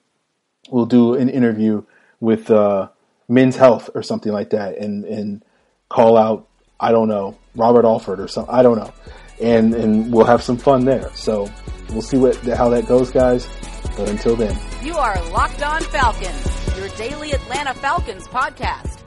will 0.69 0.85
do 0.85 1.13
an 1.13 1.29
interview 1.29 1.83
with 2.19 2.49
uh, 2.49 2.89
Men's 3.27 3.55
Health 3.55 3.89
or 3.93 4.01
something 4.01 4.31
like 4.31 4.51
that, 4.51 4.77
and 4.77 5.05
and 5.05 5.43
call 5.89 6.17
out 6.17 6.47
I 6.79 6.91
don't 6.91 7.07
know 7.07 7.37
Robert 7.55 7.85
Alford 7.85 8.19
or 8.19 8.27
something. 8.27 8.53
I 8.53 8.63
don't 8.63 8.77
know 8.77 8.93
and 9.41 9.73
and 9.73 10.11
we'll 10.11 10.25
have 10.25 10.41
some 10.41 10.57
fun 10.57 10.85
there. 10.85 11.11
So 11.13 11.49
we'll 11.89 12.01
see 12.01 12.17
what 12.17 12.35
how 12.37 12.69
that 12.69 12.87
goes, 12.87 13.11
guys. 13.11 13.47
But 13.95 14.09
until 14.09 14.35
then, 14.35 14.57
you 14.83 14.97
are 14.97 15.21
Locked 15.31 15.63
On 15.63 15.81
Falcons, 15.81 16.77
your 16.77 16.89
daily 16.89 17.31
Atlanta 17.31 17.73
Falcons 17.73 18.27
podcast, 18.27 19.06